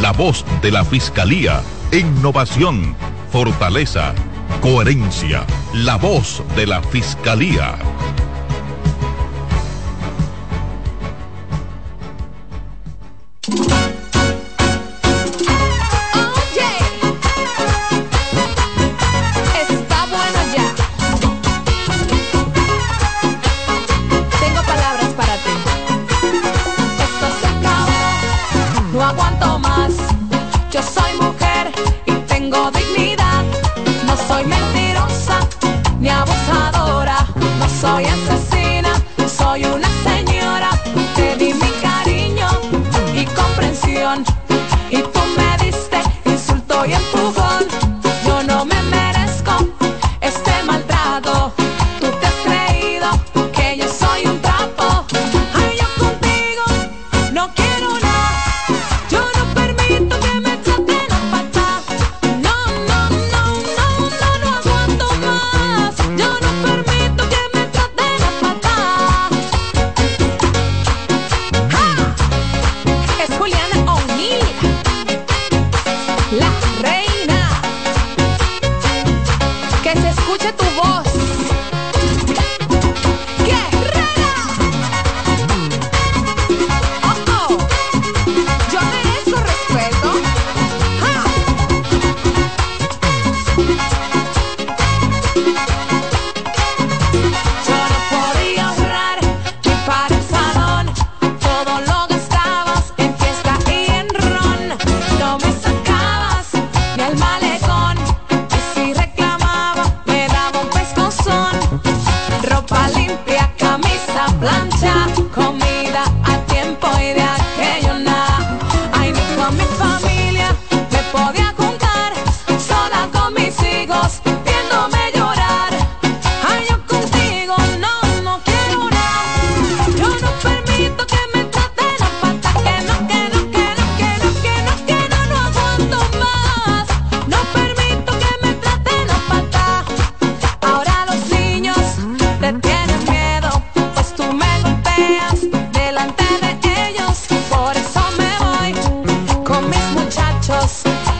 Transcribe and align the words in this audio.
La 0.00 0.12
Voz 0.12 0.44
de 0.62 0.70
la 0.70 0.84
Fiscalía, 0.84 1.60
innovación, 1.90 2.94
fortaleza, 3.32 4.14
coherencia. 4.60 5.44
La 5.74 5.96
Voz 5.96 6.44
de 6.54 6.68
la 6.68 6.80
Fiscalía. 6.80 7.74
Aguanto 29.10 29.58
más. 29.58 29.92
Yo 30.70 30.80
soy 30.82 31.12
mujer 31.20 31.72
y 32.06 32.12
tengo 32.32 32.70
dignidad. 32.70 33.42
No 34.06 34.16
soy 34.28 34.44
mentirosa 34.44 35.40
ni 35.98 36.08
abusadora. 36.08 37.18
No 37.58 37.68
soy 37.80 38.04
asesina. 38.04 38.29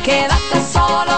Quédate 0.02 0.62
solo, 0.72 1.09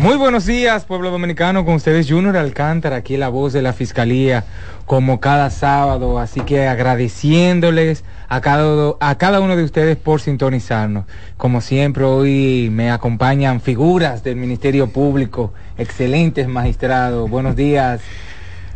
Muy 0.00 0.16
buenos 0.16 0.46
días, 0.46 0.86
pueblo 0.86 1.10
dominicano, 1.10 1.66
con 1.66 1.74
ustedes 1.74 2.10
Junior 2.10 2.34
Alcántara, 2.38 2.96
aquí 2.96 3.18
la 3.18 3.28
voz 3.28 3.52
de 3.52 3.60
la 3.60 3.74
Fiscalía, 3.74 4.46
como 4.86 5.20
cada 5.20 5.50
sábado, 5.50 6.18
así 6.18 6.40
que 6.40 6.66
agradeciéndoles 6.66 8.02
a 8.30 8.40
cada, 8.40 8.94
a 8.98 9.18
cada 9.18 9.40
uno 9.40 9.56
de 9.56 9.62
ustedes 9.62 9.98
por 9.98 10.22
sintonizarnos. 10.22 11.04
Como 11.36 11.60
siempre, 11.60 12.04
hoy 12.04 12.70
me 12.72 12.90
acompañan 12.90 13.60
figuras 13.60 14.24
del 14.24 14.36
Ministerio 14.36 14.90
Público, 14.90 15.52
excelentes 15.76 16.48
magistrados. 16.48 17.28
Buenos 17.28 17.54
días, 17.54 18.00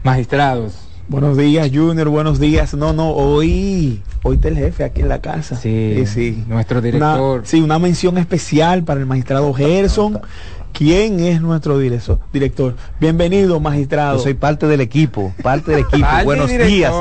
magistrados. 0.03 0.75
Buenos 1.09 1.39
días, 1.39 1.71
Junior. 1.73 2.09
Buenos 2.11 2.39
días. 2.39 2.75
No, 2.75 2.93
no, 2.93 3.11
hoy, 3.11 4.03
hoy 4.23 4.37
está 4.37 4.49
el 4.49 4.57
jefe 4.57 4.85
aquí 4.85 5.01
en 5.01 5.09
la 5.09 5.21
casa. 5.21 5.57
Sí, 5.57 6.05
sí. 6.07 6.45
Nuestro 6.49 6.83
director. 6.83 7.43
sí, 7.45 7.63
una 7.63 7.79
mención 7.79 8.19
especial 8.19 8.85
para 8.85 9.01
el 9.01 9.07
magistrado 9.07 9.53
Gerson. 9.55 10.21
¿Quién 10.75 11.21
es 11.21 11.41
nuestro 11.41 11.79
director? 11.79 12.19
director? 12.33 12.75
Bienvenido, 12.99 13.61
magistrado. 13.61 14.17
Yo 14.17 14.25
soy 14.25 14.35
parte 14.35 14.67
del 14.67 14.81
equipo, 14.81 15.33
parte 15.41 15.71
del 15.71 15.81
equipo. 15.83 16.09
Buenos 16.25 16.51
días. 16.51 16.93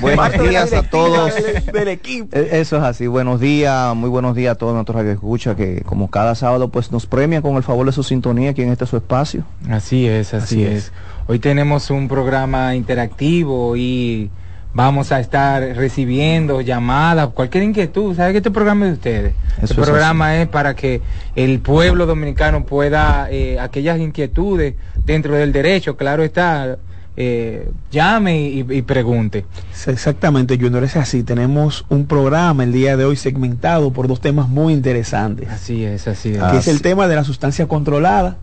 Buenos 0.00 0.48
días 0.48 0.72
a 0.72 0.84
todos. 0.84 1.34
Del, 1.72 1.88
equipo. 1.88 2.36
E, 2.36 2.60
eso 2.60 2.76
es 2.76 2.84
así. 2.84 3.08
Buenos 3.08 3.40
días, 3.40 3.96
muy 3.96 4.08
buenos 4.08 4.36
días 4.36 4.52
a 4.52 4.54
todos 4.54 4.74
nuestros 4.74 5.04
escucha 5.06 5.56
que 5.56 5.82
como 5.82 6.08
cada 6.08 6.36
sábado 6.36 6.68
pues 6.68 6.92
nos 6.92 7.06
premian 7.06 7.42
con 7.42 7.56
el 7.56 7.64
favor 7.64 7.84
de 7.84 7.90
su 7.90 8.04
sintonía 8.04 8.50
aquí 8.50 8.62
en 8.62 8.70
este 8.70 8.86
su 8.86 8.96
espacio. 8.96 9.42
Así 9.68 10.06
es, 10.06 10.32
así, 10.32 10.62
es. 10.62 10.92
Hoy 11.26 11.40
tenemos 11.40 11.90
un 11.90 12.06
programa 12.06 12.76
interactivo 12.76 13.76
y 13.76 14.30
vamos 14.76 15.10
a 15.10 15.20
estar 15.20 15.62
recibiendo 15.74 16.60
llamadas, 16.60 17.28
cualquier 17.28 17.64
inquietud. 17.64 18.14
¿Sabe 18.14 18.32
que 18.32 18.38
este 18.38 18.50
programa 18.50 18.84
es 18.84 18.90
de 18.90 18.94
ustedes? 18.96 19.34
este 19.62 19.74
programa 19.74 20.36
es, 20.36 20.48
para 20.48 20.76
que 20.76 21.00
el 21.34 21.60
pueblo 21.60 22.04
dominicano 22.04 22.66
pueda, 22.66 23.28
eh, 23.30 23.58
aquellas 23.58 23.98
inquietudes 23.98 24.74
dentro 25.02 25.34
del 25.34 25.50
derecho, 25.50 25.96
claro 25.96 26.22
está, 26.22 26.76
eh, 27.16 27.70
llame 27.90 28.38
y, 28.38 28.82
pregunte. 28.82 29.46
Exactamente, 29.86 30.58
Junior, 30.60 30.84
es 30.84 30.96
así. 30.96 31.22
Tenemos 31.22 31.86
un 31.88 32.04
programa 32.04 32.62
el 32.62 32.72
día 32.72 32.98
de 32.98 33.06
hoy 33.06 33.16
segmentado 33.16 33.94
por 33.94 34.08
dos 34.08 34.20
temas 34.20 34.46
muy 34.50 34.74
interesantes. 34.74 35.48
Así 35.48 35.86
es, 35.86 36.06
así 36.06 36.34
es. 36.34 36.42
Que 36.42 36.58
es 36.58 36.68
el 36.68 36.82
tema 36.82 37.08
de 37.08 37.16
la 37.16 37.24
sustancia 37.24 37.66
controlada, 37.66 38.36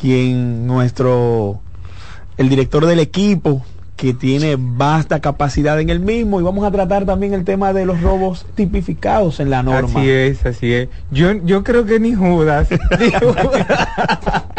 quien 0.00 0.64
nuestro, 0.68 1.58
el 2.36 2.48
director 2.48 2.86
del 2.86 3.00
equipo, 3.00 3.64
que 3.96 4.12
tiene 4.12 4.56
vasta 4.58 5.20
capacidad 5.20 5.80
en 5.80 5.88
el 5.88 6.00
mismo 6.00 6.38
y 6.38 6.42
vamos 6.42 6.66
a 6.66 6.70
tratar 6.70 7.06
también 7.06 7.32
el 7.32 7.44
tema 7.44 7.72
de 7.72 7.86
los 7.86 8.02
robos 8.02 8.44
tipificados 8.54 9.40
en 9.40 9.48
la 9.48 9.62
norma. 9.62 10.00
Así 10.00 10.10
es, 10.10 10.44
así 10.44 10.72
es. 10.74 10.88
Yo, 11.10 11.32
yo 11.44 11.64
creo 11.64 11.86
que 11.86 11.98
ni 11.98 12.14
Judas, 12.14 12.68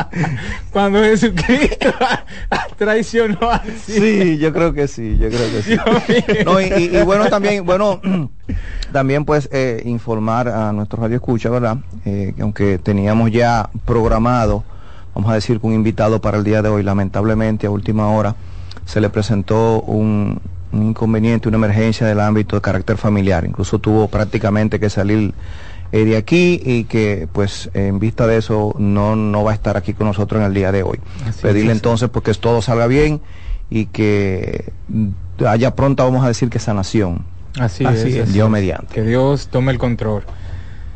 cuando 0.73 1.03
Jesucristo 1.03 1.93
traicionó 2.77 3.51
así. 3.51 3.91
Sí, 3.91 4.37
yo 4.39 4.51
creo 4.51 4.73
que 4.73 4.87
sí, 4.87 5.17
yo 5.19 5.29
creo 5.29 5.51
que 5.51 5.61
sí. 5.61 5.77
y, 6.95 7.03
bueno, 7.03 7.27
también, 7.29 7.63
bueno, 7.63 8.01
también 8.91 9.23
pues 9.23 9.49
eh, 9.51 9.83
informar 9.85 10.47
a 10.47 10.71
nuestros 10.71 10.99
radio 10.99 11.17
escucha, 11.17 11.51
¿verdad? 11.51 11.77
Eh, 12.05 12.33
que 12.35 12.41
aunque 12.41 12.79
teníamos 12.79 13.31
ya 13.31 13.69
programado, 13.85 14.63
vamos 15.13 15.29
a 15.29 15.35
decir, 15.35 15.59
un 15.61 15.73
invitado 15.73 16.21
para 16.21 16.39
el 16.39 16.43
día 16.43 16.63
de 16.63 16.69
hoy, 16.69 16.81
lamentablemente 16.81 17.67
a 17.67 17.69
última 17.69 18.09
hora, 18.09 18.35
se 18.87 19.01
le 19.01 19.09
presentó 19.09 19.81
un, 19.81 20.39
inconveniente, 20.71 21.47
una 21.49 21.57
emergencia 21.57 22.07
del 22.07 22.21
ámbito 22.21 22.55
de 22.55 22.61
carácter 22.61 22.97
familiar. 22.97 23.45
Incluso 23.45 23.79
tuvo 23.79 24.07
prácticamente 24.07 24.79
que 24.79 24.89
salir 24.89 25.33
eh, 25.91 26.05
de 26.05 26.15
aquí 26.15 26.61
y 26.63 26.85
que 26.85 27.27
pues 27.31 27.69
en 27.73 27.99
vista 27.99 28.25
de 28.27 28.37
eso 28.37 28.73
no, 28.79 29.15
no 29.15 29.43
va 29.43 29.51
a 29.51 29.53
estar 29.53 29.75
aquí 29.75 29.93
con 29.93 30.07
nosotros 30.07 30.39
en 30.39 30.47
el 30.47 30.53
día 30.53 30.71
de 30.71 30.83
hoy. 30.83 30.99
Pedirle 31.41 31.73
entonces 31.73 32.09
porque 32.09 32.29
pues, 32.29 32.39
todo 32.39 32.61
salga 32.61 32.87
bien 32.87 33.19
y 33.69 33.87
que 33.87 34.71
haya 35.45 35.75
pronta, 35.75 36.05
vamos 36.05 36.23
a 36.23 36.29
decir 36.29 36.49
que 36.49 36.59
sanación. 36.59 37.25
Así, 37.59 37.83
es, 37.85 38.31
Dios 38.31 38.49
mediante. 38.49 38.93
Que 38.93 39.01
Dios 39.01 39.49
tome 39.49 39.73
el 39.73 39.79
control. 39.79 40.23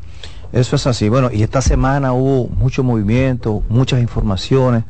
Eso 0.52 0.76
es 0.76 0.86
así. 0.86 1.08
Bueno, 1.08 1.30
y 1.32 1.42
esta 1.42 1.62
semana 1.62 2.12
hubo 2.12 2.48
mucho 2.48 2.84
movimiento, 2.84 3.62
muchas 3.68 4.00
informaciones, 4.00 4.84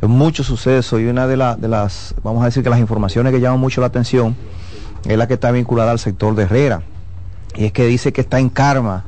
muchos 0.00 0.46
sucesos 0.46 1.00
y 1.00 1.06
una 1.06 1.26
de, 1.26 1.36
de 1.58 1.68
las, 1.68 2.14
vamos 2.22 2.42
a 2.42 2.46
decir 2.46 2.62
que 2.62 2.70
las 2.70 2.80
informaciones 2.80 3.32
que 3.32 3.40
llaman 3.40 3.60
mucho 3.60 3.80
la 3.80 3.88
atención 3.88 4.36
es 5.06 5.16
la 5.16 5.28
que 5.28 5.34
está 5.34 5.50
vinculada 5.50 5.90
al 5.90 5.98
sector 5.98 6.34
de 6.34 6.44
Herrera. 6.44 6.82
Y 7.56 7.66
es 7.66 7.72
que 7.72 7.86
dice 7.86 8.12
que 8.12 8.22
está 8.22 8.38
en 8.38 8.48
karma 8.48 9.04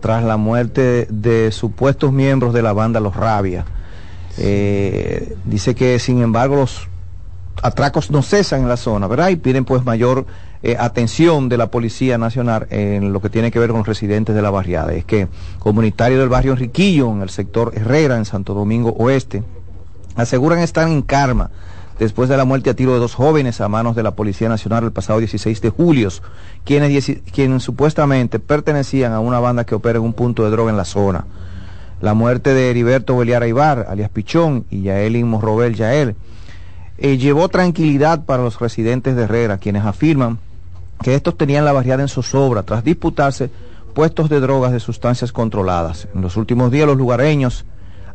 tras 0.00 0.22
la 0.22 0.36
muerte 0.36 1.08
de 1.10 1.50
supuestos 1.50 2.12
miembros 2.12 2.52
de 2.54 2.62
la 2.62 2.72
banda 2.72 3.00
Los 3.00 3.16
Rabia 3.16 3.64
eh, 4.38 5.36
dice 5.44 5.74
que 5.74 5.98
sin 5.98 6.20
embargo 6.20 6.56
los 6.56 6.88
atracos 7.62 8.10
no 8.10 8.22
cesan 8.22 8.62
en 8.62 8.68
la 8.68 8.76
zona, 8.76 9.06
¿verdad? 9.06 9.28
Y 9.28 9.36
piden 9.36 9.64
pues 9.64 9.84
mayor 9.84 10.26
eh, 10.62 10.76
atención 10.78 11.48
de 11.48 11.56
la 11.56 11.70
Policía 11.70 12.18
Nacional 12.18 12.66
en 12.70 13.12
lo 13.12 13.20
que 13.20 13.30
tiene 13.30 13.50
que 13.50 13.58
ver 13.58 13.70
con 13.70 13.78
los 13.78 13.86
residentes 13.86 14.34
de 14.34 14.42
la 14.42 14.50
barriada. 14.50 14.92
Es 14.92 15.04
que 15.04 15.28
comunitarios 15.58 16.20
del 16.20 16.28
barrio 16.28 16.52
Enriquillo, 16.52 17.10
en 17.12 17.22
el 17.22 17.30
sector 17.30 17.72
Herrera, 17.74 18.16
en 18.16 18.24
Santo 18.24 18.54
Domingo 18.54 18.90
Oeste, 18.98 19.42
aseguran 20.16 20.58
estar 20.60 20.88
en 20.88 21.02
karma 21.02 21.50
después 21.98 22.28
de 22.28 22.36
la 22.36 22.44
muerte 22.44 22.70
a 22.70 22.74
tiro 22.74 22.92
de 22.92 22.98
dos 22.98 23.14
jóvenes 23.14 23.60
a 23.60 23.68
manos 23.68 23.96
de 23.96 24.02
la 24.02 24.14
Policía 24.14 24.48
Nacional 24.48 24.84
el 24.84 24.92
pasado 24.92 25.18
16 25.18 25.60
de 25.60 25.70
julio, 25.70 26.10
quienes, 26.64 27.20
quienes 27.32 27.62
supuestamente 27.62 28.38
pertenecían 28.38 29.12
a 29.12 29.20
una 29.20 29.40
banda 29.40 29.64
que 29.64 29.74
opera 29.74 29.98
en 29.98 30.04
un 30.04 30.12
punto 30.12 30.44
de 30.44 30.50
droga 30.50 30.70
en 30.70 30.76
la 30.76 30.84
zona. 30.84 31.24
La 32.00 32.14
muerte 32.14 32.52
de 32.52 32.70
Heriberto 32.70 33.16
Beliar 33.16 33.42
Aibar, 33.42 33.86
alias 33.88 34.10
Pichón, 34.10 34.66
y 34.70 34.82
Yaelin 34.82 35.26
Morrobel 35.26 35.74
Yael, 35.74 36.14
eh, 36.98 37.16
llevó 37.18 37.48
tranquilidad 37.48 38.24
para 38.24 38.42
los 38.42 38.58
residentes 38.60 39.16
de 39.16 39.24
Herrera, 39.24 39.58
quienes 39.58 39.84
afirman 39.84 40.38
que 41.02 41.14
estos 41.14 41.36
tenían 41.36 41.64
la 41.64 41.72
barriada 41.72 42.02
en 42.02 42.08
zozobra 42.08 42.62
tras 42.62 42.84
disputarse 42.84 43.50
puestos 43.94 44.28
de 44.28 44.40
drogas 44.40 44.72
de 44.72 44.80
sustancias 44.80 45.32
controladas. 45.32 46.08
En 46.14 46.20
los 46.20 46.36
últimos 46.36 46.70
días 46.70 46.86
los 46.86 46.96
lugareños 46.96 47.64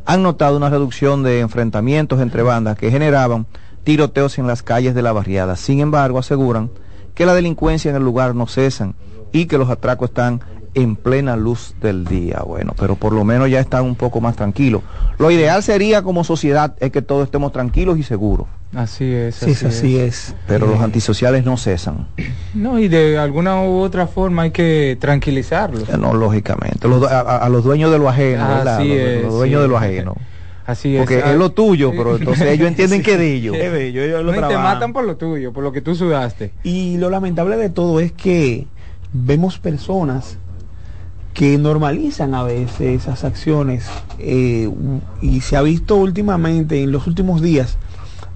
han 0.04 0.22
notado 0.22 0.56
una 0.56 0.70
reducción 0.70 1.22
de 1.22 1.40
enfrentamientos 1.40 2.20
entre 2.20 2.42
bandas 2.42 2.76
que 2.76 2.90
generaban 2.90 3.46
tiroteos 3.84 4.38
en 4.38 4.46
las 4.46 4.62
calles 4.62 4.94
de 4.94 5.02
la 5.02 5.12
barriada. 5.12 5.56
Sin 5.56 5.80
embargo, 5.80 6.18
aseguran 6.18 6.70
que 7.14 7.26
la 7.26 7.34
delincuencia 7.34 7.90
en 7.90 7.96
el 7.96 8.04
lugar 8.04 8.34
no 8.34 8.46
cesan 8.46 8.94
y 9.32 9.46
que 9.46 9.58
los 9.58 9.70
atracos 9.70 10.10
están 10.10 10.40
en 10.74 10.96
plena 10.96 11.36
luz 11.36 11.74
del 11.80 12.04
día. 12.04 12.42
Bueno, 12.46 12.74
pero 12.78 12.96
por 12.96 13.12
lo 13.12 13.24
menos 13.24 13.50
ya 13.50 13.60
están 13.60 13.84
un 13.84 13.94
poco 13.94 14.20
más 14.20 14.36
tranquilos. 14.36 14.82
Lo 15.18 15.30
ideal 15.30 15.62
sería 15.62 16.02
como 16.02 16.24
sociedad 16.24 16.74
es 16.80 16.90
que 16.92 17.02
todos 17.02 17.24
estemos 17.24 17.52
tranquilos 17.52 17.98
y 17.98 18.02
seguros. 18.02 18.46
Así 18.74 19.04
es. 19.12 19.34
Sí, 19.34 19.50
así, 19.50 19.66
así 19.66 19.98
es. 19.98 20.28
es. 20.30 20.34
Pero 20.46 20.66
los 20.66 20.80
Eh, 20.80 20.84
antisociales 20.84 21.44
no 21.44 21.58
cesan. 21.58 22.06
No, 22.54 22.78
y 22.78 22.88
de 22.88 23.18
alguna 23.18 23.62
u 23.62 23.80
otra 23.80 24.06
forma 24.06 24.42
hay 24.42 24.50
que 24.50 24.96
tranquilizarlos. 24.98 25.88
Eh, 25.90 25.98
No, 25.98 26.14
lógicamente. 26.14 26.88
Los 26.88 27.02
a, 27.10 27.46
los 27.50 27.64
dueños 27.64 27.92
de 27.92 27.98
lo 27.98 28.08
ajeno, 28.08 28.48
¿verdad? 28.48 28.78
Así 28.78 28.88
Los- 28.88 28.96
es, 28.98 29.22
los 29.24 29.34
dueños 29.34 29.58
sí. 29.58 29.62
de 29.62 29.68
lo 29.68 29.76
ajeno. 29.76 30.16
Así 30.64 30.94
es. 30.96 31.00
Porque 31.02 31.20
Ah, 31.22 31.32
es 31.32 31.36
lo 31.38 31.50
tuyo, 31.50 31.90
pero 31.90 32.16
entonces 32.16 32.46
ellos 32.48 32.66
entienden 32.68 33.02
que 33.04 33.12
es 33.12 33.18
de 33.18 33.34
ellos. 33.34 33.56
Es 33.56 33.72
de 33.72 33.88
ellos, 33.88 34.04
ellos 34.06 34.24
lo 34.24 34.32
no, 34.32 34.38
y 34.46 34.48
te 34.48 34.56
matan 34.56 34.92
por 34.94 35.04
lo 35.04 35.16
tuyo, 35.16 35.52
por 35.52 35.62
lo 35.64 35.72
que 35.72 35.82
tú 35.82 35.94
sudaste. 35.94 36.52
Y 36.62 36.96
lo 36.96 37.10
lamentable 37.10 37.56
de 37.58 37.68
todo 37.68 38.00
es 38.00 38.12
que 38.12 38.66
vemos 39.12 39.58
personas 39.58 40.38
que 41.34 41.56
normalizan 41.58 42.34
a 42.34 42.42
veces 42.42 43.02
esas 43.02 43.24
acciones 43.24 43.86
eh, 44.18 44.68
y 45.20 45.40
se 45.40 45.56
ha 45.56 45.62
visto 45.62 45.96
últimamente 45.96 46.82
en 46.82 46.92
los 46.92 47.06
últimos 47.06 47.40
días 47.40 47.78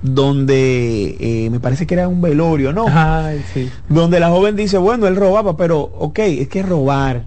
donde 0.02 1.16
eh, 1.18 1.50
me 1.50 1.60
parece 1.60 1.86
que 1.86 1.94
era 1.94 2.08
un 2.08 2.20
velorio, 2.20 2.72
¿no? 2.72 2.86
Ay, 2.88 3.42
sí. 3.52 3.70
Donde 3.88 4.20
la 4.20 4.28
joven 4.28 4.56
dice, 4.56 4.78
bueno, 4.78 5.06
él 5.06 5.16
robaba, 5.16 5.56
pero 5.56 5.80
ok, 5.80 6.18
es 6.20 6.48
que 6.48 6.62
robar, 6.62 7.24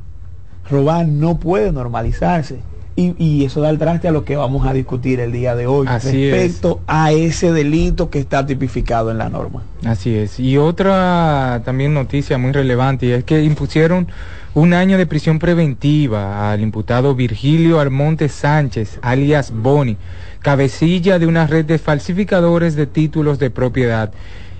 robar 0.69 1.07
no 1.07 1.39
puede 1.39 1.71
normalizarse. 1.71 2.59
Y, 2.95 3.15
y 3.17 3.45
eso 3.45 3.61
da 3.61 3.69
el 3.69 3.77
traste 3.77 4.09
a 4.09 4.11
lo 4.11 4.25
que 4.25 4.35
vamos 4.35 4.67
a 4.67 4.73
discutir 4.73 5.21
el 5.21 5.31
día 5.31 5.55
de 5.55 5.67
hoy 5.67 5.87
Así 5.87 6.29
respecto 6.29 6.81
a 6.85 7.13
ese 7.13 7.53
delito 7.53 8.09
que 8.09 8.19
está 8.19 8.45
tipificado 8.45 9.09
en 9.09 9.17
la 9.17 9.29
norma. 9.29 9.63
Así 9.85 10.13
es. 10.15 10.37
Y 10.37 10.57
otra 10.57 11.61
también 11.63 11.93
noticia 11.93 12.37
muy 12.37 12.51
relevante 12.51 13.05
y 13.05 13.11
es 13.11 13.23
que 13.23 13.41
impusieron 13.41 14.07
un 14.53 14.73
año 14.73 14.97
de 14.97 15.05
prisión 15.05 15.39
preventiva 15.39 16.51
al 16.51 16.61
imputado 16.61 17.13
Virgilio 17.15 17.79
Almonte 17.79 18.29
Sánchez, 18.29 18.99
alias 19.01 19.51
Boni, 19.51 19.97
cabecilla 20.39 21.19
de 21.19 21.27
una 21.27 21.45
red 21.45 21.65
de 21.65 21.77
falsificadores 21.77 22.75
de 22.75 22.87
títulos 22.87 23.39
de 23.39 23.49
propiedad. 23.49 24.11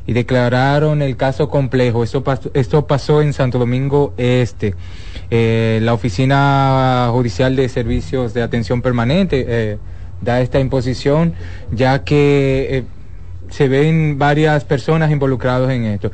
Y 0.06 0.14
declararon 0.14 1.04
el 1.04 1.18
caso 1.18 1.50
complejo. 1.50 2.04
Esto 2.04 2.88
pasó 2.88 3.22
en 3.22 3.32
Santo 3.34 3.60
Domingo 3.60 4.16
Este. 4.18 4.74
Eh, 5.30 5.80
la 5.84 5.94
Oficina 5.94 7.10
Judicial 7.12 7.56
de 7.56 7.70
Servicios 7.70 8.34
de 8.34 8.42
Atención 8.42 8.82
Permanente 8.82 9.46
eh, 9.48 9.78
da 10.22 10.42
esta 10.42 10.60
imposición, 10.60 11.36
ya 11.72 12.04
que 12.04 12.68
eh, 12.72 12.84
se 13.52 13.68
ven 13.68 14.18
varias 14.18 14.66
personas 14.66 15.12
involucradas 15.12 15.70
en 15.70 15.86
esto. 15.86 16.12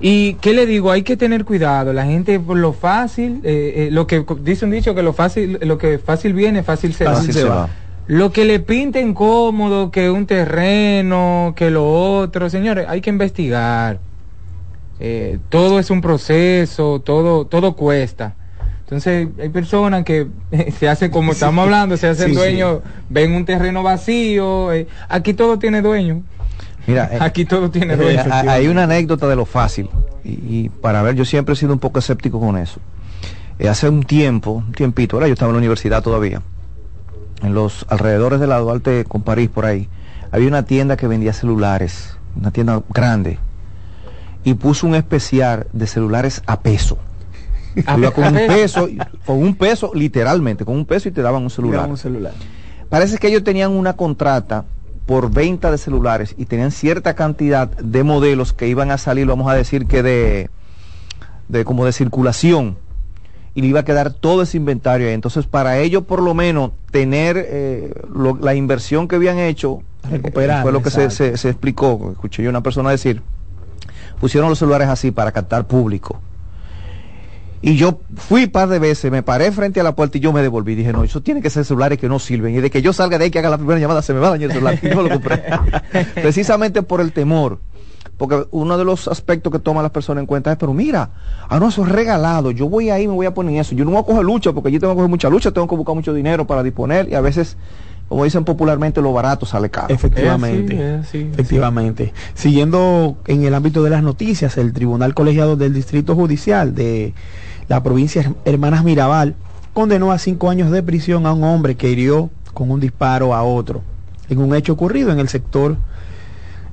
Y 0.00 0.34
qué 0.34 0.54
le 0.54 0.64
digo, 0.66 0.92
hay 0.92 1.02
que 1.02 1.16
tener 1.16 1.44
cuidado, 1.44 1.92
la 1.92 2.04
gente 2.04 2.38
por 2.38 2.56
lo 2.56 2.72
fácil, 2.72 3.40
eh, 3.42 3.74
eh, 3.76 3.88
lo 3.90 4.06
que 4.06 4.24
dice 4.42 4.64
un 4.64 4.70
dicho 4.70 4.94
que 4.94 5.02
lo 5.02 5.12
fácil, 5.12 5.58
lo 5.62 5.76
que 5.76 5.98
fácil 5.98 6.34
viene, 6.34 6.62
fácil 6.62 6.94
se 6.94 7.04
Fácil 7.04 7.30
va. 7.30 7.32
se 7.32 7.44
va. 7.44 7.68
Lo 8.06 8.30
que 8.32 8.44
le 8.44 8.60
pinten 8.60 9.12
cómodo, 9.12 9.90
que 9.90 10.08
un 10.10 10.24
terreno, 10.26 11.52
que 11.56 11.70
lo 11.70 11.86
otro, 12.18 12.48
señores, 12.48 12.86
hay 12.88 13.00
que 13.00 13.10
investigar. 13.10 13.98
Eh, 15.00 15.38
todo 15.48 15.78
es 15.78 15.90
un 15.90 16.00
proceso, 16.00 17.00
todo, 17.04 17.44
todo 17.46 17.74
cuesta. 17.74 18.34
Entonces, 18.84 19.28
hay 19.38 19.48
personas 19.50 20.04
que 20.04 20.28
se 20.78 20.88
hacen, 20.88 21.10
como 21.10 21.32
estamos 21.32 21.64
hablando, 21.64 21.96
se 21.96 22.06
hacen 22.06 22.28
Sí, 22.28 22.34
sí. 22.34 22.38
dueños, 22.38 22.78
ven 23.10 23.32
un 23.32 23.44
terreno 23.44 23.82
vacío. 23.82 24.68
aquí 25.08 25.34
todo 25.34 25.58
tiene 25.58 25.82
dueño. 25.82 26.22
Mira, 26.88 27.08
eh, 27.12 27.18
Aquí 27.20 27.44
todo 27.44 27.70
tiene 27.70 27.94
eh, 27.94 27.96
dueño. 27.96 28.22
hay 28.32 28.66
una 28.66 28.84
anécdota 28.84 29.28
de 29.28 29.36
lo 29.36 29.44
fácil. 29.44 29.88
Y, 30.24 30.30
y 30.30 30.68
para 30.68 31.02
ver, 31.02 31.14
yo 31.14 31.24
siempre 31.24 31.52
he 31.52 31.56
sido 31.56 31.72
un 31.72 31.78
poco 31.78 31.98
escéptico 32.00 32.40
con 32.40 32.56
eso. 32.58 32.80
Eh, 33.58 33.68
hace 33.68 33.88
un 33.88 34.02
tiempo, 34.02 34.52
un 34.66 34.72
tiempito, 34.72 35.16
ahora 35.16 35.26
yo 35.28 35.34
estaba 35.34 35.50
en 35.50 35.54
la 35.54 35.58
universidad 35.58 36.02
todavía, 36.02 36.42
en 37.42 37.54
los 37.54 37.86
alrededores 37.88 38.40
de 38.40 38.46
la 38.46 38.58
Duarte 38.58 39.04
con 39.04 39.22
París, 39.22 39.48
por 39.52 39.66
ahí, 39.66 39.88
había 40.30 40.48
una 40.48 40.64
tienda 40.64 40.96
que 40.96 41.06
vendía 41.08 41.32
celulares, 41.32 42.16
una 42.36 42.50
tienda 42.52 42.82
grande, 42.90 43.38
y 44.44 44.54
puso 44.54 44.86
un 44.86 44.94
especial 44.94 45.66
de 45.72 45.86
celulares 45.86 46.42
a 46.46 46.60
peso. 46.60 46.98
A 47.86 47.98
Iba 47.98 48.10
con 48.12 48.24
un 48.28 48.34
peso. 48.34 48.86
peso, 48.86 48.88
con 49.26 49.42
un 49.42 49.54
peso, 49.54 49.90
literalmente, 49.94 50.64
con 50.64 50.74
un 50.74 50.84
peso 50.86 51.08
y 51.08 51.12
te 51.12 51.22
daban 51.22 51.42
un 51.42 51.50
celular. 51.50 51.88
Un 51.88 51.96
celular. 51.96 52.32
Parece 52.88 53.18
que 53.18 53.28
ellos 53.28 53.44
tenían 53.44 53.72
una 53.72 53.92
contrata 53.94 54.64
por 55.08 55.30
venta 55.30 55.70
de 55.70 55.78
celulares 55.78 56.34
y 56.36 56.44
tenían 56.44 56.70
cierta 56.70 57.14
cantidad 57.14 57.66
de 57.78 58.04
modelos 58.04 58.52
que 58.52 58.68
iban 58.68 58.90
a 58.90 58.98
salir, 58.98 59.26
vamos 59.26 59.50
a 59.50 59.54
decir 59.54 59.86
que 59.86 60.02
de, 60.02 60.50
de 61.48 61.64
como 61.64 61.86
de 61.86 61.92
circulación 61.92 62.76
y 63.54 63.62
le 63.62 63.68
iba 63.68 63.80
a 63.80 63.84
quedar 63.86 64.12
todo 64.12 64.42
ese 64.42 64.58
inventario 64.58 65.08
ahí. 65.08 65.14
Entonces, 65.14 65.46
para 65.46 65.78
ellos 65.78 66.02
por 66.04 66.22
lo 66.22 66.34
menos 66.34 66.72
tener 66.90 67.42
eh, 67.48 67.94
lo- 68.14 68.36
la 68.36 68.54
inversión 68.54 69.08
que 69.08 69.16
habían 69.16 69.38
hecho, 69.38 69.78
eh, 70.04 70.08
Recuperar, 70.10 70.60
fue 70.62 70.72
lo 70.72 70.82
que 70.82 70.90
se, 70.90 71.08
se- 71.10 71.38
se 71.38 71.48
explicó, 71.48 72.10
escuché 72.12 72.42
yo 72.42 72.50
una 72.50 72.62
persona 72.62 72.90
decir, 72.90 73.22
pusieron 74.20 74.50
los 74.50 74.58
celulares 74.58 74.88
así 74.88 75.10
para 75.10 75.32
captar 75.32 75.66
público. 75.66 76.20
Y 77.60 77.76
yo 77.76 78.00
fui 78.16 78.44
un 78.44 78.50
par 78.50 78.68
de 78.68 78.78
veces, 78.78 79.10
me 79.10 79.22
paré 79.22 79.50
frente 79.50 79.80
a 79.80 79.82
la 79.82 79.96
puerta 79.96 80.18
y 80.18 80.20
yo 80.20 80.32
me 80.32 80.42
devolví. 80.42 80.74
Dije, 80.74 80.92
no, 80.92 81.02
eso 81.02 81.20
tiene 81.20 81.42
que 81.42 81.50
ser 81.50 81.64
celulares 81.64 81.98
que 81.98 82.08
no 82.08 82.18
sirven. 82.18 82.54
Y 82.54 82.60
de 82.60 82.70
que 82.70 82.82
yo 82.82 82.92
salga 82.92 83.18
de 83.18 83.24
ahí 83.24 83.30
que 83.30 83.40
haga 83.40 83.50
la 83.50 83.58
primera 83.58 83.80
llamada, 83.80 84.02
se 84.02 84.14
me 84.14 84.20
va 84.20 84.28
a 84.28 84.30
dañar 84.30 84.50
el 84.50 84.52
celular. 84.52 84.78
Y 84.80 84.86
no 84.88 85.02
lo 85.02 85.08
compré. 85.08 85.42
Precisamente 86.14 86.82
por 86.82 87.00
el 87.00 87.12
temor. 87.12 87.58
Porque 88.16 88.46
uno 88.50 88.76
de 88.76 88.84
los 88.84 89.06
aspectos 89.06 89.52
que 89.52 89.60
toman 89.60 89.84
las 89.84 89.92
personas 89.92 90.22
en 90.22 90.26
cuenta 90.26 90.50
es, 90.50 90.58
pero 90.58 90.74
mira, 90.74 91.10
ah, 91.48 91.58
no, 91.60 91.68
eso 91.68 91.84
es 91.84 91.88
regalado. 91.88 92.50
Yo 92.50 92.68
voy 92.68 92.90
ahí, 92.90 93.06
me 93.06 93.14
voy 93.14 93.26
a 93.26 93.34
poner 93.34 93.60
eso. 93.60 93.74
Yo 93.74 93.84
no 93.84 93.92
voy 93.92 94.00
a 94.00 94.02
coger 94.02 94.24
lucha, 94.24 94.52
porque 94.52 94.72
yo 94.72 94.80
tengo 94.80 94.92
que 94.92 94.96
coger 94.96 95.10
mucha 95.10 95.28
lucha, 95.28 95.52
tengo 95.52 95.68
que 95.68 95.76
buscar 95.76 95.94
mucho 95.94 96.12
dinero 96.12 96.44
para 96.44 96.64
disponer. 96.64 97.08
Y 97.08 97.14
a 97.14 97.20
veces, 97.20 97.56
como 98.08 98.24
dicen 98.24 98.44
popularmente, 98.44 99.00
lo 99.00 99.12
barato 99.12 99.46
sale 99.46 99.70
caro. 99.70 99.94
Efectivamente. 99.94 101.00
Efectivamente. 101.00 102.12
Siguiendo 102.34 103.18
en 103.26 103.44
el 103.44 103.54
ámbito 103.54 103.84
de 103.84 103.90
las 103.90 104.02
noticias, 104.02 104.58
el 104.58 104.72
Tribunal 104.72 105.14
Colegiado 105.14 105.56
del 105.56 105.72
Distrito 105.72 106.16
Judicial 106.16 106.74
de 106.74 107.14
la 107.68 107.82
provincia 107.82 108.22
Her- 108.22 108.34
Hermanas 108.44 108.84
Mirabal 108.84 109.34
condenó 109.72 110.10
a 110.12 110.18
cinco 110.18 110.50
años 110.50 110.70
de 110.70 110.82
prisión 110.82 111.26
a 111.26 111.32
un 111.32 111.44
hombre 111.44 111.76
que 111.76 111.90
hirió 111.90 112.30
con 112.54 112.70
un 112.70 112.80
disparo 112.80 113.34
a 113.34 113.42
otro 113.42 113.82
en 114.28 114.38
un 114.38 114.54
hecho 114.54 114.72
ocurrido 114.72 115.10
en 115.12 115.18
el 115.20 115.28
sector 115.28 115.76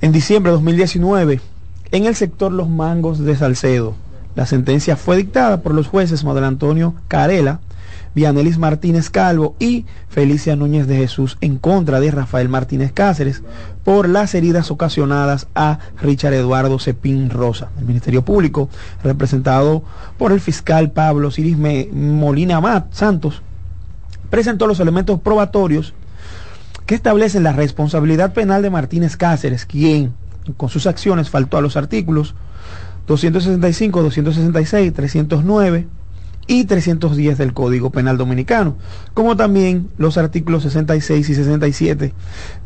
en 0.01 0.11
diciembre 0.11 0.51
de 0.51 0.55
2019 0.57 1.41
en 1.91 2.05
el 2.05 2.15
sector 2.15 2.51
Los 2.51 2.67
Mangos 2.67 3.19
de 3.19 3.35
Salcedo. 3.35 3.93
La 4.35 4.45
sentencia 4.45 4.97
fue 4.97 5.15
dictada 5.15 5.61
por 5.61 5.73
los 5.73 5.87
jueces 5.87 6.23
Manuel 6.25 6.43
Antonio 6.43 6.95
Carela, 7.07 7.59
Vianelis 8.15 8.57
Martínez 8.57 9.09
Calvo 9.09 9.55
y 9.59 9.85
Felicia 10.07 10.55
Núñez 10.55 10.87
de 10.87 10.95
Jesús 10.95 11.37
en 11.41 11.57
contra 11.57 11.99
de 11.99 12.11
Rafael 12.11 12.47
Martínez 12.47 12.93
Cáceres 12.93 13.43
por 13.83 14.07
las 14.07 14.33
heridas 14.33 14.71
ocasionadas 14.71 15.47
a 15.53 15.79
Richard 16.01 16.33
Eduardo 16.33 16.79
Cepín 16.79 17.29
Rosa. 17.29 17.69
El 17.77 17.85
Ministerio 17.85 18.23
Público, 18.23 18.69
representado 19.03 19.83
por 20.17 20.31
el 20.31 20.39
fiscal 20.39 20.91
Pablo 20.91 21.29
Ciris 21.29 21.57
Molina 21.91 22.61
Mat 22.61 22.93
Santos, 22.93 23.41
presentó 24.29 24.65
los 24.65 24.79
elementos 24.79 25.19
probatorios 25.19 25.93
que 26.85 26.95
establecen 26.95 27.43
la 27.43 27.51
responsabilidad 27.51 28.33
penal 28.33 28.61
de 28.61 28.69
Martínez 28.69 29.17
Cáceres, 29.17 29.65
quien 29.65 30.13
con 30.55 30.69
sus 30.69 30.87
acciones 30.87 31.29
faltó 31.29 31.57
a 31.57 31.61
los 31.61 31.75
artículos 31.75 32.33
265, 33.07 34.03
266, 34.03 34.93
309 34.93 35.87
y 36.47 36.65
310 36.65 37.37
del 37.37 37.53
Código 37.53 37.89
Penal 37.89 38.17
Dominicano, 38.17 38.75
como 39.13 39.35
también 39.35 39.89
los 39.97 40.17
artículos 40.17 40.63
66 40.63 41.27
y 41.29 41.33
67 41.35 42.13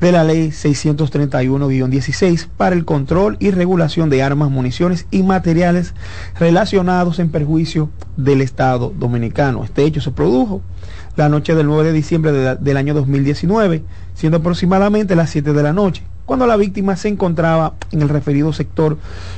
de 0.02 0.12
la 0.12 0.24
Ley 0.24 0.50
631-16 0.50 2.48
para 2.58 2.76
el 2.76 2.86
control 2.86 3.38
y 3.40 3.52
regulación 3.52 4.10
de 4.10 4.22
armas, 4.24 4.50
municiones 4.52 5.06
y 5.12 5.24
materiales 5.24 5.94
relacionados 6.40 7.20
en 7.20 7.30
perjuicio 7.30 7.90
del 8.18 8.42
Estado 8.42 8.94
Dominicano. 8.98 9.64
Este 9.64 9.84
hecho 9.84 10.02
se 10.02 10.12
produjo 10.12 10.62
la 11.16 11.30
noche 11.30 11.56
del 11.56 11.68
9 11.68 11.86
de 11.86 11.94
diciembre 11.94 12.32
de- 12.32 12.56
del 12.56 12.78
año 12.78 12.94
2019, 12.94 13.84
siendo 14.14 14.38
aproximadamente 14.40 15.16
las 15.16 15.30
7 15.30 15.54
de 15.54 15.64
la 15.64 15.74
noche, 15.74 16.04
cuando 16.26 16.46
la 16.46 16.58
víctima 16.58 16.96
se 16.96 17.08
encontraba 17.08 17.74
en 17.92 18.02
el 18.02 18.10
referido 18.10 18.54
sector 18.54 18.98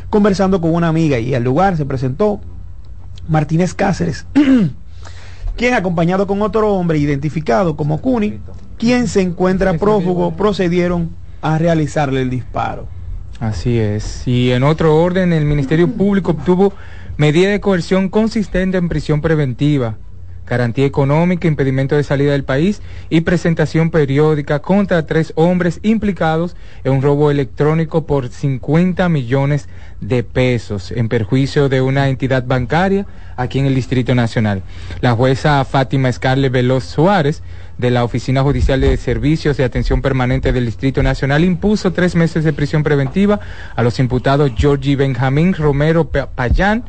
conversando 0.10 0.60
con 0.62 0.74
una 0.74 0.90
amiga 0.90 1.20
y 1.20 1.34
al 1.34 1.44
lugar 1.44 1.78
se 1.78 1.86
presentó 1.86 2.42
Martínez 3.28 3.74
Cáceres, 3.74 4.26
quien 5.58 5.74
acompañado 5.74 6.28
con 6.28 6.42
otro 6.42 6.74
hombre 6.74 6.98
identificado 6.98 7.76
como 7.76 8.02
Cuni, 8.02 8.40
quien 8.78 9.08
se 9.08 9.22
encuentra 9.22 9.78
prófugo, 9.78 10.36
procedieron 10.36 11.12
a 11.42 11.58
realizarle 11.58 12.22
el 12.22 12.30
disparo. 12.30 12.88
Así 13.40 13.80
es. 13.80 14.28
Y 14.28 14.52
en 14.52 14.64
otro 14.64 14.96
orden, 14.96 15.34
el 15.34 15.46
Ministerio 15.46 15.88
Público 15.88 16.32
obtuvo 16.32 16.74
medida 17.18 17.50
de 17.50 17.60
coerción 17.60 18.10
consistente 18.10 18.78
en 18.78 18.90
prisión 18.90 19.22
preventiva, 19.22 19.98
garantía 20.52 20.86
económica, 20.86 21.48
impedimento 21.48 21.96
de 21.96 22.04
salida 22.04 22.34
del 22.34 22.44
país 22.44 22.82
y 23.10 23.22
presentación 23.22 23.90
periódica 23.90 24.60
contra 24.60 25.06
tres 25.06 25.32
hombres 25.38 25.80
implicados 25.82 26.58
en 26.84 26.92
un 26.92 27.02
robo 27.02 27.32
electrónico 27.32 28.06
por 28.06 28.28
50 28.28 29.08
millones 29.08 29.70
de 30.02 30.24
pesos 30.24 30.92
en 30.92 31.08
perjuicio 31.08 31.70
de 31.70 31.80
una 31.80 32.10
entidad 32.10 32.44
bancaria 32.46 33.06
aquí 33.38 33.60
en 33.60 33.66
el 33.66 33.76
Distrito 33.76 34.14
Nacional. 34.14 34.62
La 35.00 35.14
jueza 35.14 35.64
Fátima 35.64 36.12
Scarlett 36.12 36.52
Veloz 36.52 36.84
Suárez 36.84 37.44
de 37.78 37.90
la 37.90 38.04
Oficina 38.04 38.44
Judicial 38.44 38.82
de 38.82 38.98
Servicios 38.98 39.56
de 39.56 39.64
Atención 39.64 40.02
Permanente 40.02 40.52
del 40.52 40.66
Distrito 40.66 41.02
Nacional 41.02 41.46
impuso 41.46 41.94
tres 41.94 42.14
meses 42.14 42.44
de 42.44 42.52
prisión 42.52 42.84
preventiva 42.84 43.40
a 43.74 43.84
los 43.84 44.00
imputados 44.00 44.52
Georgie 44.58 44.98
Benjamín 44.98 45.54
Romero 45.54 46.10
Payán 46.10 46.84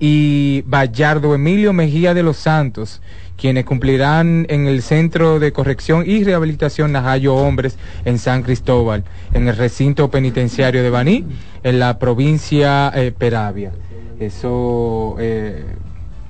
y 0.00 0.62
Bayardo 0.66 1.34
Emilio 1.34 1.72
Mejía 1.72 2.14
de 2.14 2.22
los 2.22 2.36
Santos, 2.36 3.00
quienes 3.36 3.64
cumplirán 3.64 4.46
en 4.48 4.66
el 4.66 4.82
Centro 4.82 5.38
de 5.38 5.52
Corrección 5.52 6.04
y 6.06 6.24
Rehabilitación 6.24 6.92
Najayo 6.92 7.34
Hombres 7.34 7.78
en 8.04 8.18
San 8.18 8.42
Cristóbal, 8.42 9.04
en 9.32 9.48
el 9.48 9.56
recinto 9.56 10.10
penitenciario 10.10 10.82
de 10.82 10.90
Baní, 10.90 11.24
en 11.62 11.78
la 11.78 11.98
provincia 11.98 12.92
eh, 12.94 13.12
Peravia. 13.16 13.72
Eso, 14.20 15.16
eh, 15.18 15.64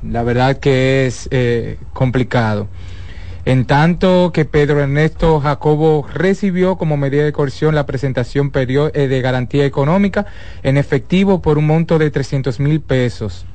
la 0.03 0.23
verdad 0.23 0.59
que 0.59 1.07
es 1.07 1.29
eh, 1.31 1.79
complicado. 1.93 2.69
En 3.45 3.65
tanto 3.65 4.31
que 4.35 4.45
Pedro 4.45 4.81
Ernesto 4.81 5.41
Jacobo 5.41 6.07
recibió 6.13 6.77
como 6.77 6.99
medida 6.99 7.25
de 7.25 7.33
coerción 7.33 7.75
la 7.75 7.87
presentación 7.87 8.51
de 8.53 9.21
garantía 9.23 9.65
económica 9.65 10.27
en 10.63 10.77
efectivo 10.77 11.41
por 11.41 11.57
un 11.57 11.67
monto 11.67 11.99
de 11.99 12.11
300 12.11 12.61
mil 12.61 12.83
pesos 12.83 13.47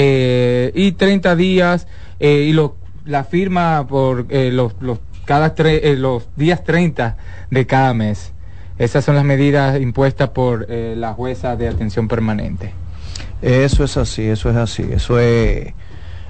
eh, 0.00 0.70
y 0.76 0.92
30 0.92 1.34
días 1.34 1.88
eh, 2.20 2.46
y 2.48 2.52
lo, 2.52 2.76
la 3.04 3.24
firma 3.24 3.84
por 3.88 4.26
eh, 4.28 4.52
los, 4.52 4.76
los, 4.78 5.00
cada 5.24 5.52
los 5.96 6.28
días 6.36 6.62
30 6.62 7.16
de 7.50 7.66
cada 7.66 7.94
mes. 7.94 8.32
Esas 8.78 9.04
son 9.04 9.16
las 9.16 9.24
medidas 9.24 9.80
impuestas 9.80 10.28
por 10.28 10.70
la 10.70 11.14
jueza 11.14 11.56
de 11.56 11.66
atención 11.66 12.06
permanente. 12.06 12.72
Eso 13.42 13.82
es 13.82 13.96
así, 13.96 14.22
eso 14.22 14.50
es 14.50 14.56
así. 14.56 14.84
Eso 14.88 15.18
es, 15.18 15.74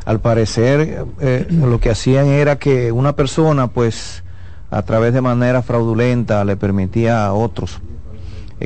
al 0.06 0.20
parecer, 0.20 1.04
lo 1.50 1.78
que 1.78 1.90
hacían 1.90 2.28
era 2.28 2.56
que 2.56 2.90
una 2.90 3.16
persona, 3.16 3.66
pues, 3.66 4.25
a 4.71 4.80
través 4.80 5.12
de 5.12 5.21
manera 5.21 5.60
fraudulenta, 5.60 6.43
le 6.47 6.56
permitía 6.56 7.26
a 7.26 7.34
otros 7.34 7.80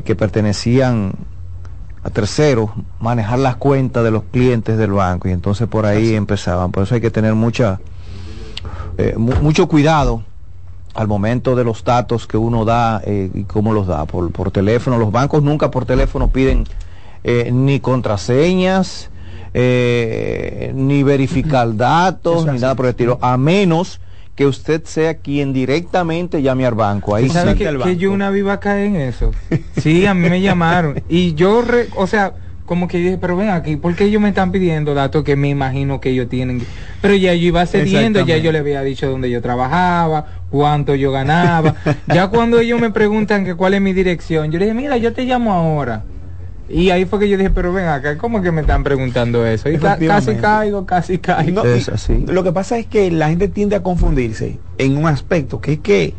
que 0.04 0.14
pertenecían 0.14 1.14
a 2.04 2.10
terceros 2.10 2.70
manejar 3.00 3.38
las 3.38 3.56
cuentas 3.56 4.02
de 4.04 4.10
los 4.10 4.24
clientes 4.24 4.76
del 4.76 4.92
banco. 4.92 5.28
Y 5.28 5.32
entonces 5.32 5.68
por 5.68 5.86
ahí 5.86 6.14
empezaban. 6.14 6.72
Por 6.72 6.82
eso 6.82 6.94
hay 6.94 7.00
que 7.00 7.10
tener 7.10 7.34
mucha, 7.34 7.80
eh, 8.98 9.14
mucho 9.16 9.68
cuidado 9.68 10.24
al 10.94 11.08
momento 11.08 11.56
de 11.56 11.64
los 11.64 11.84
datos 11.84 12.26
que 12.26 12.36
uno 12.36 12.64
da 12.64 13.00
eh, 13.04 13.30
y 13.32 13.44
cómo 13.44 13.72
los 13.72 13.86
da. 13.86 14.04
Por, 14.04 14.30
por, 14.32 14.50
teléfono. 14.50 14.98
Los 14.98 15.12
bancos 15.12 15.42
nunca 15.42 15.70
por 15.70 15.84
teléfono 15.84 16.28
piden 16.28 16.64
eh, 17.24 17.50
ni 17.52 17.80
contraseñas, 17.80 19.10
ni 19.54 21.02
verificar 21.02 21.76
datos, 21.76 22.46
ni 22.46 22.58
nada 22.58 22.74
por 22.74 22.86
el 22.86 22.90
estilo, 22.90 23.18
a 23.20 23.36
menos 23.36 24.00
que 24.34 24.46
usted 24.46 24.84
sea 24.84 25.14
quien 25.14 25.52
directamente 25.52 26.42
llame 26.42 26.66
al 26.66 26.74
banco. 26.74 27.14
Ahí 27.14 27.28
¿Sabe 27.28 27.54
que, 27.54 27.96
yo 27.96 28.12
una 28.12 28.30
viva 28.30 28.60
caer 28.60 28.86
en 28.86 28.96
eso? 28.96 29.32
Sí, 29.76 30.06
a 30.06 30.14
mí 30.14 30.28
me 30.28 30.40
llamaron. 30.40 31.02
Y 31.08 31.34
yo, 31.34 31.62
o 31.96 32.06
sea, 32.06 32.34
como 32.64 32.88
que 32.88 32.98
dije, 32.98 33.18
pero 33.18 33.36
ven 33.36 33.50
aquí, 33.50 33.76
¿por 33.76 33.94
qué 33.94 34.04
ellos 34.04 34.22
me 34.22 34.30
están 34.30 34.52
pidiendo 34.52 34.94
datos 34.94 35.24
que 35.24 35.36
me 35.36 35.48
imagino 35.48 36.00
que 36.00 36.10
ellos 36.10 36.28
tienen? 36.28 36.64
Pero 37.02 37.14
ya 37.14 37.34
yo 37.34 37.48
iba 37.48 37.66
cediendo, 37.66 38.24
ya 38.24 38.38
yo 38.38 38.52
le 38.52 38.58
había 38.58 38.82
dicho 38.82 39.10
dónde 39.10 39.30
yo 39.30 39.42
trabajaba, 39.42 40.26
cuánto 40.50 40.94
yo 40.94 41.12
ganaba. 41.12 41.74
ya 42.06 42.28
cuando 42.28 42.60
ellos 42.60 42.80
me 42.80 42.90
preguntan 42.90 43.44
que 43.44 43.54
cuál 43.54 43.74
es 43.74 43.82
mi 43.82 43.92
dirección, 43.92 44.50
yo 44.50 44.58
le 44.58 44.66
dije, 44.66 44.74
mira, 44.74 44.96
yo 44.96 45.12
te 45.12 45.24
llamo 45.24 45.52
ahora. 45.52 46.04
Y 46.72 46.88
ahí 46.88 47.04
fue 47.04 47.18
que 47.18 47.28
yo 47.28 47.36
dije, 47.36 47.50
pero 47.50 47.70
ven 47.72 47.86
acá, 47.86 48.16
¿cómo 48.16 48.40
que 48.40 48.50
me 48.50 48.62
están 48.62 48.82
preguntando 48.82 49.44
eso? 49.46 49.68
Y 49.68 49.76
casi 49.76 50.36
caigo, 50.36 50.86
casi 50.86 51.18
caigo. 51.18 51.62
es 51.64 51.90
así. 51.90 52.24
Lo 52.26 52.42
que 52.42 52.50
pasa 52.50 52.78
es 52.78 52.86
que 52.86 53.10
la 53.10 53.28
gente 53.28 53.48
tiende 53.48 53.76
a 53.76 53.82
confundirse 53.82 54.58
en 54.78 54.96
un 54.96 55.06
aspecto, 55.06 55.60
que 55.60 55.74
es 55.74 55.78
que 55.80 56.14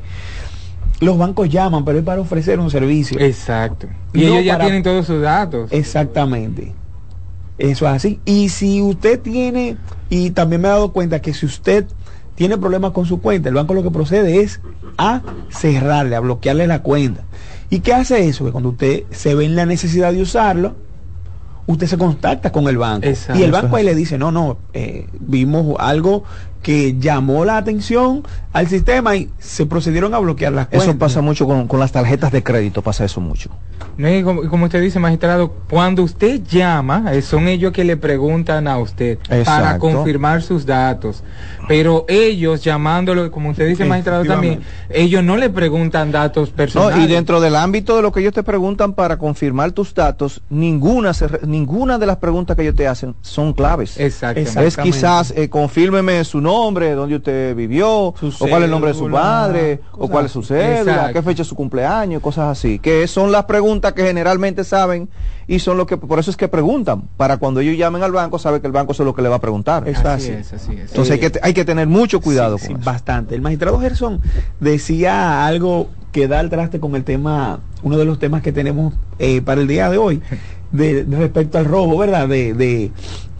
los 0.99 1.17
bancos 1.17 1.49
llaman, 1.49 1.83
pero 1.83 1.97
es 1.97 2.05
para 2.05 2.21
ofrecer 2.21 2.59
un 2.59 2.69
servicio. 2.69 3.19
Exacto. 3.19 3.87
Y 4.13 4.25
ellos 4.25 4.45
ya 4.45 4.59
tienen 4.59 4.83
todos 4.83 5.07
sus 5.07 5.21
datos. 5.23 5.71
Exactamente. 5.71 6.73
Eso 7.57 7.87
es 7.87 7.93
así. 7.93 8.19
Y 8.23 8.49
si 8.49 8.81
usted 8.81 9.19
tiene, 9.19 9.77
y 10.09 10.31
también 10.31 10.61
me 10.61 10.67
he 10.67 10.71
dado 10.71 10.91
cuenta 10.91 11.19
que 11.19 11.33
si 11.33 11.47
usted 11.47 11.85
tiene 12.35 12.59
problemas 12.59 12.91
con 12.91 13.07
su 13.07 13.21
cuenta, 13.21 13.49
el 13.49 13.55
banco 13.55 13.73
lo 13.73 13.81
que 13.81 13.91
procede 13.91 14.41
es 14.41 14.61
a 14.97 15.21
cerrarle, 15.49 16.15
a 16.15 16.19
bloquearle 16.19 16.67
la 16.67 16.83
cuenta. 16.83 17.23
¿Y 17.73 17.79
qué 17.79 17.91
hace 17.91 18.27
eso? 18.27 18.45
Que 18.45 18.51
cuando 18.51 18.69
usted 18.69 19.05
se 19.09 19.33
ve 19.33 19.45
en 19.45 19.55
la 19.55 19.65
necesidad 19.65 20.13
de 20.13 20.21
usarlo, 20.21 20.75
usted 21.65 21.87
se 21.87 21.97
contacta 21.97 22.51
con 22.51 22.67
el 22.67 22.77
banco. 22.77 23.07
y 23.33 23.41
el 23.41 23.51
banco 23.51 23.77
ahí 23.77 23.83
le 23.83 23.95
dice, 23.95 24.19
no, 24.19 24.31
no, 24.31 24.59
eh, 24.73 25.07
vimos 25.19 25.75
algo 25.79 26.23
que 26.63 26.95
llamó 26.97 27.43
la 27.45 27.57
atención 27.57 28.23
al 28.53 28.67
sistema 28.67 29.15
y 29.15 29.29
se 29.37 29.65
procedieron 29.65 30.13
a 30.13 30.19
bloquear 30.19 30.53
las 30.53 30.67
cuentas. 30.67 30.87
Eso 30.87 30.97
pasa 30.97 31.21
mucho 31.21 31.45
con, 31.45 31.79
las 31.79 31.91
tarjetas 31.91 32.31
de 32.31 32.41
crédito, 32.41 32.81
pasa 32.81 33.03
eso 33.03 33.19
mucho. 33.19 33.49
como, 34.23 34.65
usted 34.65 34.81
dice, 34.81 34.99
magistrado, 34.99 35.53
cuando 35.69 36.03
usted 36.03 36.41
llama, 36.43 37.13
eh, 37.13 37.21
son 37.21 37.47
ellos 37.47 37.73
que 37.73 37.83
le 37.83 37.97
preguntan 37.97 38.67
a 38.67 38.77
usted 38.77 39.17
para 39.45 39.77
confirmar 39.77 40.41
sus 40.41 40.65
datos. 40.65 41.23
Pero 41.67 42.05
ellos 42.07 42.63
llamándolo, 42.63 43.29
como 43.29 43.49
usted 43.49 43.67
dice, 43.67 43.85
magistrado 43.85 44.23
también, 44.23 44.61
ellos 44.89 45.23
no 45.23 45.35
le 45.35 45.49
preguntan 45.49 46.11
datos 46.11 46.49
personales. 46.49 47.03
y 47.03 47.07
dentro 47.07 47.41
del 47.41 47.55
ámbito 47.55 47.95
de 47.97 48.01
lo 48.01 48.11
que 48.13 48.21
ellos 48.21 48.33
te 48.33 48.43
preguntan 48.43 48.93
para 48.93 49.17
confirmar 49.17 49.73
tus 49.73 49.93
datos, 49.93 50.41
ninguna, 50.49 51.11
ninguna 51.45 51.97
de 51.97 52.05
las 52.05 52.17
preguntas 52.17 52.55
que 52.55 52.61
ellos 52.61 52.75
te 52.75 52.87
hacen 52.87 53.15
son 53.21 53.51
claves. 53.51 53.99
Exactamente. 53.99 54.65
Es 54.65 54.77
quizás, 54.77 55.33
eh, 55.35 55.49
confírmeme 55.49 56.23
su 56.23 56.39
nombre 56.39 56.52
nombre, 56.53 56.91
dónde 56.93 57.15
usted 57.15 57.55
vivió, 57.55 57.89
o 57.89 58.15
cuál 58.39 58.63
es 58.63 58.65
el 58.65 58.71
nombre 58.71 58.91
de 58.91 58.97
su 58.97 59.09
padre, 59.09 59.79
o 59.93 60.07
cuál 60.07 60.25
es 60.25 60.31
su 60.31 60.43
cédula, 60.43 61.11
qué 61.11 61.21
fecha 61.21 61.41
es 61.41 61.47
su 61.47 61.55
cumpleaños, 61.55 62.21
cosas 62.21 62.57
así. 62.57 62.79
Que 62.79 63.07
son 63.07 63.31
las 63.31 63.45
preguntas 63.45 63.93
que 63.93 64.03
generalmente 64.03 64.63
saben 64.63 65.09
y 65.47 65.59
son 65.59 65.77
lo 65.77 65.85
que, 65.85 65.97
por 65.97 66.19
eso 66.19 66.31
es 66.31 66.37
que 66.37 66.47
preguntan. 66.47 67.03
Para 67.17 67.37
cuando 67.37 67.59
ellos 67.59 67.77
llamen 67.77 68.03
al 68.03 68.11
banco, 68.11 68.39
sabe 68.39 68.61
que 68.61 68.67
el 68.67 68.73
banco 68.73 68.93
es 68.93 68.99
lo 68.99 69.13
que 69.13 69.21
le 69.21 69.29
va 69.29 69.37
a 69.37 69.41
preguntar. 69.41 69.87
así, 69.87 70.31
Entonces 70.31 71.11
hay, 71.11 71.19
que, 71.19 71.39
hay 71.41 71.53
que 71.53 71.65
tener 71.65 71.87
mucho 71.87 72.21
cuidado 72.21 72.57
con 72.57 72.71
eso. 72.71 72.79
Bastante. 72.83 73.35
El 73.35 73.41
magistrado 73.41 73.79
Gerson 73.79 74.21
decía 74.59 75.45
algo 75.45 75.89
que 76.11 76.27
da 76.27 76.39
el 76.39 76.49
traste 76.49 76.79
con 76.79 76.95
el 76.95 77.03
tema, 77.03 77.59
uno 77.81 77.97
de 77.97 78.05
los 78.05 78.19
temas 78.19 78.41
que 78.43 78.51
tenemos 78.51 78.93
eh, 79.19 79.41
para 79.41 79.59
el 79.61 79.67
día 79.67 79.89
de 79.89 79.97
hoy, 79.97 80.21
de, 80.71 81.05
respecto 81.09 81.57
al 81.57 81.65
robo, 81.65 81.97
¿verdad? 81.97 82.27
De, 82.27 82.53
de, 82.53 82.91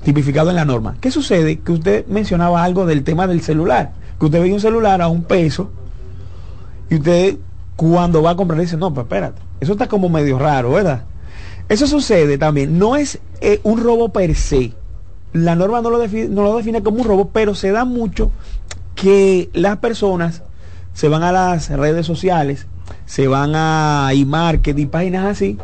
tipificado 0.04 0.50
en 0.50 0.56
la 0.56 0.66
norma. 0.66 0.96
¿Qué 1.00 1.12
sucede? 1.12 1.60
Que 1.60 1.72
usted 1.72 2.06
mencionaba 2.08 2.64
algo 2.64 2.86
del 2.86 3.04
tema 3.04 3.28
del 3.28 3.42
celular, 3.42 3.94
que 4.20 4.26
usted 4.26 4.42
ve 4.42 4.54
un 4.54 4.60
celular 4.60 5.02
a 5.02 5.08
un 5.08 5.24
peso 5.24 5.70
y 6.90 6.96
usted 6.96 7.38
cuando 7.76 8.22
va 8.22 8.32
a 8.32 8.36
comprar 8.36 8.60
dice, 8.60 8.78
no, 8.78 8.94
pues 8.94 9.06
espérate, 9.06 9.42
eso 9.60 9.74
está 9.74 9.88
como 9.88 10.10
medio 10.10 10.38
raro, 10.38 10.72
¿verdad? 10.72 11.04
Eso 11.70 11.88
sucede 11.88 12.38
también, 12.38 12.78
no 12.78 12.96
es 12.96 13.20
eh, 13.42 13.60
un 13.64 13.82
robo 13.82 14.10
per 14.10 14.36
se. 14.36 14.74
La 15.32 15.56
norma 15.56 15.82
no 15.82 15.90
lo, 15.90 15.98
define, 15.98 16.28
no 16.28 16.44
lo 16.44 16.56
define 16.56 16.84
como 16.84 16.98
un 16.98 17.08
robo, 17.08 17.30
pero 17.30 17.56
se 17.56 17.72
da 17.72 17.86
mucho 17.86 18.30
que 18.94 19.50
las 19.54 19.78
personas 19.78 20.44
se 20.94 21.08
van 21.08 21.24
a 21.24 21.32
las 21.32 21.70
redes 21.70 22.06
sociales, 22.06 22.68
se 23.06 23.28
van 23.28 23.54
a 23.56 24.10
e-marketing, 24.14 24.88
páginas 24.88 25.26
así, 25.26 25.58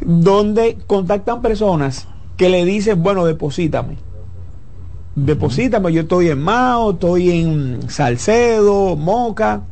donde 0.00 0.78
contactan 0.86 1.42
personas 1.42 2.06
que 2.36 2.48
le 2.48 2.64
dicen, 2.64 3.02
bueno, 3.02 3.24
deposítame. 3.24 3.96
Deposítame, 5.14 5.92
yo 5.92 6.02
estoy 6.02 6.28
en 6.28 6.42
Mao, 6.42 6.92
estoy 6.92 7.30
en 7.30 7.88
Salcedo, 7.88 8.96
Moca, 8.96 9.62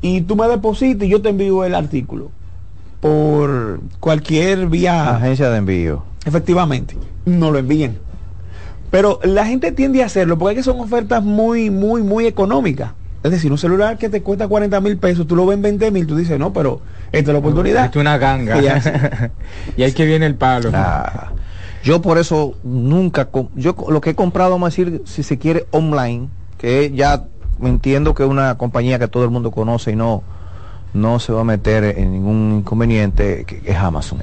y 0.00 0.22
tú 0.22 0.34
me 0.34 0.48
depositas 0.48 1.06
y 1.06 1.10
yo 1.10 1.22
te 1.22 1.28
envío 1.28 1.64
el 1.64 1.74
artículo 1.74 2.30
por 3.00 3.80
cualquier 4.00 4.66
vía. 4.66 5.16
Agencia 5.16 5.50
de 5.50 5.58
envío. 5.58 6.04
Efectivamente, 6.24 6.96
no 7.26 7.50
lo 7.50 7.58
envíen. 7.58 7.98
Pero 8.90 9.20
la 9.24 9.46
gente 9.46 9.72
tiende 9.72 10.02
a 10.02 10.06
hacerlo 10.06 10.38
porque 10.38 10.52
es 10.52 10.58
que 10.58 10.70
son 10.70 10.80
ofertas 10.80 11.22
muy, 11.22 11.70
muy, 11.70 12.02
muy 12.02 12.26
económicas. 12.26 12.92
Es 13.22 13.30
decir, 13.30 13.52
un 13.52 13.58
celular 13.58 13.98
que 13.98 14.08
te 14.08 14.22
cuesta 14.22 14.48
40 14.48 14.80
mil 14.80 14.98
pesos, 14.98 15.26
tú 15.26 15.36
lo 15.36 15.46
ves 15.46 15.56
en 15.56 15.62
20 15.62 15.90
mil, 15.92 16.06
tú 16.06 16.16
dices, 16.16 16.38
no, 16.38 16.52
pero 16.52 16.80
esta 17.12 17.30
es 17.30 17.34
la 17.34 17.38
oportunidad. 17.38 17.86
es 17.86 17.96
una 17.96 18.18
ganga. 18.18 18.60
y 19.76 19.82
ahí 19.82 19.92
que 19.92 20.04
viene 20.04 20.26
el 20.26 20.34
palo. 20.34 20.70
Ah. 20.74 21.31
Yo 21.82 22.00
por 22.00 22.18
eso 22.18 22.54
nunca, 22.62 23.28
yo 23.54 23.74
lo 23.88 24.00
que 24.00 24.10
he 24.10 24.14
comprado, 24.14 24.52
vamos 24.52 24.66
a 24.66 24.70
decir, 24.70 25.02
si 25.04 25.22
se 25.22 25.38
quiere, 25.38 25.66
online, 25.70 26.28
que 26.58 26.92
ya 26.94 27.24
entiendo 27.60 28.14
que 28.14 28.22
es 28.22 28.28
una 28.28 28.56
compañía 28.56 28.98
que 28.98 29.08
todo 29.08 29.24
el 29.24 29.30
mundo 29.30 29.50
conoce 29.50 29.92
y 29.92 29.96
no, 29.96 30.22
no 30.94 31.18
se 31.18 31.32
va 31.32 31.40
a 31.40 31.44
meter 31.44 31.84
en 31.98 32.12
ningún 32.12 32.58
inconveniente, 32.58 33.44
que 33.44 33.62
es 33.64 33.76
Amazon. 33.76 34.20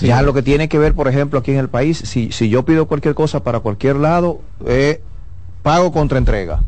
Ya 0.00 0.22
lo 0.22 0.32
que 0.32 0.42
tiene 0.42 0.68
que 0.68 0.78
ver, 0.78 0.94
por 0.94 1.08
ejemplo, 1.08 1.38
aquí 1.38 1.52
en 1.52 1.58
el 1.58 1.68
país, 1.68 1.98
si, 1.98 2.32
si 2.32 2.48
yo 2.48 2.64
pido 2.64 2.86
cualquier 2.86 3.14
cosa 3.14 3.42
para 3.42 3.60
cualquier 3.60 3.96
lado, 3.96 4.40
pago 5.62 5.92
contra 5.92 6.18
entrega. 6.18 6.62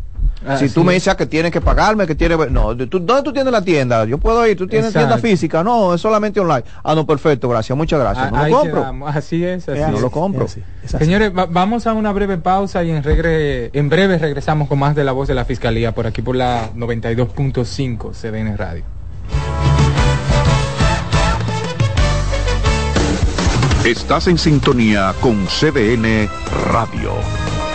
Ah, 0.46 0.56
si 0.58 0.68
tú 0.68 0.80
sí. 0.80 0.86
me 0.86 0.94
dices 0.94 1.14
que 1.14 1.26
tienes 1.26 1.50
que 1.50 1.60
pagarme, 1.60 2.06
que 2.06 2.14
tienes... 2.14 2.38
No, 2.50 2.76
¿tú, 2.76 3.00
¿dónde 3.00 3.22
tú 3.22 3.32
tienes 3.32 3.50
la 3.52 3.62
tienda? 3.62 4.04
Yo 4.04 4.18
puedo 4.18 4.46
ir, 4.46 4.56
tú 4.56 4.66
tienes 4.66 4.88
Exacto. 4.88 5.08
tienda 5.08 5.22
física. 5.28 5.64
No, 5.64 5.94
es 5.94 6.00
solamente 6.00 6.38
online. 6.40 6.64
Ah, 6.82 6.94
no, 6.94 7.06
perfecto, 7.06 7.48
gracias, 7.48 7.76
muchas 7.76 7.98
gracias. 8.00 8.30
No 8.30 8.38
Ah, 8.38 8.42
Ahí 8.44 8.50
lo 8.52 8.58
compro. 8.60 9.06
Así 9.08 9.44
es, 9.44 9.68
así 9.68 9.80
Es 9.80 9.88
no 9.88 9.96
es. 9.96 10.02
lo 10.02 10.10
compro. 10.10 10.44
es 10.44 10.50
así, 10.52 10.62
es 10.84 10.94
así. 10.94 11.04
Señores, 11.04 11.32
va- 11.36 11.46
vamos 11.46 11.86
a 11.86 11.92
una 11.94 12.12
breve 12.12 12.36
pausa 12.38 12.84
y 12.84 12.90
en, 12.90 13.02
regre- 13.02 13.70
en 13.72 13.88
breve 13.88 14.18
regresamos 14.18 14.68
con 14.68 14.78
más 14.78 14.94
de 14.94 15.04
la 15.04 15.12
voz 15.12 15.28
de 15.28 15.34
la 15.34 15.44
Fiscalía 15.44 15.92
por 15.94 16.06
aquí 16.06 16.20
por 16.22 16.36
la 16.36 16.70
92.5 16.74 18.12
CDN 18.12 18.56
Radio. 18.56 18.84
Estás 23.84 24.28
en 24.28 24.38
sintonía 24.38 25.14
con 25.20 25.46
CDN 25.46 26.28
Radio. 26.72 27.12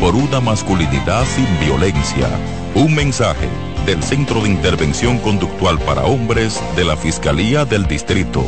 por 0.00 0.14
una 0.14 0.40
masculinidad 0.40 1.24
sin 1.24 1.46
violencia. 1.60 2.28
Un 2.74 2.94
mensaje 2.94 3.48
del 3.84 4.02
Centro 4.02 4.42
de 4.42 4.48
Intervención 4.48 5.18
Conductual 5.18 5.78
para 5.80 6.04
Hombres 6.04 6.60
de 6.76 6.84
la 6.84 6.96
Fiscalía 6.96 7.64
del 7.64 7.86
Distrito. 7.86 8.44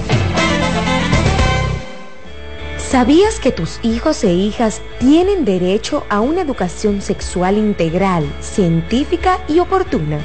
¿Sabías 2.79 3.39
que 3.39 3.53
tus 3.53 3.79
hijos 3.85 4.25
e 4.25 4.33
hijas 4.33 4.83
tienen 4.99 5.45
derecho 5.45 6.05
a 6.09 6.21
una 6.21 6.41
educación 6.41 7.01
sexual 7.03 7.57
integral, 7.57 8.25
científica 8.41 9.39
y 9.49 9.61
oportuna? 9.61 10.19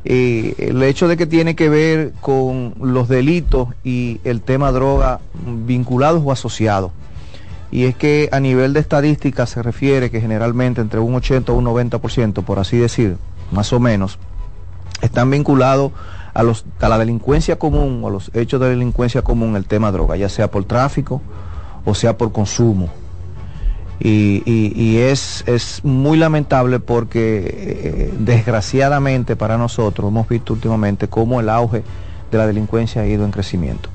Eh, 0.05 0.53
el 0.57 0.81
hecho 0.83 1.07
de 1.07 1.17
que 1.17 1.25
tiene 1.25 1.55
que 1.55 1.67
ver 1.67 2.13
con 2.21 2.75
los 2.79 3.07
delitos 3.07 3.69
y 3.83 4.21
el 4.23 4.41
tema 4.41 4.71
droga 4.71 5.19
vinculados 5.45 6.21
o 6.23 6.31
asociados. 6.31 6.91
Y 7.71 7.85
es 7.85 7.95
que 7.95 8.29
a 8.31 8.39
nivel 8.39 8.73
de 8.73 8.79
estadística 8.79 9.45
se 9.47 9.63
refiere 9.63 10.11
que 10.11 10.21
generalmente 10.21 10.79
entre 10.79 10.99
un 10.99 11.15
80 11.15 11.51
o 11.51 11.55
un 11.55 11.65
90%, 11.65 12.43
por 12.43 12.59
así 12.59 12.77
decir, 12.77 13.17
más 13.51 13.73
o 13.73 13.79
menos, 13.79 14.19
están 15.01 15.29
vinculados 15.31 15.91
a, 16.33 16.43
los, 16.43 16.65
a 16.79 16.87
la 16.87 16.99
delincuencia 16.99 17.57
común 17.57 18.01
o 18.03 18.07
a 18.07 18.11
los 18.11 18.29
hechos 18.35 18.61
de 18.61 18.69
delincuencia 18.69 19.23
común 19.23 19.55
el 19.55 19.65
tema 19.65 19.91
droga, 19.91 20.15
ya 20.15 20.29
sea 20.29 20.51
por 20.51 20.65
tráfico 20.65 21.21
o 21.85 21.95
sea 21.95 22.17
por 22.17 22.31
consumo. 22.31 22.89
Y, 23.99 24.43
y- 24.45 24.73
y 24.75 24.97
es, 24.97 25.43
es 25.47 25.79
muy 25.83 26.17
lamentable 26.17 26.79
porque 26.79 27.43
eh, 27.47 28.13
desgraciadamente 28.19 29.35
para 29.35 29.57
nosotros 29.57 30.09
hemos 30.09 30.27
visto 30.27 30.53
últimamente 30.53 31.07
cómo 31.07 31.39
el 31.39 31.49
auge 31.49 31.83
de 32.31 32.37
la 32.37 32.45
delincuencia 32.47 33.03
ha 33.03 33.07
ido 33.07 33.23
en 33.25 33.31
crecimiento. 33.31 33.89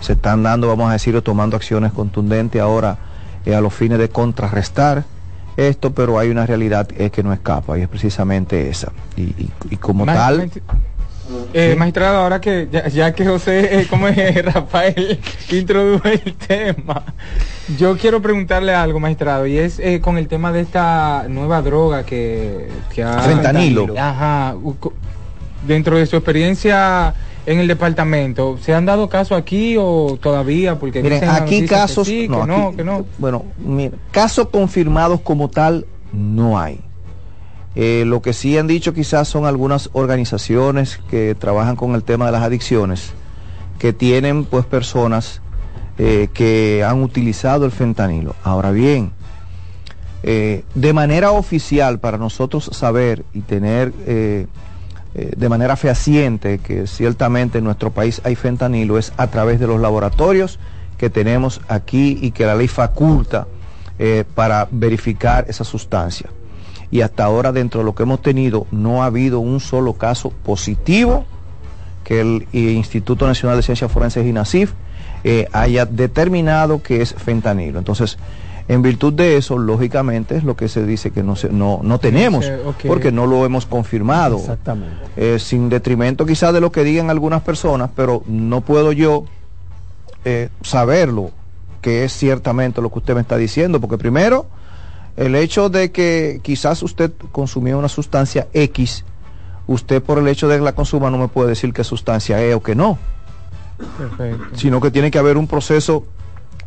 Se 0.00 0.14
están 0.14 0.42
dando, 0.42 0.68
vamos 0.68 0.88
a 0.88 0.92
decir, 0.94 1.14
o 1.16 1.22
tomando 1.22 1.56
acciones 1.56 1.92
contundentes 1.92 2.60
ahora 2.62 2.96
eh, 3.44 3.54
a 3.54 3.60
los 3.60 3.74
fines 3.74 3.98
de 3.98 4.08
contrarrestar 4.08 5.04
esto, 5.56 5.92
pero 5.92 6.18
hay 6.18 6.30
una 6.30 6.46
realidad 6.46 6.88
eh, 6.96 7.10
que 7.10 7.22
no 7.22 7.32
escapa 7.32 7.78
y 7.78 7.82
es 7.82 7.88
precisamente 7.88 8.70
esa. 8.70 8.90
Y, 9.16 9.50
como 9.76 10.06
tal... 10.06 10.50
Eh, 11.54 11.74
Magistrado, 11.78 12.18
ahora 12.18 12.40
que 12.40 12.68
ya, 12.70 12.88
ya 12.88 13.12
que 13.14 13.26
José, 13.26 13.80
eh, 13.80 13.86
como 13.88 14.08
es 14.08 14.44
Rafael, 14.54 15.18
introdujo 15.50 16.08
el 16.08 16.34
tema, 16.34 17.02
yo 17.78 17.96
quiero 17.98 18.22
preguntarle 18.22 18.74
algo, 18.74 18.98
magistrado, 19.00 19.46
y 19.46 19.58
es 19.58 19.78
eh, 19.78 20.00
con 20.00 20.18
el 20.18 20.28
tema 20.28 20.50
de 20.52 20.60
esta 20.60 21.26
nueva 21.28 21.60
droga 21.62 22.04
que, 22.04 22.68
que 22.94 23.02
ha... 23.02 23.18
Fentanilo. 23.20 23.94
Ajá. 23.98 24.54
Dentro 25.66 25.96
de 25.96 26.06
su 26.06 26.16
experiencia 26.16 27.14
en 27.46 27.58
el 27.58 27.68
departamento, 27.68 28.58
¿se 28.60 28.74
han 28.74 28.84
dado 28.86 29.08
casos 29.08 29.38
aquí 29.38 29.76
o 29.78 30.18
todavía? 30.20 30.78
Porque 30.78 31.02
Miren, 31.02 31.28
aquí 31.28 31.60
que 31.60 31.66
casos, 31.66 32.08
que 32.08 32.28
no, 32.28 32.46
no, 32.46 32.68
aquí- 32.68 32.76
que 32.78 32.84
no. 32.84 33.06
bueno, 33.18 33.44
mira, 33.58 33.92
casos 34.10 34.48
confirmados 34.48 35.20
como 35.20 35.48
tal 35.48 35.86
no 36.12 36.58
hay. 36.58 36.80
Eh, 37.74 38.04
lo 38.06 38.20
que 38.20 38.34
sí 38.34 38.58
han 38.58 38.66
dicho 38.66 38.92
quizás 38.92 39.28
son 39.28 39.46
algunas 39.46 39.88
organizaciones 39.94 41.00
que 41.08 41.34
trabajan 41.34 41.76
con 41.76 41.94
el 41.94 42.02
tema 42.02 42.26
de 42.26 42.32
las 42.32 42.42
adicciones, 42.42 43.12
que 43.78 43.92
tienen 43.92 44.44
pues 44.44 44.66
personas 44.66 45.40
eh, 45.98 46.28
que 46.34 46.84
han 46.86 47.02
utilizado 47.02 47.64
el 47.64 47.72
fentanilo. 47.72 48.34
Ahora 48.44 48.72
bien, 48.72 49.12
eh, 50.22 50.64
de 50.74 50.92
manera 50.92 51.32
oficial 51.32 51.98
para 51.98 52.18
nosotros 52.18 52.68
saber 52.72 53.24
y 53.32 53.40
tener 53.40 53.92
de 55.14 55.48
manera 55.50 55.76
fehaciente 55.76 56.58
que 56.58 56.86
ciertamente 56.86 57.58
en 57.58 57.64
nuestro 57.64 57.90
país 57.90 58.22
hay 58.24 58.34
fentanilo 58.34 58.96
es 58.96 59.12
a 59.18 59.26
través 59.26 59.60
de 59.60 59.66
los 59.66 59.78
laboratorios 59.78 60.58
que 60.96 61.10
tenemos 61.10 61.60
aquí 61.68 62.18
y 62.22 62.30
que 62.30 62.46
la 62.46 62.54
ley 62.54 62.68
faculta 62.68 63.46
para 64.34 64.68
verificar 64.70 65.44
esa 65.48 65.64
sustancia. 65.64 66.30
Y 66.92 67.00
hasta 67.00 67.24
ahora 67.24 67.50
dentro 67.50 67.80
de 67.80 67.86
lo 67.86 67.96
que 67.96 68.04
hemos 68.04 68.22
tenido 68.22 68.66
no 68.70 69.02
ha 69.02 69.06
habido 69.06 69.40
un 69.40 69.58
solo 69.58 69.94
caso 69.94 70.30
positivo 70.30 71.24
que 72.04 72.20
el 72.20 72.46
Instituto 72.52 73.26
Nacional 73.26 73.56
de 73.56 73.62
Ciencias 73.62 73.90
Forenses 73.90 74.26
y 74.26 74.32
NACIF 74.32 74.72
eh, 75.24 75.48
haya 75.52 75.86
determinado 75.86 76.82
que 76.82 77.00
es 77.00 77.14
fentanilo. 77.14 77.78
Entonces, 77.78 78.18
en 78.68 78.82
virtud 78.82 79.14
de 79.14 79.36
eso, 79.36 79.56
lógicamente, 79.56 80.36
es 80.36 80.44
lo 80.44 80.54
que 80.54 80.68
se 80.68 80.84
dice 80.84 81.12
que 81.12 81.22
no, 81.22 81.34
se, 81.34 81.48
no, 81.48 81.80
no 81.82 81.98
tenemos, 81.98 82.50
porque 82.86 83.10
no 83.10 83.26
lo 83.26 83.46
hemos 83.46 83.64
confirmado. 83.64 84.36
Exactamente. 84.36 84.96
Eh, 85.16 85.38
sin 85.38 85.68
detrimento 85.68 86.26
quizás 86.26 86.52
de 86.52 86.60
lo 86.60 86.72
que 86.72 86.84
digan 86.84 87.08
algunas 87.08 87.42
personas, 87.42 87.90
pero 87.96 88.22
no 88.26 88.60
puedo 88.60 88.92
yo 88.92 89.24
eh, 90.24 90.50
saberlo, 90.62 91.30
que 91.80 92.04
es 92.04 92.12
ciertamente 92.12 92.82
lo 92.82 92.90
que 92.90 92.98
usted 92.98 93.14
me 93.14 93.22
está 93.22 93.36
diciendo, 93.36 93.80
porque 93.80 93.96
primero, 93.96 94.46
el 95.16 95.34
hecho 95.34 95.68
de 95.68 95.92
que 95.92 96.40
quizás 96.42 96.82
usted 96.82 97.12
consumió 97.32 97.78
una 97.78 97.88
sustancia 97.88 98.48
X, 98.52 99.04
usted 99.66 100.02
por 100.02 100.18
el 100.18 100.28
hecho 100.28 100.48
de 100.48 100.56
que 100.56 100.64
la 100.64 100.74
consuma 100.74 101.10
no 101.10 101.18
me 101.18 101.28
puede 101.28 101.50
decir 101.50 101.72
qué 101.72 101.84
sustancia 101.84 102.42
es 102.42 102.54
o 102.54 102.62
que 102.62 102.74
no. 102.74 102.98
Perfecto. 103.98 104.56
Sino 104.56 104.80
que 104.80 104.90
tiene 104.90 105.10
que 105.10 105.18
haber 105.18 105.36
un 105.36 105.46
proceso 105.46 106.04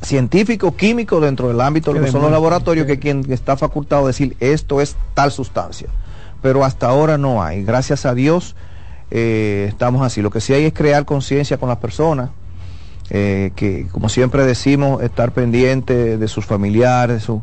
científico, 0.01 0.75
químico 0.75 1.19
dentro 1.19 1.47
del 1.47 1.61
ámbito 1.61 1.91
de 1.91 1.99
lo 1.99 2.05
que 2.05 2.11
son 2.11 2.21
los 2.21 2.31
laboratorios, 2.31 2.85
que 2.85 2.99
quien 2.99 3.25
está 3.31 3.57
facultado 3.57 4.03
a 4.03 4.07
decir 4.07 4.35
esto 4.39 4.81
es 4.81 4.95
tal 5.13 5.31
sustancia. 5.31 5.87
Pero 6.41 6.63
hasta 6.63 6.87
ahora 6.87 7.17
no 7.17 7.41
hay. 7.41 7.63
Gracias 7.63 8.05
a 8.05 8.13
Dios 8.13 8.55
eh, 9.11 9.65
estamos 9.69 10.05
así. 10.05 10.21
Lo 10.21 10.29
que 10.29 10.41
sí 10.41 10.53
hay 10.53 10.65
es 10.65 10.73
crear 10.73 11.05
conciencia 11.05 11.57
con 11.57 11.69
las 11.69 11.77
personas, 11.79 12.29
eh, 13.09 13.51
que 13.55 13.87
como 13.91 14.09
siempre 14.09 14.45
decimos, 14.45 15.01
estar 15.01 15.31
pendiente 15.31 16.17
de 16.17 16.27
sus 16.27 16.45
familiares, 16.45 17.23
su, 17.23 17.41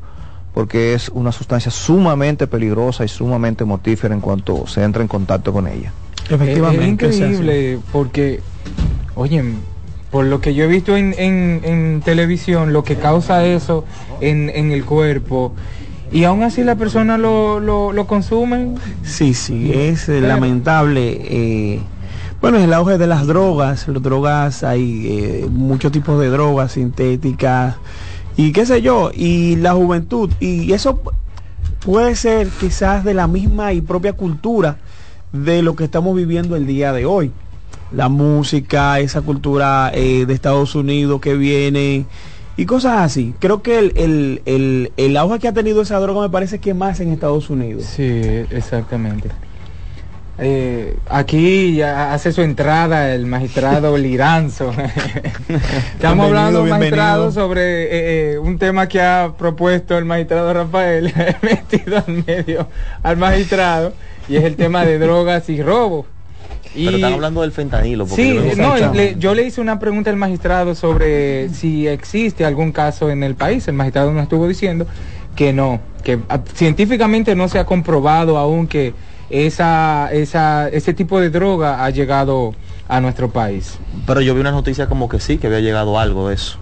porque 0.54 0.94
es 0.94 1.08
una 1.08 1.32
sustancia 1.32 1.70
sumamente 1.70 2.46
peligrosa 2.46 3.04
y 3.04 3.08
sumamente 3.08 3.64
mortífera 3.64 4.14
en 4.14 4.20
cuanto 4.20 4.66
se 4.66 4.82
entra 4.82 5.02
en 5.02 5.08
contacto 5.08 5.52
con 5.52 5.66
ella. 5.66 5.92
Efectivamente. 6.28 7.08
Es, 7.08 7.16
increíble 7.16 7.78
porque, 7.90 8.40
oye, 9.14 9.42
por 10.10 10.26
lo 10.26 10.40
que 10.40 10.54
yo 10.54 10.64
he 10.64 10.66
visto 10.66 10.96
en, 10.96 11.14
en, 11.18 11.62
en 11.64 12.02
televisión, 12.04 12.72
lo 12.72 12.84
que 12.84 12.96
causa 12.96 13.44
eso 13.46 13.84
en, 14.20 14.50
en, 14.54 14.70
el 14.70 14.84
cuerpo, 14.84 15.54
y 16.12 16.24
aún 16.24 16.42
así 16.42 16.62
la 16.62 16.76
persona 16.76 17.16
lo, 17.16 17.58
lo, 17.58 17.92
lo 17.92 18.06
consumen. 18.06 18.76
Sí, 19.02 19.32
sí, 19.32 19.72
es 19.74 20.04
Pero, 20.06 20.26
lamentable. 20.26 21.18
Eh, 21.22 21.80
bueno, 22.42 22.58
es 22.58 22.64
el 22.64 22.74
auge 22.74 22.98
de 22.98 23.06
las 23.06 23.26
drogas, 23.26 23.88
las 23.88 24.02
drogas, 24.02 24.64
hay 24.64 25.06
eh, 25.08 25.46
muchos 25.50 25.92
tipos 25.92 26.20
de 26.20 26.28
drogas 26.28 26.72
sintéticas 26.72 27.76
y 28.36 28.52
qué 28.52 28.66
sé 28.66 28.82
yo, 28.82 29.10
y 29.14 29.56
la 29.56 29.74
juventud, 29.74 30.30
y 30.40 30.72
eso 30.72 31.00
puede 31.84 32.16
ser 32.16 32.48
quizás 32.60 33.04
de 33.04 33.14
la 33.14 33.26
misma 33.26 33.72
y 33.72 33.80
propia 33.80 34.12
cultura 34.12 34.78
de 35.32 35.62
lo 35.62 35.76
que 35.76 35.84
estamos 35.84 36.14
viviendo 36.16 36.56
el 36.56 36.66
día 36.66 36.92
de 36.92 37.06
hoy. 37.06 37.32
La 37.90 38.08
música, 38.08 39.00
esa 39.00 39.20
cultura 39.20 39.90
eh, 39.94 40.24
de 40.26 40.32
Estados 40.32 40.74
Unidos 40.74 41.20
que 41.20 41.34
viene 41.34 42.06
y 42.56 42.66
cosas 42.66 43.00
así. 43.00 43.34
Creo 43.38 43.62
que 43.62 43.78
el, 43.78 43.92
el, 43.96 44.42
el, 44.46 44.92
el, 44.96 45.16
auge 45.16 45.38
que 45.38 45.48
ha 45.48 45.52
tenido 45.52 45.82
esa 45.82 45.98
droga 45.98 46.22
me 46.22 46.30
parece 46.30 46.58
que 46.58 46.74
más 46.74 47.00
en 47.00 47.12
Estados 47.12 47.50
Unidos. 47.50 47.84
Sí, 47.84 48.04
exactamente. 48.50 49.30
Eh, 50.44 50.96
aquí 51.08 51.76
ya 51.76 52.12
hace 52.12 52.32
su 52.32 52.42
entrada 52.42 53.14
el 53.14 53.26
magistrado 53.26 53.96
Liranzo. 53.96 54.72
Estamos 55.94 56.26
hablando, 56.26 56.64
magistrado, 56.64 57.30
sobre 57.30 57.84
eh, 57.84 58.32
eh, 58.32 58.38
un 58.38 58.58
tema 58.58 58.88
que 58.88 59.00
ha 59.00 59.34
propuesto 59.38 59.96
el 59.96 60.04
magistrado 60.04 60.52
Rafael, 60.52 61.14
metido 61.42 62.02
al 62.04 62.24
medio 62.26 62.68
al 63.04 63.18
magistrado, 63.18 63.92
y 64.28 64.34
es 64.34 64.42
el 64.42 64.56
tema 64.56 64.84
de 64.84 64.98
drogas 64.98 65.48
y 65.48 65.62
robo. 65.62 66.06
Y, 66.74 66.86
Pero 66.86 66.96
están 66.96 67.12
hablando 67.12 67.42
del 67.42 67.52
fentanilo. 67.52 68.06
Sí, 68.08 68.36
no, 68.56 68.76
le, 68.92 69.14
yo 69.18 69.36
le 69.36 69.44
hice 69.44 69.60
una 69.60 69.78
pregunta 69.78 70.10
al 70.10 70.16
magistrado 70.16 70.74
sobre 70.74 71.50
si 71.50 71.86
existe 71.86 72.44
algún 72.44 72.72
caso 72.72 73.10
en 73.10 73.22
el 73.22 73.36
país. 73.36 73.68
El 73.68 73.74
magistrado 73.74 74.12
nos 74.12 74.24
estuvo 74.24 74.48
diciendo 74.48 74.88
que 75.36 75.52
no, 75.52 75.80
que 76.02 76.18
a, 76.28 76.40
científicamente 76.52 77.36
no 77.36 77.46
se 77.46 77.60
ha 77.60 77.64
comprobado 77.64 78.38
aún 78.38 78.66
que 78.66 78.92
esa, 79.32 80.10
esa, 80.12 80.68
ese 80.68 80.94
tipo 80.94 81.18
de 81.18 81.30
droga 81.30 81.84
ha 81.84 81.90
llegado 81.90 82.54
a 82.86 83.00
nuestro 83.00 83.30
país. 83.30 83.78
Pero 84.06 84.20
yo 84.20 84.34
vi 84.34 84.40
una 84.40 84.52
noticia 84.52 84.86
como 84.86 85.08
que 85.08 85.18
sí, 85.18 85.38
que 85.38 85.46
había 85.46 85.60
llegado 85.60 85.98
algo 85.98 86.28
de 86.28 86.34
eso. 86.34 86.58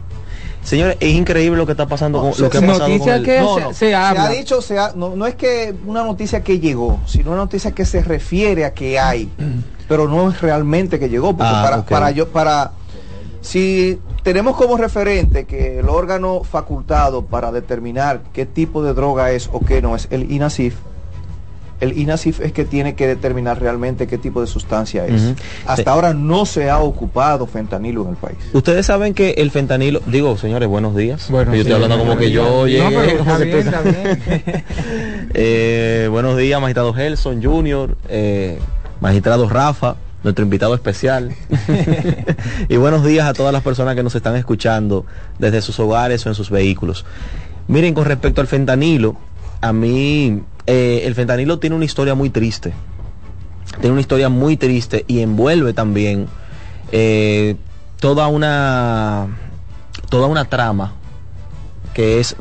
Señores, 0.62 0.96
es 1.00 1.14
increíble 1.14 1.58
lo 1.58 1.66
que 1.66 1.72
está 1.72 1.86
pasando 1.86 2.22
no, 2.22 2.30
con 2.30 2.42
lo 2.42 2.50
que 2.50 2.58
ha 2.58 2.60
pasado 2.60 2.88
noticia 2.88 3.12
con 3.12 3.20
el... 3.20 3.24
que 3.24 3.40
no, 3.40 3.54
se, 3.54 3.60
no, 3.62 3.72
se, 3.74 3.94
habla. 3.94 4.26
se, 4.26 4.28
ha 4.28 4.38
dicho, 4.38 4.62
se 4.62 4.78
ha, 4.78 4.92
no, 4.94 5.16
no, 5.16 5.26
es 5.26 5.34
que 5.34 5.74
una 5.86 6.04
noticia 6.04 6.44
que 6.44 6.60
llegó, 6.60 7.00
sino 7.06 7.30
una 7.30 7.40
noticia 7.40 7.72
que 7.72 7.84
se 7.84 8.02
refiere 8.02 8.64
a 8.64 8.74
que 8.74 8.98
hay, 8.98 9.30
pero 9.88 10.06
no 10.06 10.30
es 10.30 10.40
realmente 10.40 10.98
que 10.98 11.08
llegó, 11.08 11.36
porque 11.36 11.52
ah, 11.52 11.62
para, 11.64 11.78
okay. 11.78 11.94
para 11.96 12.10
yo, 12.10 12.28
para 12.28 12.72
si 13.40 13.98
tenemos 14.22 14.54
como 14.54 14.76
referente 14.76 15.46
que 15.46 15.78
el 15.78 15.88
órgano 15.88 16.44
facultado 16.44 17.24
para 17.24 17.50
determinar 17.52 18.20
qué 18.34 18.44
tipo 18.44 18.82
de 18.82 18.92
droga 18.92 19.32
es 19.32 19.48
o 19.52 19.60
qué 19.60 19.80
no 19.80 19.96
es 19.96 20.08
el 20.10 20.30
INASIF, 20.30 20.74
el 21.80 21.98
INASIF 21.98 22.40
es 22.40 22.52
que 22.52 22.64
tiene 22.64 22.94
que 22.94 23.06
determinar 23.06 23.60
realmente 23.60 24.06
qué 24.06 24.18
tipo 24.18 24.40
de 24.40 24.46
sustancia 24.46 25.06
es. 25.06 25.22
Uh 25.22 25.24
-huh. 25.30 25.36
Hasta 25.66 25.82
sí. 25.82 25.88
ahora 25.88 26.14
no 26.14 26.44
se 26.46 26.68
ha 26.70 26.78
ocupado 26.78 27.46
fentanilo 27.46 28.02
en 28.02 28.10
el 28.10 28.16
país. 28.16 28.36
Ustedes 28.52 28.86
saben 28.86 29.14
que 29.14 29.30
el 29.38 29.50
fentanilo, 29.50 30.00
digo, 30.06 30.36
señores, 30.36 30.68
buenos 30.68 30.94
días. 30.94 31.30
Buenos 31.30 31.54
yo 31.54 31.62
estoy 31.62 31.76
días, 31.76 31.82
hablando 31.82 32.04
como 32.04 32.18
que 32.18 32.30
yo 32.30 32.66
llegué. 32.66 32.82
No, 32.82 32.90
pero 32.90 33.10
está 33.20 33.38
bien, 33.38 33.58
está 33.58 33.80
bien. 33.80 34.22
eh, 35.34 36.08
buenos 36.10 36.36
días, 36.36 36.60
magistrado 36.60 36.92
Gelson 36.92 37.42
Junior, 37.42 37.96
eh, 38.08 38.58
magistrado 39.00 39.48
Rafa, 39.48 39.96
nuestro 40.22 40.44
invitado 40.44 40.74
especial. 40.74 41.34
y 42.68 42.76
buenos 42.76 43.04
días 43.04 43.26
a 43.26 43.32
todas 43.32 43.52
las 43.52 43.62
personas 43.62 43.94
que 43.96 44.02
nos 44.02 44.14
están 44.14 44.36
escuchando 44.36 45.06
desde 45.38 45.62
sus 45.62 45.80
hogares 45.80 46.24
o 46.26 46.28
en 46.28 46.34
sus 46.34 46.50
vehículos. 46.50 47.06
Miren, 47.68 47.94
con 47.94 48.04
respecto 48.04 48.40
al 48.40 48.48
fentanilo, 48.48 49.16
a 49.60 49.72
mí 49.72 50.42
eh, 50.66 51.02
el 51.04 51.14
fentanilo 51.14 51.58
tiene 51.58 51.76
una 51.76 51.84
historia 51.84 52.14
muy 52.14 52.30
triste. 52.30 52.72
Tiene 53.80 53.92
una 53.92 54.00
historia 54.00 54.28
muy 54.28 54.56
triste 54.56 55.04
y 55.06 55.20
envuelve 55.20 55.72
también 55.72 56.26
eh, 56.92 57.56
toda 58.00 58.26
una 58.26 59.28
toda 60.08 60.26
una 60.26 60.46
trama 60.46 60.94
que 61.94 62.18
es 62.18 62.36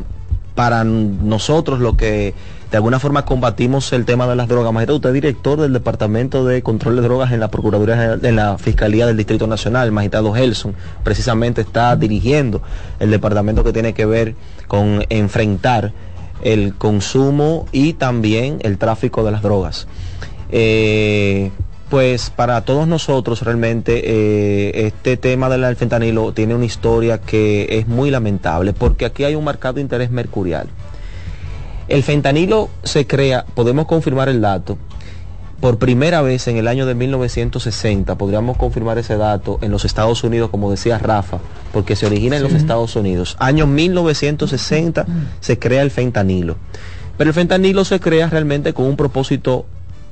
para 0.56 0.84
nosotros 0.84 1.80
lo 1.80 1.96
que 1.96 2.34
de 2.72 2.78
alguna 2.78 3.00
forma 3.00 3.26
combatimos 3.26 3.92
el 3.94 4.06
tema 4.06 4.28
de 4.28 4.36
las 4.36 4.48
drogas. 4.48 4.72
Majestad, 4.72 4.96
usted 4.96 5.10
es 5.10 5.14
director 5.14 5.60
del 5.60 5.74
Departamento 5.74 6.46
de 6.46 6.62
Control 6.62 6.96
de 6.96 7.02
Drogas 7.02 7.32
en 7.32 7.40
la 7.40 7.50
Procuraduría 7.50 8.20
en 8.22 8.36
la 8.36 8.58
Fiscalía 8.58 9.08
del 9.08 9.18
Distrito 9.18 9.48
Nacional, 9.48 9.92
magistrado 9.92 10.34
Gelson, 10.34 10.76
precisamente 11.04 11.62
está 11.62 11.96
dirigiendo 11.96 12.62
el 13.00 13.10
departamento 13.10 13.64
que 13.64 13.74
tiene 13.74 13.94
que 13.94 14.06
ver 14.06 14.36
con 14.68 15.04
enfrentar 15.10 15.94
el 16.42 16.76
consumo 16.76 17.66
y 17.72 17.94
también 17.94 18.60
el 18.62 18.78
tráfico 18.78 19.24
de 19.24 19.32
las 19.32 19.42
drogas. 19.42 19.88
Eh, 20.52 21.52
pues 21.90 22.30
para 22.30 22.62
todos 22.62 22.88
nosotros 22.88 23.42
realmente 23.42 24.02
eh, 24.04 24.88
este 24.88 25.18
tema 25.18 25.50
del 25.50 25.76
fentanilo 25.76 26.34
tiene 26.34 26.54
una 26.54 26.66
historia 26.66 27.20
que 27.20 27.80
es 27.80 27.88
muy 27.88 28.12
lamentable 28.12 28.74
porque 28.74 29.06
aquí 29.06 29.24
hay 29.24 29.36
un 29.36 29.44
marcado 29.44 29.80
interés 29.80 30.12
mercurial. 30.12 30.68
El 31.88 32.04
fentanilo 32.04 32.70
se 32.84 33.08
crea, 33.08 33.46
podemos 33.56 33.88
confirmar 33.88 34.30
el 34.30 34.42
dato, 34.42 34.78
por 35.60 35.78
primera 35.78 36.22
vez 36.22 36.48
en 36.48 36.58
el 36.58 36.68
año 36.68 36.86
de 36.86 36.96
1960, 36.96 38.18
podríamos 38.18 38.58
confirmar 38.58 38.98
ese 38.98 39.18
dato 39.18 39.60
en 39.62 39.72
los 39.72 39.86
Estados 39.86 40.24
Unidos, 40.24 40.50
como 40.50 40.72
decía 40.72 40.98
Rafa, 40.98 41.40
porque 41.74 41.96
se 41.96 42.06
origina 42.06 42.38
en 42.38 42.44
sí. 42.44 42.48
los 42.48 42.62
Estados 42.62 42.96
Unidos. 42.96 43.36
Año 43.40 43.68
1960 43.68 45.06
se 45.40 45.60
crea 45.60 45.82
el 45.82 45.92
fentanilo. 45.92 46.56
Pero 47.18 47.32
el 47.32 47.34
fentanilo 47.34 47.84
se 47.84 48.00
crea 48.00 48.30
realmente 48.30 48.74
con 48.74 48.86
un 48.86 48.96
propósito 48.96 49.66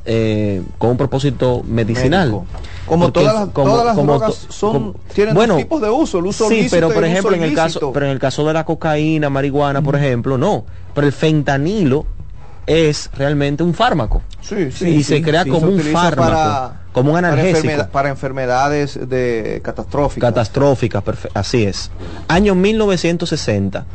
eh, 0.10 0.62
con 0.78 0.92
un 0.92 0.98
propósito 0.98 1.64
medicinal. 1.68 2.30
Médico. 2.30 2.46
Como 2.86 3.12
todas 3.12 3.34
las, 3.34 3.50
como, 3.50 3.70
todas 3.70 3.86
las 3.86 3.96
como 3.96 4.14
drogas 4.14 4.48
son, 4.50 4.74
como, 4.74 4.96
tienen 5.14 5.36
bueno, 5.36 5.56
dos 5.56 5.64
tipos 5.64 5.82
de 5.82 5.90
uso, 5.90 6.20
el 6.20 6.26
uso 6.28 6.48
sí, 6.48 6.68
pero 6.72 6.90
por 6.90 7.04
ejemplo 7.04 7.36
en 7.36 7.44
el 7.44 7.54
caso, 7.54 7.92
pero 7.92 8.06
en 8.06 8.14
el 8.14 8.20
caso 8.20 8.48
de 8.48 8.54
la 8.54 8.64
cocaína, 8.64 9.30
marihuana, 9.30 9.82
mm. 9.82 9.84
por 9.84 9.96
ejemplo, 9.98 10.38
no. 10.38 10.64
Pero 10.94 11.08
el 11.08 11.12
fentanilo 11.12 12.06
es 12.68 13.10
realmente 13.18 13.64
un 13.64 13.74
fármaco. 13.74 14.22
Sí, 14.42 14.72
sí, 14.72 14.90
y 14.90 15.04
se 15.04 15.22
crea 15.22 15.46
como 15.46 15.68
un 15.68 15.80
fármaco, 15.80 16.32
para, 16.32 16.82
como 16.92 17.12
un 17.12 17.18
analgésico. 17.18 17.52
Para, 17.52 17.60
enfermedad, 17.60 17.92
para 17.92 18.10
enfermedades 18.10 19.10
de 19.10 19.62
catastróficas. 19.64 20.30
Catastróficas, 20.30 21.04
así 21.34 21.64
es. 21.64 21.90
Año 22.28 22.54
1960. 22.54 23.86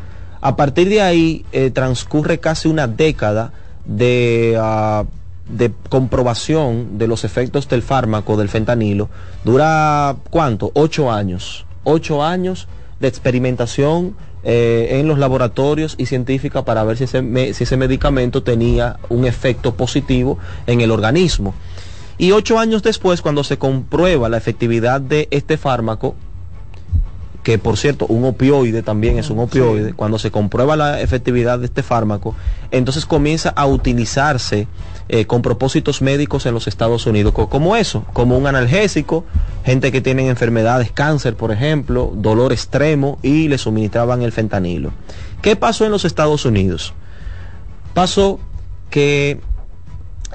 A 0.41 0.57
partir 0.57 0.89
de 0.89 1.03
ahí 1.03 1.45
eh, 1.53 1.71
transcurre 1.71 2.41
casi 2.41 2.67
una 2.67 2.89
década 2.89 3.53
de, 3.85 4.59
uh, 4.59 5.07
de 5.55 5.73
comprobación 5.89 6.99
de 6.99 7.07
los 7.07 7.25
efectos 7.25 7.69
del 7.69 7.83
fármaco, 7.83 8.37
del 8.37 8.49
fentanilo. 8.49 9.09
Dura, 9.45 10.17
¿cuánto? 10.31 10.73
Ocho 10.75 11.13
años. 11.13 11.67
Ocho 11.85 12.25
años 12.25 12.67
de 13.01 13.09
experimentación 13.09 14.17
eh, 14.45 14.99
en 15.01 15.09
los 15.09 15.19
laboratorios 15.19 15.95
y 15.99 16.07
científicas 16.07 16.65
para 16.65 16.83
ver 16.85 16.97
si 16.97 17.05
ese, 17.05 17.23
me- 17.23 17.55
si 17.55 17.65
ese 17.65 17.77
medicamento 17.77 18.43
tenía 18.43 18.99
un 19.09 19.25
efecto 19.25 19.75
positivo 19.75 20.39
en 20.67 20.81
el 20.81 20.91
organismo. 20.91 21.55
Y 22.19 22.33
ocho 22.33 22.59
años 22.59 22.83
después, 22.83 23.23
cuando 23.23 23.43
se 23.45 23.59
comprueba 23.59 24.29
la 24.29 24.37
efectividad 24.37 25.01
de 25.01 25.29
este 25.31 25.57
fármaco, 25.57 26.15
que 27.43 27.59
por 27.59 27.77
cierto, 27.77 28.07
un 28.07 28.25
opioide 28.25 28.83
también 28.83 29.19
es 29.19 29.29
un 29.31 29.41
opioide, 29.41 29.95
cuando 29.95 30.19
se 30.19 30.31
comprueba 30.31 30.77
la 30.77 31.01
efectividad 31.01 31.59
de 31.59 31.65
este 31.67 31.83
fármaco, 31.83 32.35
entonces 32.71 33.05
comienza 33.05 33.49
a 33.51 33.67
utilizarse 33.67 34.69
eh, 35.09 35.25
con 35.27 35.43
propósitos 35.43 36.01
médicos 36.03 36.47
en 36.47 36.55
los 36.55 36.69
Estados 36.69 37.05
Unidos, 37.07 37.33
co- 37.33 37.49
como 37.49 37.75
eso, 37.75 38.05
como 38.13 38.39
un 38.39 38.47
analgésico, 38.47 39.25
gente 39.65 39.91
que 39.91 40.01
tienen 40.01 40.27
enfermedades, 40.29 40.93
cáncer 40.93 41.35
por 41.35 41.51
ejemplo, 41.51 42.13
dolor 42.15 42.53
extremo, 42.53 43.19
y 43.23 43.49
le 43.49 43.59
suministraban 43.59 44.23
el 44.23 44.31
fentanilo. 44.31 44.93
¿Qué 45.43 45.57
pasó 45.57 45.85
en 45.85 45.91
los 45.91 46.05
Estados 46.05 46.45
Unidos? 46.45 46.95
Pasó 47.95 48.39
que 48.91 49.41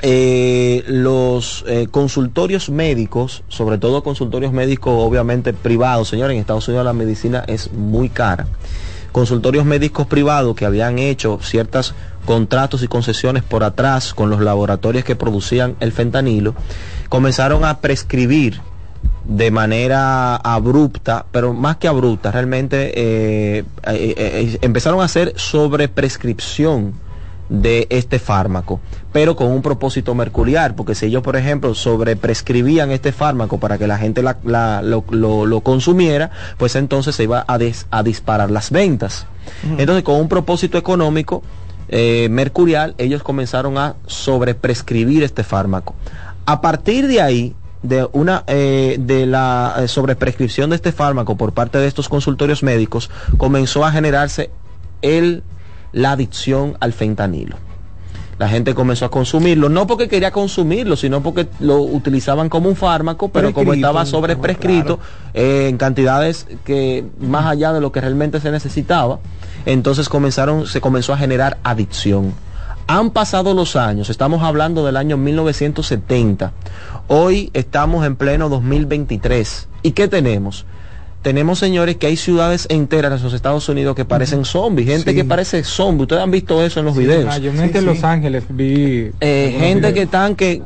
eh, 0.01 0.83
los 0.87 1.65
eh, 1.67 1.87
consultorios 1.89 2.69
médicos, 2.69 3.43
sobre 3.47 3.79
todo 3.79 4.03
consultorios 4.03 4.53
médicos 4.53 4.93
obviamente 4.95 5.53
privados, 5.53 6.09
señores, 6.09 6.35
en 6.35 6.41
Estados 6.41 6.67
Unidos 6.67 6.85
la 6.85 6.93
medicina 6.93 7.43
es 7.47 7.71
muy 7.71 8.09
cara. 8.09 8.47
Consultorios 9.11 9.65
médicos 9.65 10.05
privados 10.05 10.55
que 10.55 10.65
habían 10.65 10.99
hecho 10.99 11.39
ciertos 11.41 11.95
contratos 12.25 12.83
y 12.83 12.87
concesiones 12.87 13.41
por 13.41 13.63
atrás 13.63 14.13
con 14.13 14.29
los 14.29 14.41
laboratorios 14.41 15.03
que 15.03 15.15
producían 15.15 15.75
el 15.79 15.91
fentanilo, 15.91 16.53
comenzaron 17.09 17.65
a 17.65 17.79
prescribir 17.79 18.61
de 19.25 19.49
manera 19.49 20.35
abrupta, 20.35 21.25
pero 21.31 21.53
más 21.53 21.77
que 21.77 21.87
abrupta, 21.87 22.31
realmente 22.31 22.91
eh, 22.95 23.65
empezaron 24.61 25.01
a 25.01 25.05
hacer 25.05 25.33
sobreprescripción 25.37 27.06
de 27.49 27.87
este 27.89 28.19
fármaco, 28.19 28.79
pero 29.13 29.35
con 29.35 29.47
un 29.51 29.61
propósito 29.61 30.13
mercurial, 30.15 30.75
porque 30.75 30.95
si 30.95 31.05
ellos, 31.05 31.23
por 31.23 31.35
ejemplo, 31.37 31.73
sobreprescribían 31.73 32.91
este 32.91 33.11
fármaco 33.11 33.57
para 33.59 33.77
que 33.77 33.87
la 33.87 33.97
gente 33.97 34.21
la- 34.21 34.37
la- 34.43 34.81
lo, 34.81 35.03
lo- 35.11 35.45
lo 35.45 35.61
consumiera, 35.61 36.29
pues 36.57 36.75
entonces 36.75 37.15
se 37.15 37.23
iba 37.23 37.45
a, 37.47 37.57
des- 37.57 37.87
a 37.91 38.03
disparar 38.03 38.51
las 38.51 38.69
ventas. 38.71 39.25
Entonces, 39.77 40.03
con 40.03 40.15
un 40.19 40.27
propósito 40.27 40.77
económico 40.77 41.41
eh, 41.89 42.27
mercurial, 42.29 42.95
ellos 42.97 43.23
comenzaron 43.23 43.77
a 43.77 43.95
sobreprescribir 44.07 45.23
este 45.23 45.43
fármaco. 45.43 45.95
A 46.45 46.59
partir 46.61 47.07
de 47.07 47.21
ahí, 47.21 47.55
de 47.81 48.07
una 48.11 48.43
eh, 48.47 48.97
de 48.99 49.25
la 49.25 49.75
eh, 49.79 49.87
sobreprescripción 49.87 50.69
de 50.69 50.75
este 50.75 50.91
fármaco 50.91 51.37
por 51.37 51.53
parte 51.53 51.77
de 51.77 51.87
estos 51.87 52.09
consultorios 52.09 52.61
médicos, 52.63 53.09
comenzó 53.37 53.85
a 53.85 53.91
generarse 53.91 54.49
el 55.01 55.43
la 55.91 56.11
adicción 56.11 56.77
al 56.79 56.93
fentanilo. 56.93 57.57
La 58.37 58.47
gente 58.47 58.75
comenzó 58.75 59.05
a 59.05 59.09
consumirlo, 59.09 59.67
no 59.67 59.87
porque 59.87 60.07
quería 60.07 60.31
consumirlo, 60.31 60.95
sino 60.95 61.23
porque 61.23 61.47
lo 61.59 61.81
utilizaban 61.81 62.49
como 62.49 62.69
un 62.69 62.75
fármaco, 62.75 63.29
pero 63.29 63.51
como 63.51 63.73
estaba 63.73 64.01
claro. 64.01 64.09
sobreprescrito 64.09 64.99
eh, 65.33 65.67
en 65.69 65.77
cantidades 65.77 66.45
que 66.63 67.03
más 67.19 67.47
allá 67.47 67.73
de 67.73 67.81
lo 67.81 67.91
que 67.91 67.99
realmente 67.99 68.39
se 68.39 68.51
necesitaba, 68.51 69.19
entonces 69.65 70.07
comenzaron, 70.07 70.67
se 70.67 70.81
comenzó 70.81 71.13
a 71.13 71.17
generar 71.17 71.57
adicción. 71.63 72.33
Han 72.85 73.09
pasado 73.09 73.55
los 73.55 73.75
años, 73.75 74.09
estamos 74.11 74.43
hablando 74.43 74.85
del 74.85 74.97
año 74.97 75.17
1970. 75.17 76.51
Hoy 77.07 77.49
estamos 77.53 78.05
en 78.05 78.15
pleno 78.15 78.49
2023. 78.49 79.67
¿Y 79.81 79.91
qué 79.91 80.07
tenemos? 80.07 80.65
Tenemos, 81.21 81.59
señores, 81.59 81.97
que 81.97 82.07
hay 82.07 82.15
ciudades 82.15 82.67
enteras 82.69 83.17
en 83.19 83.23
los 83.23 83.33
Estados 83.33 83.67
Unidos 83.67 83.95
que 83.95 84.05
parecen 84.05 84.45
zombies, 84.45 84.87
gente 84.87 85.11
Sí. 85.11 85.15
que 85.17 85.25
parece 85.25 85.63
zombie. 85.63 86.03
Ustedes 86.03 86.21
han 86.21 86.31
visto 86.31 86.63
eso 86.63 86.79
en 86.79 86.85
los 86.85 86.95
videos. 86.95 87.25
Mayormente 87.25 87.79
en 87.79 87.85
Los 87.85 88.03
Ángeles 88.03 88.43
vi. 88.49 89.11
Eh, 89.19 89.55
gente 89.59 89.79
videos. 89.79 89.93
que 89.93 90.01
están 90.03 90.35
que 90.35 90.61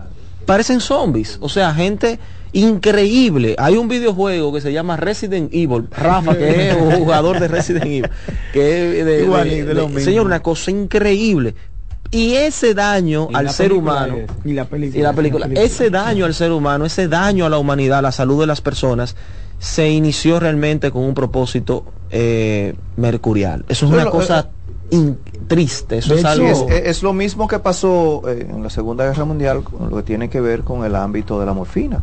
parecen 0.45 0.79
zombies, 0.81 1.37
o 1.41 1.49
sea, 1.49 1.73
gente 1.73 2.19
increíble. 2.53 3.55
Hay 3.57 3.75
un 3.77 3.87
videojuego 3.87 4.53
que 4.53 4.61
se 4.61 4.71
llama 4.73 4.97
Resident 4.97 5.53
Evil, 5.53 5.87
Rafa, 5.89 6.35
que 6.37 6.69
es 6.69 6.75
un 6.75 6.91
jugador 6.91 7.39
de 7.39 7.47
Resident 7.47 7.85
Evil, 7.85 8.09
que 8.53 8.99
es 8.99 9.05
de- 9.05 9.17
de- 9.17 9.23
Igualito, 9.23 9.65
de- 9.67 9.73
lo 9.73 9.87
mismo. 9.87 10.01
señor, 10.03 10.25
una 10.25 10.41
cosa 10.41 10.69
increíble. 10.71 11.55
Y 12.11 12.33
ese 12.33 12.73
daño 12.73 13.29
Y 13.31 13.35
al 13.35 13.49
ser 13.51 13.71
humano, 13.71 14.17
es- 14.17 14.29
y 14.43 14.53
la 14.53 14.65
película, 14.65 14.99
y 14.99 15.01
la 15.01 15.13
película, 15.13 15.45
la 15.45 15.47
película. 15.47 15.65
ese 15.65 15.89
daño 15.89 16.25
al 16.25 16.33
ser 16.33 16.51
humano, 16.51 16.85
ese 16.85 17.07
daño 17.07 17.45
a 17.45 17.49
la 17.49 17.57
humanidad, 17.57 17.99
a 17.99 18.01
la 18.01 18.11
salud 18.11 18.41
de 18.41 18.47
las 18.47 18.59
personas, 18.59 19.15
se 19.61 19.89
inició 19.91 20.39
realmente 20.39 20.89
con 20.89 21.03
un 21.03 21.13
propósito 21.13 21.85
eh, 22.09 22.73
mercurial. 22.97 23.63
Eso 23.69 23.85
es 23.85 23.91
Pero 23.91 24.01
una 24.01 24.05
lo- 24.05 24.11
cosa 24.11 24.49
in- 24.89 25.19
triste, 25.47 25.99
eso 25.99 26.15
es 26.15 26.25
algo... 26.25 26.47
es, 26.47 26.65
es 26.85 27.03
lo 27.03 27.13
mismo 27.13 27.47
que 27.47 27.59
pasó 27.59 28.23
eh, 28.27 28.47
en 28.49 28.63
la 28.63 28.71
Segunda 28.71 29.05
Guerra 29.05 29.23
Mundial 29.23 29.61
con 29.63 29.91
lo 29.91 29.97
que 29.97 30.03
tiene 30.03 30.29
que 30.31 30.41
ver 30.41 30.61
con 30.63 30.83
el 30.83 30.95
ámbito 30.95 31.39
de 31.39 31.45
la 31.45 31.53
morfina. 31.53 32.01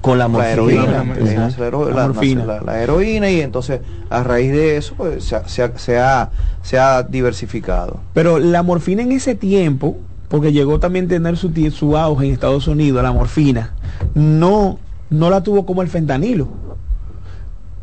Con 0.00 0.18
la 0.18 0.26
morfina. 0.26 0.52
heroína, 0.52 1.04
La- 1.04 1.14
eh, 1.14 1.32
exacto. 1.46 2.64
la, 2.66 2.82
heroína 2.82 3.30
y 3.30 3.40
entonces 3.40 3.80
a 4.10 4.22
raíz 4.24 4.50
de 4.52 4.76
eso 4.76 4.94
pues, 4.96 5.22
se, 5.24 5.36
ha- 5.36 5.46
se 5.48 5.62
ha- 5.62 5.78
se 5.78 5.98
ha, 5.98 6.30
se 6.62 6.76
ha 6.78 7.02
diversificado. 7.04 8.00
Pero 8.14 8.38
la 8.40 8.62
morfina 8.64 9.02
en 9.02 9.12
ese 9.12 9.36
tiempo, 9.36 9.96
porque 10.28 10.52
llegó 10.52 10.80
también 10.80 11.04
a 11.06 11.08
tener 11.08 11.36
su, 11.36 11.96
auge 11.96 12.26
en 12.26 12.32
Estados 12.32 12.66
Unidos, 12.66 13.00
la 13.02 13.12
morfina, 13.12 13.74
no, 14.14 14.78
no 15.08 15.30
la 15.30 15.42
tuvo 15.44 15.64
como 15.64 15.82
el 15.82 15.88
fentanilo. 15.88 16.65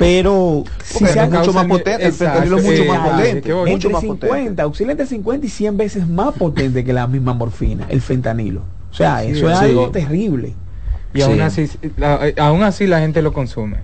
Pero 0.04 0.64
si 0.84 1.06
se 1.06 1.20
es 1.24 1.30
mucho 1.32 1.54
más 1.54 1.66
potente, 1.66 2.06
el 2.06 2.14
fentanilo 2.14 2.58
es 2.58 2.64
mucho 2.66 2.86
más 2.86 3.10
potente, 3.10 3.54
mucho 3.54 3.68
Entre 3.68 3.90
más 3.90 4.02
50, 4.02 4.64
auxilia 4.64 4.92
entre 4.92 5.06
50 5.08 5.46
y 5.46 5.50
100 5.50 5.78
veces 5.78 6.08
más 6.08 6.34
potente 6.36 6.84
que 6.84 6.94
la 6.94 7.08
misma 7.08 7.34
morfina, 7.34 7.86
el 7.90 8.02
fentanilo. 8.02 8.62
O 8.92 8.94
sea, 8.94 9.22
Sí, 9.22 9.30
eso 9.32 9.50
es 9.50 9.58
sí. 9.60 9.66
algo 9.66 9.90
terrible. 9.92 10.54
Y 11.14 11.22
aún, 11.22 11.42
así, 11.42 11.70
la- 11.98 12.28
eh, 12.28 12.36
aún 12.38 12.64
así 12.64 12.88
la 12.88 13.00
gente 13.00 13.22
lo 13.22 13.34
consume. 13.34 13.78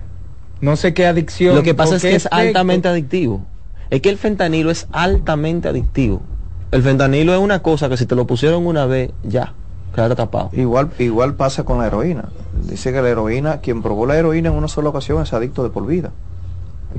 No 0.60 0.76
sé 0.76 0.92
qué 0.94 1.06
adicción. 1.06 1.54
Lo 1.56 1.62
que 1.62 1.74
pasa 1.74 1.96
es 1.96 2.02
que 2.02 2.14
es 2.14 2.28
altamente 2.30 2.88
adictivo. 2.88 3.44
Es 3.88 4.00
que 4.02 4.10
el 4.10 4.18
fentanilo 4.18 4.70
es 4.70 4.86
altamente 4.92 5.68
adictivo. 5.68 6.22
El 6.70 6.82
fentanilo 6.82 7.32
es 7.34 7.40
una 7.40 7.60
cosa 7.62 7.88
que 7.88 7.96
si 7.96 8.06
te 8.06 8.14
lo 8.14 8.26
pusieron 8.26 8.66
una 8.66 8.86
vez, 8.86 9.10
ya, 9.24 9.54
queda 9.94 10.14
tapado. 10.14 10.50
Igual, 10.52 10.90
igual 10.98 11.34
pasa 11.34 11.64
con 11.64 11.78
la 11.78 11.86
heroína. 11.86 12.28
Dice 12.68 12.92
que 12.92 13.00
la 13.02 13.08
heroína, 13.08 13.58
quien 13.58 13.82
probó 13.82 14.06
la 14.06 14.16
heroína 14.16 14.48
en 14.50 14.54
una 14.56 14.68
sola 14.68 14.88
ocasión 14.88 15.22
es 15.22 15.32
adicto 15.32 15.62
de 15.62 15.70
por 15.70 15.86
vida. 15.86 16.10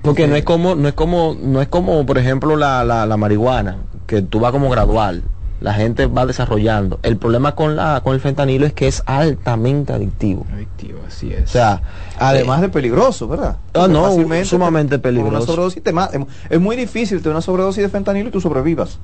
Porque 0.01 0.25
no 0.27 0.35
es 0.35 0.43
como, 0.45 0.75
no 0.75 0.87
es 0.87 0.93
como, 0.93 1.35
no 1.41 1.61
es 1.61 1.67
como, 1.67 2.05
por 2.05 2.17
ejemplo, 2.17 2.55
la, 2.55 2.83
la, 2.85 3.05
la 3.05 3.17
marihuana, 3.17 3.77
que 4.07 4.21
tú 4.21 4.39
vas 4.39 4.51
como 4.51 4.69
gradual. 4.69 5.23
La 5.59 5.73
gente 5.75 6.07
va 6.07 6.25
desarrollando. 6.25 6.99
El 7.03 7.17
problema 7.17 7.53
con 7.53 7.75
la, 7.75 8.01
con 8.03 8.15
el 8.15 8.19
fentanilo 8.19 8.65
es 8.65 8.73
que 8.73 8.87
es 8.87 9.03
altamente 9.05 9.93
adictivo. 9.93 10.43
Adictivo, 10.51 10.99
así 11.07 11.31
es. 11.31 11.43
O 11.43 11.47
sea, 11.53 11.81
Además 12.17 12.59
eh, 12.59 12.61
de 12.63 12.69
peligroso, 12.69 13.27
¿verdad? 13.27 13.57
Ah, 13.75 13.87
no, 13.87 14.11
sumamente 14.43 14.97
te- 14.97 15.01
con 15.03 15.11
Una 15.17 15.23
peligroso. 15.23 15.45
sobredosis 15.51 15.83
te 15.83 15.91
es- 15.91 16.25
es 16.49 16.59
muy 16.59 16.75
difícil 16.75 17.19
tener 17.19 17.33
una 17.33 17.41
sobredosis 17.41 17.83
de 17.83 17.89
fentanilo 17.89 18.29
y 18.29 18.31
tú 18.31 18.41
sobrevivas. 18.41 18.97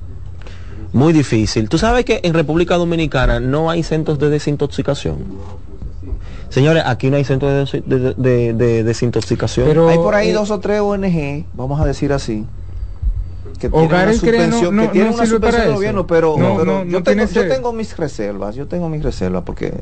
Muy 0.92 1.12
difícil. 1.12 1.68
Tú 1.68 1.78
sabes 1.78 2.04
que 2.04 2.20
en 2.24 2.34
República 2.34 2.76
Dominicana 2.76 3.38
no 3.38 3.70
hay 3.70 3.82
centros 3.84 4.18
de 4.18 4.30
desintoxicación. 4.30 5.18
Señores, 6.50 6.82
aquí 6.86 7.10
no 7.10 7.16
hay 7.16 7.24
centros 7.24 7.52
de, 7.52 7.80
desi- 7.80 7.84
de- 7.84 8.14
de- 8.14 8.52
de 8.54 8.84
desintoxicación. 8.84 9.68
Hay 9.88 9.96
por 9.98 10.14
ahí 10.14 10.32
dos 10.32 10.50
o 10.50 10.60
tres 10.60 10.80
ONG, 10.80 11.44
vamos 11.52 11.80
a 11.80 11.84
decir 11.84 12.12
así, 12.12 12.46
que 13.58 13.68
tienen 13.68 13.90
una 13.90 14.12
que 14.12 14.38
no- 14.48 14.60
que 14.82 14.88
tienen 14.88 15.10
no 15.10 15.14
una 15.16 15.26
subvención 15.26 15.62
del 15.64 15.74
gobierno, 15.74 16.06
pero, 16.06 16.36
No, 16.38 16.56
pero 16.56 16.72
no, 16.72 16.84
yo, 16.84 16.84
no 16.84 17.02
tengo, 17.02 17.04
tiene 17.04 17.26
yo 17.26 17.40
ese- 17.42 17.48
tengo 17.54 17.72
mis 17.72 17.96
reservas, 17.96 18.54
yo 18.54 18.66
tengo 18.66 18.88
mis 18.88 19.02
reservas 19.02 19.42
porque 19.44 19.74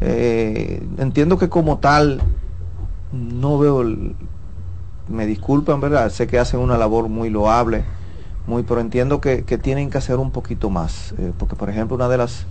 eh, 0.00 0.82
entiendo 0.98 1.38
que 1.38 1.48
como 1.48 1.78
tal 1.78 2.20
no 3.12 3.58
veo 3.58 3.82
el- 3.82 4.14
me 5.08 5.26
disculpan, 5.26 5.80
¿verdad? 5.80 6.10
Sé 6.10 6.26
que 6.26 6.38
hacen 6.38 6.60
una 6.60 6.78
labor 6.78 7.08
muy 7.08 7.30
loable, 7.30 7.84
muy, 8.46 8.62
pero 8.62 8.80
entiendo 8.80 9.20
que, 9.20 9.44
que 9.44 9.58
tienen 9.58 9.90
que 9.90 9.98
hacer 9.98 10.16
un 10.16 10.30
poquito 10.30 10.70
más. 10.70 11.12
eh, 11.18 11.32
porque, 11.38 11.56
por 11.56 11.68
ejemplo, 11.68 11.96
una 11.96 12.08
de 12.08 12.16
las, 12.18 12.46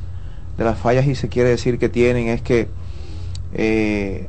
de 0.60 0.66
las 0.66 0.78
fallas, 0.78 1.08
y 1.08 1.16
se 1.16 1.30
quiere 1.30 1.50
decir 1.50 1.80
que 1.80 1.88
tienen, 1.90 2.28
es 2.28 2.42
que 2.42 2.68
eh, 3.54 4.28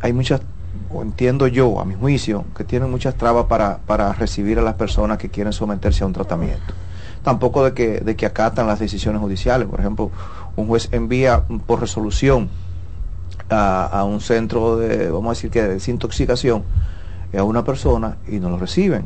hay 0.00 0.12
muchas, 0.12 0.42
o 0.90 1.02
entiendo 1.02 1.46
yo, 1.46 1.80
a 1.80 1.84
mi 1.86 1.94
juicio, 1.94 2.44
que 2.54 2.64
tienen 2.64 2.90
muchas 2.90 3.14
trabas 3.14 3.46
para, 3.46 3.78
para 3.78 4.12
recibir 4.12 4.58
a 4.58 4.62
las 4.62 4.74
personas 4.74 5.16
que 5.16 5.30
quieren 5.30 5.54
someterse 5.54 6.04
a 6.04 6.06
un 6.06 6.12
tratamiento. 6.12 6.74
Tampoco 7.22 7.64
de 7.64 7.72
que, 7.72 8.00
de 8.00 8.14
que 8.14 8.26
acatan 8.26 8.66
las 8.66 8.78
decisiones 8.78 9.20
judiciales. 9.20 9.66
Por 9.68 9.80
ejemplo, 9.80 10.10
un 10.54 10.66
juez 10.66 10.88
envía 10.92 11.42
por 11.66 11.80
resolución 11.80 12.48
a, 13.48 13.86
a 13.86 14.04
un 14.04 14.20
centro 14.20 14.76
de, 14.76 15.10
vamos 15.10 15.26
a 15.26 15.30
decir 15.30 15.50
que 15.50 15.62
de 15.62 15.68
desintoxicación, 15.68 16.62
a 17.36 17.42
una 17.42 17.64
persona 17.64 18.18
y 18.28 18.38
no 18.38 18.50
lo 18.50 18.58
reciben. 18.58 19.04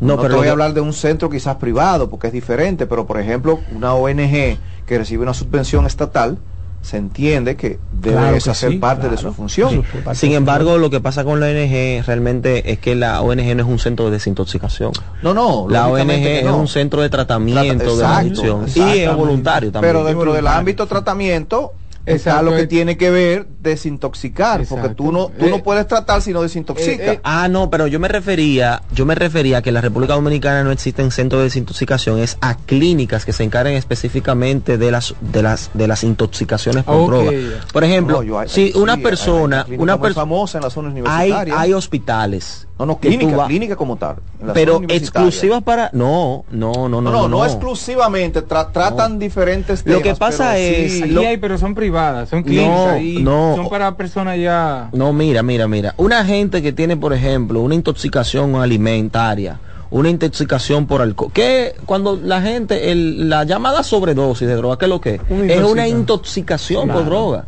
No, 0.00 0.16
No, 0.16 0.22
pero 0.22 0.34
te 0.34 0.38
voy 0.40 0.48
a 0.48 0.52
hablar 0.52 0.74
de 0.74 0.80
un 0.80 0.92
centro 0.92 1.30
quizás 1.30 1.56
privado, 1.56 2.10
porque 2.10 2.28
es 2.28 2.32
diferente, 2.32 2.86
pero 2.86 3.06
por 3.06 3.20
ejemplo, 3.20 3.60
una 3.74 3.94
ONG 3.94 4.58
que 4.86 4.98
recibe 4.98 5.22
una 5.22 5.34
subvención 5.34 5.86
estatal, 5.86 6.38
se 6.82 6.98
entiende 6.98 7.56
que 7.56 7.78
debe 7.98 8.16
Claro 8.16 8.34
que 8.34 8.54
sí, 8.54 8.76
parte 8.76 9.08
de 9.08 9.16
su 9.16 9.32
función. 9.32 9.82
Sin 10.12 10.32
embargo, 10.32 10.76
lo 10.76 10.90
que 10.90 11.00
pasa 11.00 11.24
con 11.24 11.40
la 11.40 11.46
ONG 11.46 12.04
realmente 12.04 12.72
es 12.72 12.78
que 12.78 12.94
la 12.94 13.22
ONG 13.22 13.56
no 13.56 13.62
es 13.62 13.68
un 13.68 13.78
centro 13.78 14.04
de 14.06 14.10
desintoxicación. 14.10 14.92
No, 15.22 15.32
no, 15.32 15.66
La 15.70 15.88
ONG 15.88 16.10
es 16.10 16.44
no. 16.44 16.58
un 16.58 16.68
centro 16.68 17.00
de 17.00 17.08
tratamiento, 17.08 17.84
de 17.96 18.02
Exacto, 18.02 18.42
adicción. 18.42 18.66
Y 18.74 18.98
es 18.98 19.16
voluntario 19.16 19.72
también. 19.72 19.94
Pero 19.94 20.04
dentro 20.04 20.34
del 20.34 20.46
ámbito 20.46 20.86
tratamiento 20.86 21.72
está 22.06 22.30
Exacto, 22.30 22.50
lo 22.50 22.56
que 22.56 22.66
tiene 22.66 22.96
que 22.96 23.10
ver 23.10 23.46
desintoxicar, 23.60 24.64
porque 24.68 24.90
tú 24.90 25.10
no, 25.12 25.28
tú 25.38 25.48
no 25.48 25.62
puedes 25.62 25.86
tratar 25.86 26.20
si 26.22 26.32
no 26.32 26.42
desintoxica. 26.42 27.20
ah, 27.22 27.48
no, 27.48 27.70
pero 27.70 27.86
yo 27.86 27.98
me 28.00 28.08
refería, 28.08 28.82
yo 28.92 29.06
me 29.06 29.14
refería 29.14 29.58
a 29.58 29.62
que 29.62 29.70
en 29.70 29.74
la 29.74 29.80
República 29.80 30.14
Dominicana 30.14 30.64
no 30.64 30.70
existen 30.70 31.10
centros 31.10 31.40
de 31.40 31.44
desintoxicación, 31.44 32.18
es 32.18 32.36
a 32.40 32.56
clínicas 32.56 33.24
que 33.24 33.32
se 33.32 33.42
encargan 33.44 33.74
específicamente 33.74 34.78
de 34.78 34.90
las 34.90 35.14
de 35.20 35.42
las 35.42 35.70
de 35.74 35.86
las 35.88 36.04
intoxicaciones 36.04 36.84
por 36.84 36.96
Ok. 36.96 37.06
droga. 37.10 37.30
Por 37.72 37.84
ejemplo, 37.84 38.16
No, 38.18 38.22
yo 38.22 38.38
hay- 38.38 38.48
si 38.48 38.72
sí, 38.72 38.78
una 38.78 38.94
hay- 38.94 39.02
persona, 39.02 39.64
hay 39.68 39.76
una 39.78 40.00
persona 40.00 40.22
famosa 40.22 40.58
en 40.58 40.64
la 40.64 40.70
zona 40.70 40.88
hay, 40.88 40.92
universitaria. 41.00 41.60
hay 41.60 41.72
hospitales. 41.72 42.66
no, 42.78 42.86
no, 42.86 42.98
clínica, 42.98 43.46
clínica 43.46 43.76
como 43.76 43.96
tal. 43.96 44.16
pero 44.52 44.80
exclusivas 44.88 45.62
para 45.62 45.90
no, 45.92 46.44
no, 46.50 46.72
no, 46.72 46.88
no, 46.88 47.00
No, 47.00 47.10
no, 47.10 47.28
no, 47.28 47.44
exclusivamente, 47.44 48.44
tra- 48.46 48.72
tratan 48.72 49.18
diferentes 49.18 49.84
temas. 49.84 49.98
Lo 49.98 50.02
que 50.02 50.14
pasa 50.16 50.52
pero 50.54 50.76
es- 50.76 50.92
sí- 50.92 51.02
Aquí 51.04 51.18
hay, 51.24 51.36
pero 51.38 51.56
son 51.56 51.74
privadas, 51.94 52.28
son 52.28 52.42
clínicas 52.42 53.00
y 53.00 53.22
no. 53.22 53.54
son 53.56 53.68
para 53.68 53.96
personas 53.96 54.38
ya... 54.38 54.88
No, 54.92 55.12
mira, 55.12 55.42
mira, 55.42 55.68
mira. 55.68 55.94
Una 55.96 56.24
gente 56.24 56.60
que 56.62 56.72
tiene, 56.72 56.96
por 56.96 57.12
ejemplo, 57.12 57.60
una 57.60 57.74
intoxicación 57.76 58.56
alimentaria, 58.56 59.60
una 59.90 60.08
intoxicación 60.10 60.86
por 60.86 61.00
alcohol, 61.02 61.30
que 61.32 61.74
cuando 61.86 62.16
la 62.20 62.42
gente, 62.42 62.90
el- 62.90 63.28
la 63.28 63.44
llamada 63.44 63.82
sobredosis 63.84 64.48
de 64.48 64.56
droga, 64.56 64.76
¿qué 64.76 64.86
es 64.86 64.88
lo 64.88 65.00
que 65.00 65.14
es? 65.16 65.20
Una 65.30 65.52
Es 65.52 65.62
una 65.62 65.86
intoxicación. 65.86 66.88
por 66.88 67.04
droga. 67.04 67.44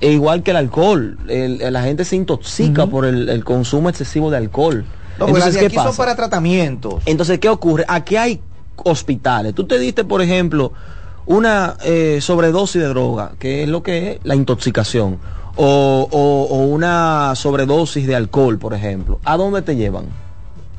E 0.00 0.10
igual 0.10 0.42
que 0.42 0.50
el 0.50 0.56
alcohol, 0.56 1.16
el- 1.28 1.72
la 1.72 1.82
gente 1.82 2.04
se 2.04 2.16
intoxica 2.16 2.86
por 2.86 3.04
el, 3.04 3.28
el 3.28 3.44
consumo 3.44 3.88
excesivo 3.88 4.30
de 4.30 4.38
alcohol. 4.38 4.84
No, 5.20 5.26
de 5.26 5.32
¿qué 5.34 5.66
aquí 5.66 5.76
son 5.76 5.84
pasa? 5.84 5.96
para 5.96 6.16
tratamientos. 6.16 7.04
Entonces, 7.06 7.38
¿qué 7.38 7.48
ocurre? 7.48 7.84
Aquí 7.86 8.16
hay 8.16 8.40
hospitales. 8.82 9.54
Tú 9.54 9.64
te 9.64 9.78
diste, 9.78 10.02
por 10.04 10.20
ejemplo, 10.20 10.72
una 11.26 11.76
eh, 11.84 12.18
sobredosis 12.20 12.80
de 12.82 12.88
droga, 12.88 13.32
que 13.38 13.62
es 13.62 13.68
lo 13.68 13.82
que 13.82 14.12
es 14.12 14.18
la 14.24 14.34
intoxicación, 14.34 15.18
o, 15.56 16.08
o- 16.10 16.46
o 16.50 16.58
una 16.66 17.32
sobredosis 17.36 18.06
de 18.06 18.16
alcohol, 18.16 18.58
por 18.58 18.74
ejemplo. 18.74 19.20
¿A 19.24 19.36
dónde 19.36 19.62
te 19.62 19.76
llevan? 19.76 20.06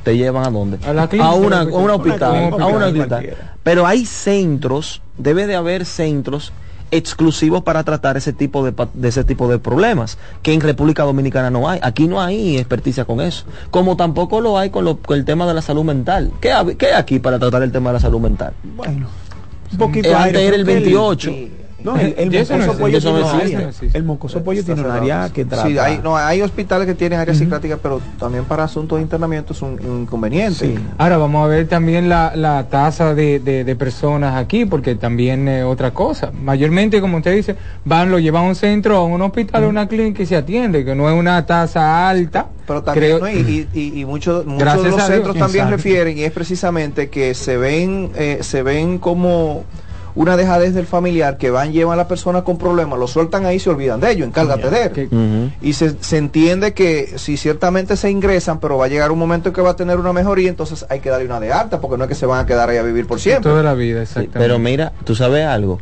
¿Te 0.04 0.18
llevan 0.18 0.46
a 0.46 0.52
dónde? 0.52 0.78
A 0.88 0.94
la 0.94 1.08
clínica, 1.10 1.30
a, 1.32 1.34
una, 1.34 1.62
a 1.62 1.64
una 1.64 1.76
un 1.78 1.90
hospital. 1.92 2.36
a 2.36 2.42
un 2.44 2.50
cualquiera. 2.52 2.88
hospital. 2.88 3.26
Pero 3.64 3.88
hay 3.88 4.06
centros, 4.06 5.02
debe 5.18 5.48
de 5.48 5.56
haber 5.56 5.86
centros 5.86 6.52
exclusivos 6.92 7.64
para 7.64 7.84
tratar 7.84 8.16
ese 8.16 8.32
tipo 8.32 8.64
de, 8.64 8.72
de 8.94 9.08
ese 9.08 9.24
tipo 9.24 9.48
de 9.48 9.58
problemas 9.58 10.20
que 10.44 10.54
en 10.54 10.62
República 10.62 11.02
Dominicana 11.04 11.50
no 11.50 11.68
hay 11.68 11.80
aquí 11.82 12.08
no 12.08 12.22
hay 12.22 12.58
experticia 12.58 13.06
con 13.06 13.22
eso 13.22 13.44
como 13.72 13.98
tampoco 13.98 14.40
lo 14.40 14.60
hay 14.60 14.70
con, 14.70 14.86
lo- 14.86 14.98
con 14.98 15.18
el 15.18 15.26
tema 15.26 15.48
de 15.48 15.56
la 15.56 15.64
salud 15.64 15.84
mental 15.84 16.32
¿Qué, 16.40 16.54
hab- 16.54 16.78
qué 16.78 16.86
hay 16.86 16.94
aquí 16.94 17.18
para 17.18 17.40
tratar 17.40 17.64
el 17.64 17.72
tema 17.72 17.90
de 17.90 17.96
la 17.96 18.00
salud 18.00 18.20
mental? 18.22 18.54
Bueno, 18.64 19.08
un 19.72 19.78
poquito 19.78 20.10
Eh, 20.10 20.14
antes 20.14 20.42
era 20.42 20.56
el 20.56 20.66
porque 20.66 20.80
28 20.80 21.36
No, 21.86 21.96
el, 21.98 22.16
el 22.18 22.30
no 22.32 22.58
mocoso 22.66 22.78
pollo 22.80 23.00
tiene 23.00 23.24
área. 23.24 23.70
El 23.94 24.04
mocoso 24.04 24.44
pollo 24.44 24.64
tiene 24.64 24.82
un 24.82 24.90
área 24.92 25.30
que 25.32 25.46
trata. 25.46 25.68
Sí, 25.68 25.78
hay, 25.78 26.00
no, 26.04 26.18
hay 26.18 26.42
hospitales 26.42 26.88
que 26.88 26.96
tienen 26.96 27.20
áreas 27.20 27.38
psiquiátricas, 27.38 27.80
pero 27.82 28.02
también 28.20 28.44
para 28.46 28.64
asuntos 28.64 28.98
de 28.98 29.04
internamiento 29.04 29.54
es 29.54 29.62
un, 29.62 29.80
un 29.86 30.02
inconveniente. 30.02 30.80
Ahora 30.98 31.18
vamos 31.18 31.46
a 31.46 31.48
ver 31.48 31.68
también 31.68 32.10
la, 32.10 32.34
la 32.36 32.68
tasa 32.70 33.14
de, 33.14 33.40
de- 33.40 33.64
de 33.64 33.76
personas 33.76 34.36
aquí, 34.36 34.66
porque 34.66 34.96
también 34.96 35.48
es 35.48 35.64
otra 35.64 35.92
cosa. 35.92 36.32
Mayormente, 36.32 37.00
como 37.02 37.18
usted 37.18 37.36
dice, 37.36 37.56
van, 37.84 38.10
lo 38.10 38.18
llevan 38.18 38.46
a 38.46 38.48
un 38.50 38.56
centro, 38.56 38.98
a 38.98 39.04
un 39.06 39.22
hospital, 39.22 39.64
a 39.66 39.68
una 39.68 39.88
clínica 39.88 40.24
y 40.24 40.26
se 40.26 40.36
atiende, 40.36 40.84
que 40.84 40.96
no 40.96 41.08
es 41.08 41.16
una 41.18 41.46
tasa 41.46 42.10
alta. 42.10 42.48
Pero 42.66 42.82
también, 42.82 43.20
creo- 43.20 43.20
¿no? 43.20 43.30
y, 43.30 43.68
y- 43.74 43.80
y- 43.80 44.00
y 44.02 44.06
muchos, 44.06 44.44
de 44.44 44.52
los 44.66 44.84
Dios. 44.84 45.04
centros 45.06 45.38
también 45.38 45.66
Exacto. 45.66 45.70
refieren, 45.78 46.18
y 46.18 46.24
es 46.24 46.32
precisamente 46.32 47.10
que 47.10 47.36
se 47.36 47.58
ven, 47.58 48.10
eh, 48.16 48.40
se 48.42 48.64
ven 48.64 48.98
como 48.98 49.66
una 50.16 50.38
dejadez 50.38 50.74
del 50.74 50.86
familiar 50.86 51.38
que 51.38 51.50
van, 51.52 51.74
llevan 51.74 51.94
a 51.94 51.98
la 52.04 52.08
persona 52.08 52.44
con 52.44 52.58
problemas, 52.58 52.98
lo 52.98 53.06
sueltan 53.08 53.46
ahí 53.46 53.58
y 53.58 53.60
se 53.60 53.70
olvidan 53.70 54.00
de 54.00 54.12
ello, 54.12 54.24
encárgate 54.26 54.70
de 54.70 54.84
él. 54.84 55.52
Y 55.62 55.74
se, 55.74 55.96
se 56.02 56.18
entiende 56.18 56.74
que 56.74 57.14
si 57.18 57.36
ciertamente 57.38 57.98
se 57.98 58.10
ingresan, 58.10 58.60
pero 58.60 58.78
va 58.78 58.86
a 58.86 58.88
llegar 58.88 59.12
un 59.12 59.20
momento 59.20 59.50
en 59.50 59.56
que 59.56 59.62
va 59.62 59.72
a 59.72 59.76
tener 59.76 59.98
una 60.00 60.14
mejoría, 60.14 60.50
entonces 60.50 60.86
hay 60.90 61.02
que 61.02 61.10
darle 61.10 61.26
una 61.26 61.40
de 61.40 61.52
alta, 61.52 61.82
porque 61.82 61.98
no 61.98 62.06
es 62.06 62.08
que 62.10 62.16
se 62.16 62.26
van 62.26 62.40
a 62.40 62.46
quedar 62.46 62.70
ahí 62.70 62.78
a 62.78 62.84
vivir 62.84 63.08
por 63.08 63.20
siempre. 63.20 63.50
Toda 63.52 63.62
la 63.64 63.74
vida, 63.74 63.98
Sí, 63.98 64.04
exactamente. 64.04 64.40
pero 64.40 64.58
mira, 64.58 64.94
tú 65.04 65.16
sabes 65.16 65.46
algo. 65.46 65.80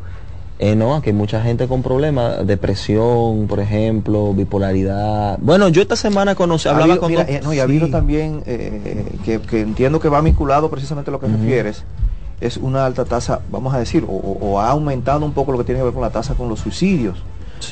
Eh, 0.59 0.75
no, 0.75 1.01
que 1.01 1.09
hay 1.09 1.15
mucha 1.15 1.41
gente 1.41 1.67
con 1.67 1.83
problemas, 1.83 2.45
depresión, 2.47 3.47
por 3.47 3.59
ejemplo, 3.59 4.33
bipolaridad. 4.33 5.37
Bueno, 5.41 5.67
yo 5.67 5.81
esta 5.81 5.95
semana 5.95 6.35
conocí, 6.35 6.67
Ha 6.67 6.71
hablaba 6.71 6.85
habido- 6.93 6.99
con 7.01 7.09
mira, 7.11 7.23
dos- 7.23 7.31
eh, 7.35 7.41
no, 7.43 7.53
y 7.53 7.59
ha 7.59 7.63
habido 7.63 7.89
también 7.89 8.43
eh, 8.45 9.03
que, 9.25 9.39
que 9.41 9.61
entiendo 9.61 9.99
que 9.99 10.09
va 10.09 10.21
vinculado 10.21 10.69
precisamente 10.69 11.09
a 11.09 11.13
lo 11.13 11.19
que 11.19 11.27
refieres 11.27 11.83
es 12.45 12.57
una 12.57 12.85
alta 12.85 13.05
tasa 13.05 13.41
vamos 13.49 13.73
a 13.73 13.79
decir 13.79 14.03
o, 14.07 14.11
o- 14.11 14.59
ha 14.59 14.69
aumentado 14.69 15.25
un 15.25 15.33
poco 15.33 15.51
lo 15.51 15.57
que 15.59 15.63
tiene 15.63 15.79
que 15.79 15.85
ver 15.85 15.93
con 15.93 16.01
la 16.01 16.09
tasa 16.11 16.35
con 16.35 16.49
los 16.49 16.59
suicidios. 16.59 17.17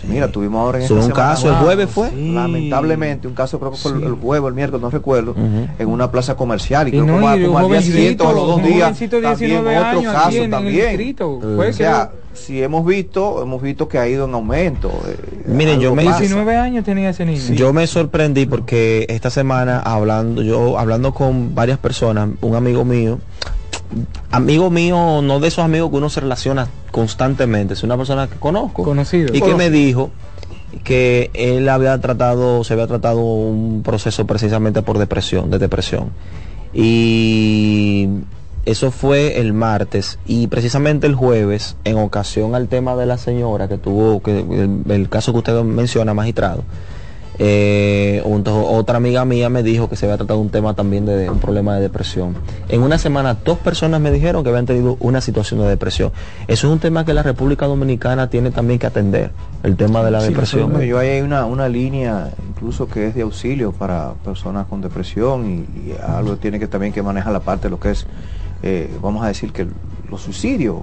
Mira 0.07 0.29
tuvimos 0.31 0.61
ahora 0.61 0.77
en 0.77 0.83
esta 0.83 0.93
un 0.95 1.01
semana- 1.01 1.15
caso, 1.31 1.49
el 1.49 1.55
jueves 1.55 1.89
fue. 1.89 2.11
lamentablemente 2.15 3.27
un 3.27 3.33
caso 3.33 3.59
creo 3.59 3.71
que 3.71 3.77
fue 3.77 3.91
el- 3.91 4.03
el 4.03 4.13
jueves 4.15 4.47
el 4.47 4.53
miércoles 4.53 4.81
no 4.81 4.89
recuerdo 4.89 5.35
en 5.77 5.87
una 5.89 6.09
plaza 6.09 6.35
comercial 6.35 6.87
y, 6.87 6.89
Y 6.89 6.93
creo 6.93 7.05
no, 7.05 7.15
un 7.15 7.43
como 7.45 7.57
al 7.57 7.67
día 7.67 7.81
siguiente 7.81 8.23
o 8.23 8.29
a 8.29 8.33
los 8.33 8.47
dos 8.47 8.63
días 8.63 8.97
también 8.97 9.19
19 9.21 9.77
otro 9.77 9.89
años 9.99 10.15
aquí 10.15 10.23
caso 10.35 10.43
en- 10.43 10.51
también. 10.51 11.15
o 11.69 11.73
sea 11.73 12.11
si 12.33 12.63
hemos 12.63 12.85
visto 12.85 13.41
hemos 13.43 13.61
visto 13.61 13.89
que 13.89 13.97
ha 13.99 14.07
ido 14.07 14.23
en 14.23 14.33
aumento 14.33 14.89
eh, 15.05 15.17
Miren, 15.47 15.81
yo 15.81 15.93
me 15.93 16.05
pasa. 16.05 16.19
19 16.19 16.55
años 16.55 16.85
tenía 16.85 17.09
ese 17.09 17.25
niño. 17.25 17.41
Yo 17.53 17.73
me 17.73 17.85
sorprendí 17.85 18.45
porque 18.45 19.05
esta 19.09 19.29
semana 19.29 19.81
hablando, 19.81 20.41
yo 20.41 20.79
hablando 20.79 21.13
con 21.13 21.53
varias 21.53 21.77
personas, 21.79 22.29
un 22.39 22.55
amigo 22.55 22.85
mío, 22.85 23.19
amigo 24.31 24.69
mío, 24.69 25.21
no 25.21 25.39
de 25.39 25.47
esos 25.47 25.63
amigos 25.63 25.89
que 25.89 25.97
uno 25.97 26.09
se 26.09 26.21
relaciona 26.21 26.67
constantemente, 26.91 27.73
es 27.73 27.83
una 27.83 27.97
persona 27.97 28.27
que 28.27 28.35
conozco. 28.37 28.83
Conocido. 28.83 29.33
Y 29.33 29.41
que 29.41 29.55
me 29.55 29.69
dijo 29.69 30.11
que 30.83 31.29
él 31.33 31.67
había 31.69 31.99
tratado, 31.99 32.63
se 32.63 32.73
había 32.73 32.87
tratado 32.87 33.19
un 33.19 33.83
proceso 33.83 34.25
precisamente 34.25 34.81
por 34.81 34.97
depresión, 34.97 35.49
de 35.49 35.59
depresión. 35.59 36.11
Y 36.73 38.07
eso 38.65 38.91
fue 38.91 39.39
el 39.39 39.53
martes 39.53 40.19
y 40.25 40.47
precisamente 40.47 41.07
el 41.07 41.15
jueves, 41.15 41.75
en 41.83 41.97
ocasión 41.97 42.55
al 42.55 42.67
tema 42.67 42.95
de 42.95 43.05
la 43.05 43.17
señora 43.17 43.67
que 43.67 43.77
tuvo, 43.77 44.21
que 44.21 44.39
el, 44.39 44.83
el 44.89 45.09
caso 45.09 45.33
que 45.33 45.39
usted 45.39 45.61
menciona, 45.63 46.13
magistrado, 46.13 46.63
eh, 47.39 48.21
otra 48.25 48.97
amiga 48.97 49.25
mía 49.25 49.49
me 49.49 49.63
dijo 49.63 49.89
que 49.89 49.95
se 49.95 50.05
había 50.05 50.17
tratado 50.17 50.39
un 50.39 50.49
tema 50.49 50.73
también 50.73 51.05
de, 51.05 51.29
un 51.29 51.39
problema 51.39 51.75
de 51.75 51.81
depresión. 51.81 52.35
En 52.69 52.81
una 52.83 52.97
semana 52.97 53.37
dos 53.45 53.57
personas 53.57 53.99
me 54.01 54.11
dijeron 54.11 54.43
que 54.43 54.49
habían 54.49 54.65
tenido 54.65 54.97
una 54.99 55.21
situación 55.21 55.59
de 55.61 55.67
depresión. 55.67 56.11
Eso 56.47 56.67
es 56.67 56.73
un 56.73 56.79
tema 56.79 57.05
que 57.05 57.13
la 57.13 57.23
República 57.23 57.65
Dominicana 57.67 58.29
tiene 58.29 58.51
también 58.51 58.79
que 58.79 58.87
atender, 58.87 59.31
el 59.63 59.75
tema 59.75 60.03
de 60.03 60.11
la 60.11 60.21
Sí, 60.21 60.27
depresión. 60.27 60.81
yo 60.81 60.99
ahí 60.99 61.09
hay 61.09 61.21
una, 61.21 61.45
una 61.45 61.67
línea 61.69 62.31
incluso 62.47 62.87
que 62.87 63.07
es 63.07 63.15
de 63.15 63.21
auxilio 63.21 63.71
para 63.71 64.13
personas 64.23 64.67
con 64.67 64.81
depresión 64.81 65.45
y, 65.75 65.89
y 65.89 65.95
algo 66.05 66.35
tiene 66.37 66.59
que 66.59 66.67
también 66.67 66.93
que 66.93 67.01
manejar 67.01 67.33
la 67.33 67.39
parte 67.39 67.63
de 67.67 67.69
lo 67.71 67.79
que 67.79 67.91
es, 67.91 68.05
eh, 68.63 68.89
vamos 69.01 69.23
a 69.23 69.27
decir 69.27 69.51
que 69.51 69.67
los 70.09 70.21
suicidios 70.21 70.75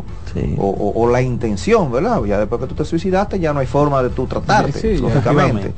o, 0.57 0.67
o- 0.67 1.03
o 1.03 1.11
la 1.11 1.21
intención, 1.21 1.93
¿verdad? 1.93 2.23
Ya 2.25 2.39
después 2.39 2.61
que 2.61 2.67
tú 2.67 2.75
te 2.75 2.85
suicidaste 2.85 3.39
ya 3.39 3.53
no 3.53 3.61
hay 3.61 3.67
forma 3.67 4.03
de 4.03 4.11
tú 4.11 4.27
tratarte, 4.27 4.73
Sí, 4.73 4.97
sí, 4.97 5.03
lógicamente. 5.03 5.73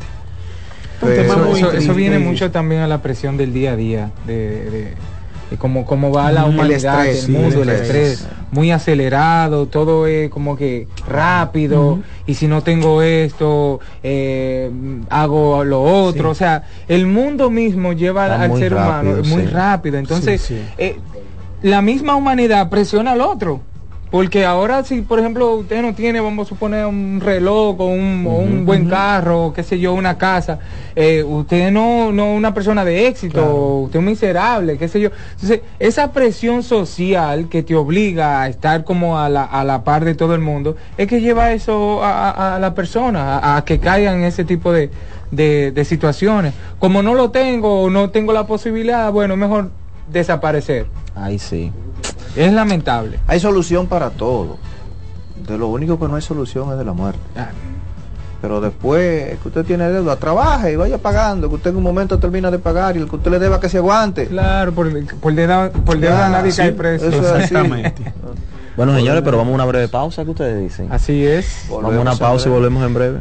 Eso, 1.02 1.56
eso- 1.56 1.72
eso 1.72 1.94
viene 1.94 2.18
mucho 2.18 2.50
también 2.50 2.82
a 2.82 2.86
la 2.86 3.00
presión 3.02 3.36
del 3.36 3.52
día 3.52 3.72
a 3.72 3.76
día, 3.76 4.10
de, 4.26 4.34
de- 4.70 4.94
de 5.50 5.56
cómo, 5.56 5.84
cómo 5.84 6.12
va 6.12 6.30
la 6.30 6.44
El 6.44 6.50
humanidad, 6.50 7.06
estrés, 7.06 7.18
el 7.20 7.26
sí, 7.26 7.32
mundo, 7.32 7.62
el 7.62 7.68
el 7.70 7.74
estrés. 7.76 8.12
estrés, 8.12 8.28
muy 8.52 8.70
acelerado, 8.70 9.66
todo 9.66 10.06
es 10.06 10.30
como 10.30 10.56
que 10.56 10.86
rápido, 11.08 11.98
y 12.26 12.34
si 12.34 12.46
no 12.46 12.62
tengo 12.62 13.02
esto, 13.02 13.80
eh, 14.02 14.70
hago 15.08 15.64
lo 15.64 15.82
otro, 15.82 16.24
Sí. 16.24 16.30
o 16.30 16.34
sea, 16.34 16.64
el 16.86 17.06
mundo 17.06 17.50
mismo 17.50 17.92
lleva 17.94 18.28
Va 18.28 18.42
al 18.42 18.50
muy 18.50 18.60
ser 18.60 18.74
rápido, 18.74 19.12
humano 19.14 19.28
muy 19.28 19.42
sí. 19.42 19.48
rápido, 19.48 19.98
entonces 19.98 20.50
eh, 20.78 20.96
la 21.62 21.82
misma 21.82 22.14
humanidad 22.14 22.68
presiona 22.70 23.12
al 23.12 23.20
otro. 23.20 23.60
Porque 24.10 24.44
ahora 24.44 24.82
si, 24.82 25.02
por 25.02 25.20
ejemplo, 25.20 25.54
usted 25.54 25.82
no 25.82 25.94
tiene, 25.94 26.20
vamos 26.20 26.46
a 26.46 26.48
suponer, 26.48 26.84
un 26.86 27.20
reloj 27.24 27.80
o 27.80 27.86
un, 27.86 28.26
un 28.26 28.66
buen 28.66 28.88
carro, 28.88 29.52
qué 29.54 29.62
sé 29.62 29.78
yo, 29.78 29.94
una 29.94 30.18
casa, 30.18 30.58
eh, 30.96 31.22
usted 31.22 31.70
no 31.70 32.10
no 32.10 32.32
una 32.34 32.52
persona 32.52 32.84
de 32.84 33.06
éxito, 33.06 33.76
usted 33.84 33.98
es 33.98 34.00
un 34.00 34.06
miserable, 34.10 34.78
qué 34.78 34.88
sé 34.88 35.00
yo. 35.00 35.10
Entonces, 35.34 35.60
esa 35.78 36.10
presión 36.12 36.64
social 36.64 37.48
que 37.48 37.62
te 37.62 37.76
obliga 37.76 38.42
a 38.42 38.48
estar 38.48 38.82
como 38.82 39.18
a 39.18 39.28
la, 39.28 39.44
a 39.44 39.62
la 39.62 39.84
par 39.84 40.04
de 40.04 40.14
todo 40.16 40.34
el 40.34 40.40
mundo, 40.40 40.76
es 40.98 41.06
que 41.06 41.20
lleva 41.20 41.52
eso 41.52 42.02
a, 42.02 42.30
a- 42.30 42.56
a 42.56 42.58
la 42.58 42.74
persona, 42.74 43.38
a, 43.38 43.56
a 43.58 43.64
que 43.64 43.78
caigan 43.78 44.18
en 44.18 44.24
ese 44.24 44.44
tipo 44.44 44.72
de, 44.72 44.90
de, 45.30 45.70
de 45.70 45.84
situaciones. 45.84 46.52
Como 46.80 47.02
no 47.02 47.14
lo 47.14 47.30
tengo 47.30 47.82
o 47.82 47.90
no 47.90 48.10
tengo 48.10 48.32
la 48.32 48.46
posibilidad, 48.48 49.12
bueno, 49.12 49.36
mejor 49.36 49.70
desaparecer. 50.10 50.86
Ay, 51.14 51.38
sí. 51.38 51.72
Es 52.36 52.52
lamentable. 52.52 53.18
Hay 53.26 53.40
solución 53.40 53.86
para 53.86 54.10
todo. 54.10 54.58
De 55.46 55.58
lo 55.58 55.68
único 55.68 55.98
que 55.98 56.06
no 56.06 56.16
hay 56.16 56.22
solución 56.22 56.70
es 56.72 56.78
de 56.78 56.84
la 56.84 56.92
muerte. 56.92 57.18
Ah, 57.36 57.48
Pero 58.40 58.60
después 58.60 59.38
que 59.40 59.48
usted 59.48 59.64
tiene 59.64 59.88
deuda, 59.88 60.16
trabaje 60.16 60.72
y 60.72 60.76
vaya 60.76 60.98
pagando, 60.98 61.48
que 61.48 61.56
usted 61.56 61.70
en 61.70 61.76
un 61.76 61.82
momento 61.82 62.18
termina 62.18 62.50
de 62.50 62.58
pagar 62.58 62.96
y 62.96 63.00
el 63.00 63.08
que 63.08 63.16
usted 63.16 63.30
le 63.30 63.38
deba 63.38 63.58
que 63.58 63.68
se 63.68 63.78
aguante. 63.78 64.26
Claro, 64.26 64.72
por, 64.72 64.88
por 65.16 65.34
deuda, 65.34 65.70
por 65.70 65.98
deuda 65.98 66.28
nadie 66.28 66.52
sí, 66.52 66.58
cae 66.58 66.72
preso. 66.72 67.08
eso 67.08 67.36
es 67.36 67.52
así. 67.52 67.54
Bueno, 68.76 68.94
señores, 68.94 69.20
pero 69.22 69.36
vamos 69.36 69.50
a 69.52 69.54
una 69.56 69.64
breve 69.66 69.88
pausa, 69.88 70.24
¿qué 70.24 70.30
ustedes 70.30 70.58
dicen? 70.58 70.88
Así 70.90 71.26
es. 71.26 71.66
Vamos 71.68 71.94
a 71.94 72.00
una 72.00 72.14
pausa 72.14 72.48
y 72.48 72.52
volvemos 72.52 72.82
en 72.86 72.94
breve. 72.94 73.20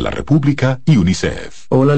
la 0.00 0.10
República 0.10 0.80
y 0.84 0.96
UNICEF. 0.96 1.66
Hola. 1.68 1.96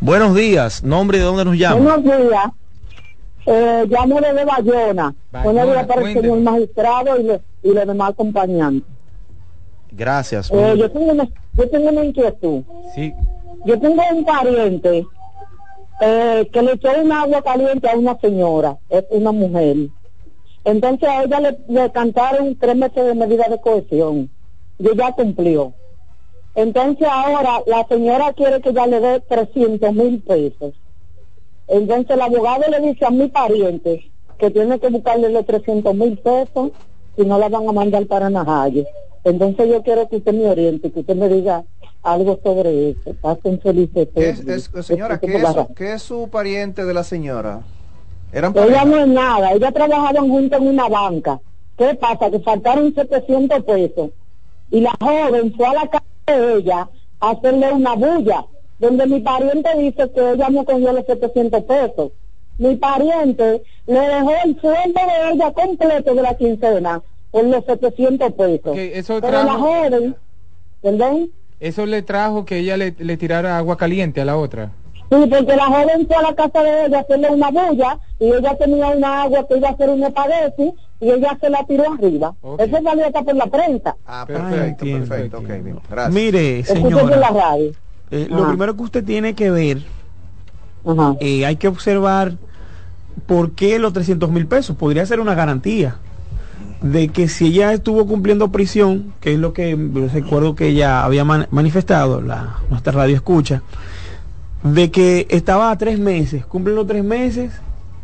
Buenos 0.00 0.34
días, 0.34 0.82
nombre 0.84 1.18
y 1.18 1.20
de 1.20 1.26
dónde 1.26 1.44
nos 1.44 1.56
llama. 1.58 1.76
Buenos 1.96 2.04
días. 2.04 2.44
Eh, 3.46 3.84
llamo 3.88 4.20
desde 4.20 4.44
Bayona. 4.44 5.14
Buenos 5.42 5.64
días 5.66 5.86
para 5.86 6.00
el 6.00 6.04
cuénteme. 6.14 6.28
señor 6.28 6.40
magistrado 6.40 7.20
y, 7.20 7.22
le- 7.24 7.40
y 7.62 7.72
los 7.72 7.86
demás 7.86 8.10
acompañantes. 8.10 8.88
Gracias. 9.92 10.50
Eh, 10.52 10.74
yo, 10.76 10.90
tengo 10.90 11.12
una, 11.12 11.28
yo 11.54 11.68
tengo 11.70 11.88
una 11.90 12.04
inquietud. 12.04 12.62
Sí. 12.94 13.12
Yo 13.64 13.78
tengo 13.80 14.02
un 14.14 14.24
pariente 14.24 15.06
eh, 16.00 16.48
que 16.52 16.62
le 16.62 16.72
echó 16.72 16.88
un 17.02 17.12
agua 17.12 17.42
caliente 17.42 17.88
a 17.88 17.96
una 17.96 18.18
señora, 18.18 18.78
es 18.88 19.04
una 19.10 19.32
mujer. 19.32 19.76
Entonces 20.64 21.08
a 21.08 21.22
ella 21.22 21.40
le, 21.40 21.58
le 21.68 21.90
cantaron 21.92 22.56
tres 22.56 22.76
meses 22.76 23.04
de 23.04 23.14
medida 23.14 23.48
de 23.48 23.60
cohesión 23.60 24.30
y 24.78 24.88
ella 24.88 25.12
cumplió. 25.12 25.72
Entonces 26.54 27.06
ahora 27.10 27.62
la 27.66 27.86
señora 27.86 28.32
quiere 28.32 28.60
que 28.60 28.70
ella 28.70 28.86
le 28.86 29.00
dé 29.00 29.20
300 29.20 29.92
mil 29.94 30.22
pesos. 30.22 30.74
Entonces 31.68 32.10
el 32.10 32.20
abogado 32.20 32.64
le 32.70 32.80
dice 32.80 33.04
a 33.04 33.10
mi 33.10 33.28
pariente 33.28 34.10
que 34.38 34.50
tiene 34.50 34.78
que 34.78 34.88
buscarle 34.88 35.30
los 35.30 35.46
300 35.46 35.94
mil 35.94 36.18
pesos 36.18 36.72
si 37.16 37.24
no 37.24 37.38
la 37.38 37.48
van 37.48 37.68
a 37.68 37.72
mandar 37.72 38.06
para 38.06 38.30
Najayo. 38.30 38.84
Entonces 39.24 39.68
yo 39.68 39.82
quiero 39.82 40.08
que 40.08 40.16
usted 40.16 40.34
me 40.34 40.48
oriente, 40.48 40.92
que 40.92 41.00
usted 41.00 41.16
me 41.16 41.28
diga 41.28 41.64
algo 42.02 42.38
sobre 42.42 42.90
eso. 42.90 43.14
Pasen 43.20 43.60
felices. 43.60 44.08
Es, 44.14 44.40
es- 44.40 44.70
señora, 44.86 45.18
¿qué 45.18 45.36
es, 45.36 45.48
su- 45.48 45.74
qué 45.74 45.92
es 45.94 46.02
su 46.02 46.28
pariente 46.28 46.84
de 46.84 46.94
la 46.94 47.04
señora? 47.04 47.60
¿Eran 48.32 48.52
Ella 48.56 48.84
no 48.84 48.98
es 48.98 49.06
nada, 49.08 49.52
ella 49.52 49.72
trabajaban 49.72 50.28
juntas 50.28 50.60
en 50.60 50.68
una 50.68 50.88
banca. 50.88 51.40
¿Qué 51.78 51.94
pasa? 51.94 52.30
Que 52.30 52.40
faltaron 52.40 52.94
700 52.94 53.62
pesos 53.64 54.10
y 54.70 54.80
la 54.80 54.92
joven 55.00 55.54
fue 55.54 55.66
a 55.66 55.72
la 55.74 55.88
casa 55.88 56.04
de 56.26 56.54
ella 56.58 56.88
a 57.20 57.30
hacerle 57.30 57.72
una 57.72 57.94
bulla 57.94 58.44
donde 58.78 59.06
mi 59.06 59.20
pariente 59.20 59.68
dice 59.78 60.10
que 60.12 60.32
ella 60.32 60.48
me 60.50 60.64
cogió 60.64 60.92
los 60.92 61.06
700 61.06 61.62
pesos. 61.64 62.12
Mi 62.58 62.74
pariente 62.76 63.62
le 63.86 64.00
dejó 64.00 64.32
el 64.44 64.60
sueldo 64.60 65.00
de 65.00 65.32
ella 65.34 65.52
completo 65.52 66.14
de 66.14 66.22
la 66.22 66.34
quincena 66.34 67.02
por 67.30 67.44
los 67.44 67.64
700 67.64 68.32
pesos. 68.32 68.76
eso 68.76 69.20
Pero 69.20 69.32
la 69.38 69.42
trajo- 69.44 69.58
joven, 69.60 70.16
¿perdón? 70.82 71.30
Eso 71.60 71.86
le 71.86 72.02
trajo 72.02 72.44
que 72.44 72.58
ella 72.58 72.76
le, 72.76 72.94
le 72.98 73.16
tirara 73.16 73.56
agua 73.58 73.76
caliente 73.76 74.20
a 74.20 74.24
la 74.24 74.36
otra. 74.36 74.72
Sí, 75.08 75.16
porque 75.30 75.54
la 75.56 75.66
joven 75.66 76.06
fue 76.06 76.16
a 76.16 76.22
la 76.22 76.34
casa 76.34 76.62
de 76.62 76.86
ella 76.86 76.98
a 76.98 77.00
hacerle 77.02 77.30
una 77.30 77.48
bulla 77.50 77.98
y 78.18 78.24
ella 78.26 78.56
tenía 78.58 78.88
una 78.88 79.22
agua 79.22 79.46
que 79.48 79.56
iba 79.56 79.68
a 79.68 79.72
hacer 79.72 79.88
un 79.88 80.02
espagueti 80.02 80.72
y 81.00 81.10
ella 81.10 81.38
se 81.40 81.48
la 81.48 81.64
tiró 81.64 81.84
arriba. 81.92 82.34
Eso 82.58 82.76
salió 82.82 83.06
hasta 83.06 83.22
por 83.22 83.34
la 83.36 83.46
prensa. 83.46 83.96
Ah, 84.04 84.24
perfecto, 84.26 84.84
perfecto, 84.84 85.38
ok, 85.38 85.46
bien, 85.46 85.78
gracias. 85.88 86.14
Mire, 86.14 86.58
Escuché 86.60 86.82
por 86.82 86.92
la 87.16 87.28
señora, 87.28 87.30
radio. 87.30 87.72
eh, 88.10 88.26
lo 88.28 88.48
primero 88.48 88.76
que 88.76 88.82
usted 88.82 89.04
tiene 89.04 89.34
que 89.34 89.50
ver, 89.50 89.78
eh, 91.20 91.46
hay 91.46 91.56
que 91.56 91.68
observar 91.68 92.32
por 93.26 93.52
qué 93.52 93.78
los 93.78 93.92
300 93.92 94.28
mil 94.30 94.46
pesos. 94.46 94.76
Podría 94.76 95.06
ser 95.06 95.20
una 95.20 95.34
garantía 95.36 95.96
de 96.82 97.08
que 97.08 97.28
si 97.28 97.46
ella 97.46 97.72
estuvo 97.72 98.06
cumpliendo 98.06 98.52
prisión, 98.52 99.14
que 99.20 99.32
es 99.32 99.38
lo 99.38 99.52
que 99.52 99.74
recuerdo 100.12 100.54
que 100.54 100.68
ella 100.68 101.04
había 101.04 101.24
man- 101.24 101.46
manifestado, 101.50 102.20
la, 102.20 102.58
nuestra 102.70 102.92
radio 102.92 103.14
escucha, 103.16 103.62
de 104.62 104.90
que 104.90 105.26
estaba 105.30 105.70
a 105.70 105.78
tres 105.78 105.98
meses, 105.98 106.44
cumplen 106.44 106.76
los 106.76 106.86
tres 106.86 107.04
meses 107.04 107.52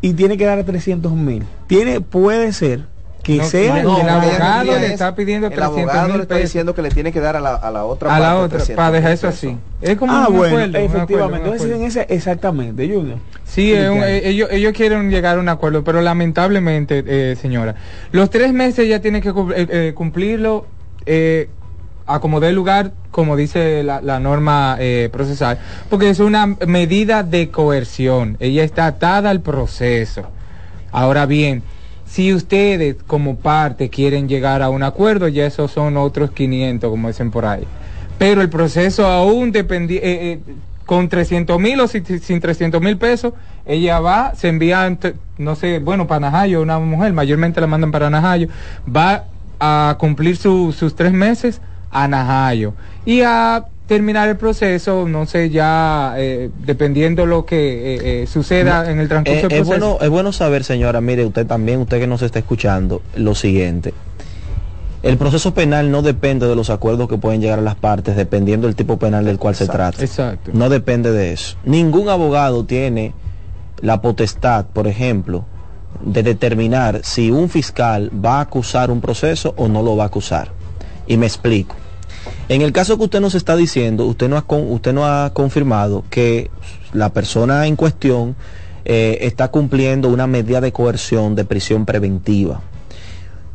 y 0.01 0.13
tiene 0.13 0.37
que 0.37 0.45
dar 0.45 0.63
300 0.63 1.11
mil. 1.13 1.43
Tiene, 1.67 2.01
puede 2.01 2.51
ser 2.53 2.87
que 3.23 3.37
No, 3.37 3.43
sea 3.45 3.81
no, 3.83 4.01
el 4.01 4.09
abogado 4.09 4.65
le 4.77 4.85
es- 4.85 4.91
está 4.91 5.15
pidiendo 5.15 5.47
el 5.47 5.53
300 5.53 5.79
abogado 5.79 6.07
mil 6.09 6.17
le 6.17 6.23
está 6.23 6.35
pesos. 6.35 6.49
diciendo 6.49 6.75
que 6.75 6.81
le 6.81 6.89
tiene 6.89 7.11
que 7.13 7.21
dar 7.21 7.37
a 7.37 7.39
la, 7.39 7.55
a 7.55 7.71
la 7.71 7.85
otra 7.85 8.13
a 8.13 8.19
la 8.19 8.25
parte 8.27 8.43
otra 8.45 8.57
300 8.57 8.75
para 8.75 8.91
dejar 8.91 9.11
eso 9.13 9.27
así 9.29 9.57
es 9.81 9.97
como 9.97 10.11
ah, 10.13 10.27
un 10.27 10.37
bueno, 10.37 10.55
acuerdo, 10.57 10.77
efectivamente. 10.77 11.49
un 11.49 11.53
Entonces, 11.53 11.61
acuerdo. 11.61 11.75
en 11.75 11.87
ese, 11.87 12.05
exactamente, 12.09 12.87
Junior. 12.87 13.17
Sí, 13.45 13.73
es 13.73 13.89
un- 13.89 14.03
eh, 14.03 14.27
ellos, 14.27 14.49
ellos 14.51 14.73
quieren 14.73 15.09
llegar 15.09 15.37
a 15.37 15.39
un 15.39 15.47
acuerdo, 15.49 15.83
pero 15.83 16.01
lamentablemente, 16.01 17.03
eh, 17.05 17.35
señora, 17.37 17.75
los 18.11 18.29
tres 18.29 18.51
meses 18.53 18.87
ya 18.87 18.99
tiene 18.99 19.21
que 19.21 19.29
eh, 19.29 19.33
eh, 19.69 19.91
cumplirlo 19.95 20.65
eh, 21.05 21.49
a 22.05 22.19
como 22.19 22.39
dé 22.41 22.51
lugar, 22.51 22.91
como 23.11 23.35
dice 23.37 23.83
la, 23.83 24.01
la 24.01 24.19
norma 24.19 24.75
eh, 24.79 25.09
procesal, 25.11 25.59
porque 25.89 26.09
es 26.09 26.19
una 26.19 26.45
medida 26.67 27.23
de 27.23 27.49
coerción. 27.49 28.35
Ella 28.41 28.63
está 28.65 28.85
atada 28.87 29.29
al 29.29 29.39
proceso. 29.41 30.23
Ahora 30.91 31.25
bien, 31.25 31.63
si 32.13 32.31
ustedes 32.31 32.97
como 33.07 33.37
parte 33.37 33.89
quieren 33.89 34.27
llegar 34.29 34.61
a 34.61 34.69
un 34.69 34.83
acuerdo, 34.83 35.27
ya 35.29 35.47
esos 35.47 35.71
son 35.71 35.97
otros 35.97 36.29
500, 36.29 36.87
como 36.91 37.07
dicen 37.07 37.31
por 37.31 37.43
ahí. 37.43 37.63
Pero 38.19 38.43
el 38.43 38.49
proceso 38.49 39.07
aún 39.07 39.51
dependía, 39.51 39.97
eh, 40.03 40.33
eh, 40.33 40.39
con 40.85 41.09
300 41.09 41.59
mil 41.59 41.79
o 41.79 41.87
sin, 41.87 42.05
sin 42.05 42.39
300 42.39 42.79
mil 42.83 42.97
pesos, 42.97 43.33
ella 43.65 43.99
va, 43.99 44.33
se 44.35 44.47
envía, 44.49 44.95
no 45.39 45.55
sé, 45.55 45.79
bueno, 45.79 46.05
para 46.05 46.19
Najayo, 46.19 46.61
una 46.61 46.77
mujer, 46.77 47.13
mayormente 47.13 47.59
la 47.59 47.65
mandan 47.65 47.91
para 47.91 48.11
Najayo, 48.11 48.47
va 48.87 49.23
a 49.59 49.95
cumplir 49.97 50.37
su- 50.37 50.71
sus 50.71 50.95
tres 50.95 51.13
meses 51.13 51.61
a 51.89 52.07
Najayo 52.07 52.75
y 53.05 53.21
a 53.21 53.65
terminar 53.93 54.27
el 54.27 54.37
proceso, 54.37 55.07
no 55.07 55.27
sé, 55.27 55.51
ya 55.51 56.15
eh, 56.17 56.49
dependiendo 56.65 57.27
lo 57.27 57.45
que 57.45 57.93
eh, 57.93 58.23
eh, 58.23 58.27
suceda 58.27 58.89
en 58.89 58.99
el 58.99 59.07
transcurso 59.07 59.47
es, 59.51 59.67
bueno, 59.67 59.99
es 60.01 60.09
bueno 60.09 60.31
saber, 60.31 60.63
señora, 60.63 60.99
mire, 60.99 61.23
usted 61.23 61.45
también, 61.45 61.81
usted 61.81 61.99
que 61.99 62.07
nos 62.07 62.23
está 62.23 62.39
escuchando, 62.39 63.03
lo 63.15 63.35
siguiente. 63.35 63.93
El 65.03 65.17
proceso 65.17 65.53
penal 65.53 65.91
no 65.91 66.01
depende 66.01 66.47
de 66.47 66.55
los 66.55 66.71
acuerdos 66.71 67.07
que 67.07 67.19
pueden 67.19 67.39
llegar 67.39 67.59
a 67.59 67.61
las 67.61 67.75
partes, 67.75 68.15
dependiendo 68.15 68.65
del 68.65 68.75
tipo 68.75 68.97
penal 68.97 69.25
del 69.25 69.37
cual 69.37 69.53
se 69.53 69.67
trata. 69.67 70.01
Exacto. 70.01 70.49
No 70.55 70.69
depende 70.69 71.11
de 71.11 71.31
eso. 71.31 71.55
Ningún 71.63 72.09
abogado 72.09 72.65
tiene 72.65 73.13
la 73.79 74.01
potestad, 74.01 74.65
por 74.73 74.87
ejemplo, 74.87 75.45
de 76.03 76.23
determinar 76.23 77.01
si 77.03 77.29
un 77.29 77.47
fiscal 77.47 78.09
va 78.25 78.37
a 78.37 78.41
acusar 78.41 78.89
un 78.89 79.01
proceso 79.01 79.53
o 79.55 79.67
no 79.67 79.83
lo 79.83 79.95
va 79.95 80.05
a 80.05 80.07
acusar. 80.07 80.49
Y 81.05 81.17
me 81.17 81.27
explico. 81.27 81.75
En 82.49 82.61
el 82.61 82.71
caso 82.71 82.97
que 82.97 83.05
usted 83.05 83.21
nos 83.21 83.35
está 83.35 83.55
diciendo, 83.55 84.05
usted 84.05 84.29
no 84.29 84.37
ha, 84.37 84.45
usted 84.47 84.93
no 84.93 85.05
ha 85.05 85.33
confirmado 85.33 86.03
que 86.09 86.49
la 86.93 87.09
persona 87.09 87.67
en 87.67 87.75
cuestión 87.75 88.35
eh, 88.85 89.19
está 89.21 89.49
cumpliendo 89.49 90.09
una 90.09 90.27
medida 90.27 90.59
de 90.61 90.71
coerción 90.71 91.35
de 91.35 91.45
prisión 91.45 91.85
preventiva. 91.85 92.61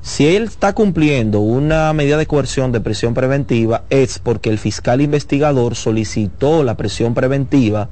Si 0.01 0.27
él 0.27 0.45
está 0.45 0.73
cumpliendo 0.73 1.41
una 1.41 1.93
medida 1.93 2.17
de 2.17 2.27
coerción 2.27 2.73
de 2.73 2.81
prisión 2.81 3.13
preventiva 3.15 3.83
es 3.91 4.19
porque 4.19 4.49
el 4.49 4.59
fiscal 4.59 5.03
investigador 5.03 5.75
solicitó 5.75 6.63
la 6.63 6.77
prisión 6.77 7.13
preventiva, 7.13 7.91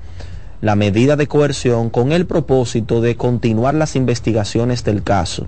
la 0.63 0.77
medida 0.77 1.17
de 1.17 1.27
coerción, 1.27 1.91
con 1.91 2.13
el 2.13 2.25
propósito 2.25 3.03
de 3.03 3.17
continuar 3.17 3.75
las 3.75 3.97
investigaciones 3.97 4.83
del 4.83 5.03
caso. 5.03 5.47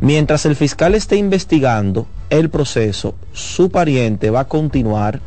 Mientras 0.00 0.44
el 0.44 0.56
fiscal 0.56 0.94
esté 0.94 1.16
investigando 1.16 2.06
el 2.28 2.50
proceso, 2.50 3.14
su 3.32 3.70
pariente 3.70 4.30
va 4.30 4.40
a 4.40 4.48
continuar 4.48 5.20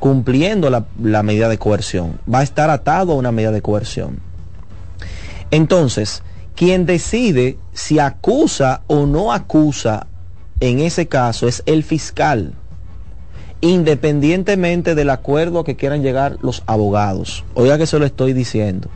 cumpliendo 0.00 0.70
la, 0.70 1.22
medida 1.22 1.48
de 1.48 1.58
coerción, 1.58 2.18
va 2.32 2.40
a 2.40 2.42
estar 2.42 2.70
atado 2.70 3.12
a 3.12 3.16
una 3.16 3.30
medida 3.30 3.52
de 3.52 3.62
coerción. 3.62 4.18
Entonces, 5.52 6.22
quien 6.56 6.86
decide 6.86 7.58
si 7.72 7.98
acusa 7.98 8.82
o 8.86 9.06
no 9.06 9.32
acusa 9.32 10.06
en 10.58 10.80
ese 10.80 11.06
caso 11.06 11.46
es 11.46 11.62
el 11.66 11.84
fiscal, 11.84 12.54
independientemente 13.60 14.94
del 14.94 15.10
acuerdo 15.10 15.60
a 15.60 15.64
que 15.64 15.76
quieran 15.76 16.02
llegar 16.02 16.38
los 16.42 16.62
abogados. 16.66 17.44
Oiga 17.54 17.78
que 17.78 17.86
se 17.86 17.98
lo 17.98 18.06
estoy 18.06 18.32
diciendo. 18.32 18.88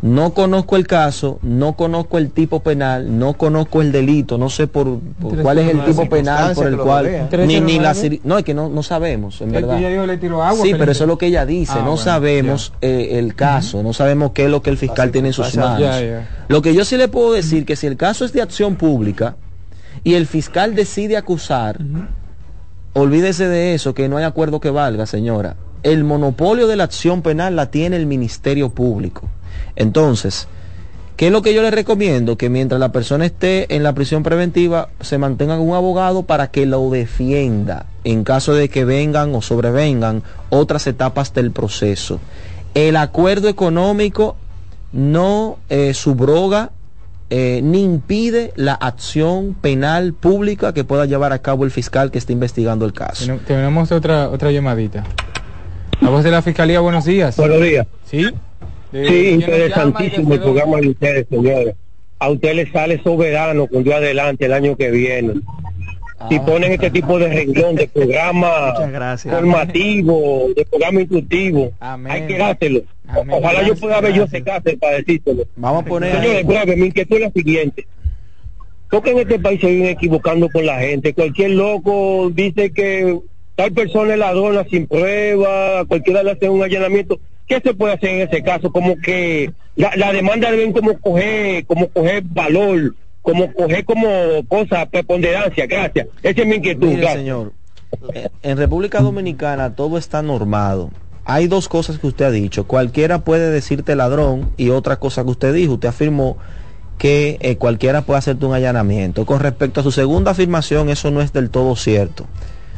No 0.00 0.32
conozco 0.32 0.76
el 0.76 0.86
caso, 0.86 1.40
no 1.42 1.72
conozco 1.72 2.18
el 2.18 2.30
tipo 2.30 2.60
penal, 2.60 3.18
no 3.18 3.34
conozco 3.34 3.82
el 3.82 3.90
delito, 3.90 4.38
no 4.38 4.48
sé 4.48 4.68
por, 4.68 5.00
por 5.20 5.42
cuál 5.42 5.58
es 5.58 5.70
el 5.70 5.84
tipo 5.84 6.08
penal 6.08 6.54
por 6.54 6.68
el 6.68 6.76
cual 6.76 7.28
ni, 7.46 7.60
ni 7.60 7.80
la 7.80 7.96
no 8.22 8.38
es 8.38 8.44
que 8.44 8.54
no, 8.54 8.68
no 8.68 8.84
sabemos 8.84 9.40
en 9.40 9.50
verdad. 9.50 9.76
ella 9.76 9.88
dijo, 9.88 10.06
le 10.06 10.16
tiró 10.18 10.44
agua 10.44 10.64
Sí, 10.64 10.72
pero 10.78 10.92
eso 10.92 11.02
es 11.02 11.08
lo 11.08 11.18
que 11.18 11.26
ella 11.26 11.44
dice. 11.44 11.72
Ah, 11.72 11.78
no 11.78 11.82
bueno, 11.82 11.96
sabemos 11.96 12.72
eh, 12.80 13.18
el 13.18 13.34
caso, 13.34 13.82
no 13.82 13.92
sabemos 13.92 14.30
qué 14.32 14.44
es 14.44 14.50
lo 14.50 14.62
que 14.62 14.70
el 14.70 14.76
fiscal 14.76 15.10
tiene 15.10 15.28
en 15.28 15.34
sus 15.34 15.56
manos. 15.56 15.80
ya. 15.80 16.28
Lo 16.46 16.62
que 16.62 16.74
yo 16.74 16.84
sí 16.84 16.96
le 16.96 17.08
puedo 17.08 17.32
decir 17.32 17.66
que 17.66 17.74
si 17.74 17.88
el 17.88 17.96
caso 17.96 18.24
es 18.24 18.32
de 18.32 18.40
acción 18.40 18.76
pública 18.76 19.34
y 20.04 20.14
el 20.14 20.28
fiscal 20.28 20.76
decide 20.76 21.16
acusar, 21.16 21.78
olvídese 22.92 23.48
de 23.48 23.74
eso, 23.74 23.94
que 23.94 24.08
no 24.08 24.16
hay 24.16 24.24
acuerdo 24.24 24.60
que 24.60 24.70
valga, 24.70 25.06
señora. 25.06 25.56
El 25.82 26.04
monopolio 26.04 26.68
de 26.68 26.76
la 26.76 26.84
acción 26.84 27.22
penal 27.22 27.56
la 27.56 27.70
tiene 27.70 27.96
el 27.96 28.06
Ministerio 28.06 28.70
Público. 28.70 29.28
Entonces, 29.76 30.48
¿qué 31.16 31.26
es 31.26 31.32
lo 31.32 31.42
que 31.42 31.54
yo 31.54 31.62
le 31.62 31.70
recomiendo? 31.70 32.36
Que 32.36 32.48
mientras 32.48 32.80
la 32.80 32.90
persona 32.92 33.24
esté 33.26 33.74
en 33.74 33.82
la 33.82 33.92
prisión 33.94 34.22
preventiva, 34.22 34.88
se 35.00 35.18
mantenga 35.18 35.56
con 35.56 35.68
un 35.68 35.74
abogado 35.76 36.22
para 36.24 36.48
que 36.50 36.66
lo 36.66 36.90
defienda 36.90 37.86
en 38.04 38.24
caso 38.24 38.54
de 38.54 38.68
que 38.68 38.84
vengan 38.84 39.34
o 39.34 39.42
sobrevengan 39.42 40.22
otras 40.50 40.86
etapas 40.86 41.34
del 41.34 41.50
proceso. 41.50 42.20
El 42.74 42.96
acuerdo 42.96 43.48
económico 43.48 44.36
no 44.92 45.58
eh, 45.68 45.92
subroga 45.94 46.70
eh, 47.30 47.60
ni 47.62 47.82
impide 47.84 48.52
la 48.56 48.72
acción 48.72 49.54
penal 49.60 50.14
pública 50.14 50.72
que 50.72 50.84
pueda 50.84 51.04
llevar 51.04 51.34
a 51.34 51.40
cabo 51.40 51.64
el 51.64 51.70
fiscal 51.70 52.10
que 52.10 52.16
esté 52.16 52.32
investigando 52.32 52.86
el 52.86 52.94
caso. 52.94 53.26
Ten- 53.26 53.40
Tenemos 53.40 53.92
otra 53.92 54.30
otra 54.30 54.50
llamadita. 54.50 55.04
La 56.00 56.08
voz 56.08 56.24
de 56.24 56.30
la 56.30 56.40
fiscalía, 56.40 56.80
buenos 56.80 57.04
días. 57.04 57.36
Buenos 57.36 57.60
días. 57.60 57.86
Sí. 58.06 58.30
Eh, 58.92 59.06
Sí, 59.08 59.12
¿quién 59.12 59.40
nos 59.40 59.48
llama 59.48 60.00
y 60.02 60.08
interesantísimo 60.08 60.34
el 60.34 60.40
programa 60.40 60.80
de 60.80 60.88
ustedes, 60.88 61.26
señores. 61.28 61.74
A 62.18 62.30
usted 62.30 62.54
le 62.54 62.70
sale 62.70 63.02
soberano 63.02 63.66
con 63.66 63.84
Dios 63.84 63.96
adelante 63.96 64.46
el 64.46 64.52
año 64.52 64.76
que 64.76 64.90
viene. 64.90 65.34
Ah. 66.18 66.26
Si 66.28 66.38
ponen 66.40 66.72
este 66.72 66.90
tipo 66.90 67.18
de 67.18 67.28
renglón, 67.28 67.76
de 67.76 67.86
programa 67.86 68.74
formativo, 69.22 70.46
de 70.56 70.64
programa 70.64 71.00
instructivo, 71.00 71.72
hay 71.80 72.26
que 72.26 72.38
dárselo. 72.38 72.80
Ojalá 73.30 73.62
yo 73.62 73.76
pueda 73.76 74.00
ver 74.00 74.14
yo 74.14 74.24
ese 74.24 74.42
caso 74.42 74.70
para 74.80 74.96
decírselo. 74.96 75.44
Vamos 75.56 75.84
a 75.84 75.86
poner 75.86 76.12
Señores, 76.20 76.46
breve, 76.46 76.76
mi 76.76 76.86
inquietud 76.86 77.16
es 77.16 77.22
la 77.22 77.30
siguiente. 77.30 77.86
Porque 78.90 79.10
en 79.10 79.18
este 79.18 79.38
país 79.38 79.60
se 79.60 79.68
viene 79.68 79.90
equivocando 79.90 80.48
con 80.48 80.66
la 80.66 80.78
gente. 80.80 81.14
Cualquier 81.14 81.50
loco 81.50 82.30
dice 82.32 82.72
que 82.72 83.18
tal 83.54 83.72
persona 83.72 84.14
es 84.14 84.18
ladrona 84.18 84.64
sin 84.64 84.86
prueba, 84.86 85.84
cualquiera 85.86 86.22
le 86.22 86.32
hace 86.32 86.48
un 86.48 86.62
allanamiento. 86.62 87.20
¿Qué 87.48 87.60
se 87.60 87.74
puede 87.74 87.94
hacer 87.94 88.10
en 88.10 88.28
ese 88.28 88.42
caso? 88.42 88.70
Como 88.70 88.96
que 88.98 89.52
la, 89.74 89.96
la 89.96 90.12
demanda 90.12 90.50
deben 90.50 90.72
como 90.72 90.98
coger, 90.98 91.64
como 91.66 91.88
coger 91.88 92.22
valor, 92.24 92.94
como 93.22 93.52
coger 93.52 93.84
como 93.84 94.08
cosa, 94.46 94.86
preponderancia. 94.86 95.66
Gracias. 95.66 96.08
Esa 96.22 96.42
es 96.42 96.46
mi 96.46 96.56
inquietud. 96.56 96.88
Mire, 96.88 97.12
señor, 97.12 97.52
en 98.42 98.58
República 98.58 99.00
Dominicana 99.00 99.74
todo 99.74 99.98
está 99.98 100.22
normado. 100.22 100.90
Hay 101.24 101.46
dos 101.46 101.68
cosas 101.68 101.98
que 101.98 102.06
usted 102.06 102.24
ha 102.26 102.30
dicho. 102.30 102.66
Cualquiera 102.66 103.20
puede 103.20 103.50
decirte 103.50 103.96
ladrón 103.96 104.50
y 104.56 104.70
otra 104.70 104.96
cosa 104.96 105.24
que 105.24 105.30
usted 105.30 105.52
dijo. 105.54 105.74
Usted 105.74 105.88
afirmó 105.88 106.38
que 106.96 107.38
eh, 107.40 107.56
cualquiera 107.56 108.02
puede 108.02 108.18
hacerte 108.18 108.44
un 108.44 108.54
allanamiento. 108.54 109.24
Con 109.24 109.40
respecto 109.40 109.80
a 109.80 109.82
su 109.82 109.92
segunda 109.92 110.32
afirmación, 110.32 110.88
eso 110.90 111.10
no 111.10 111.22
es 111.22 111.32
del 111.32 111.50
todo 111.50 111.76
cierto. 111.76 112.26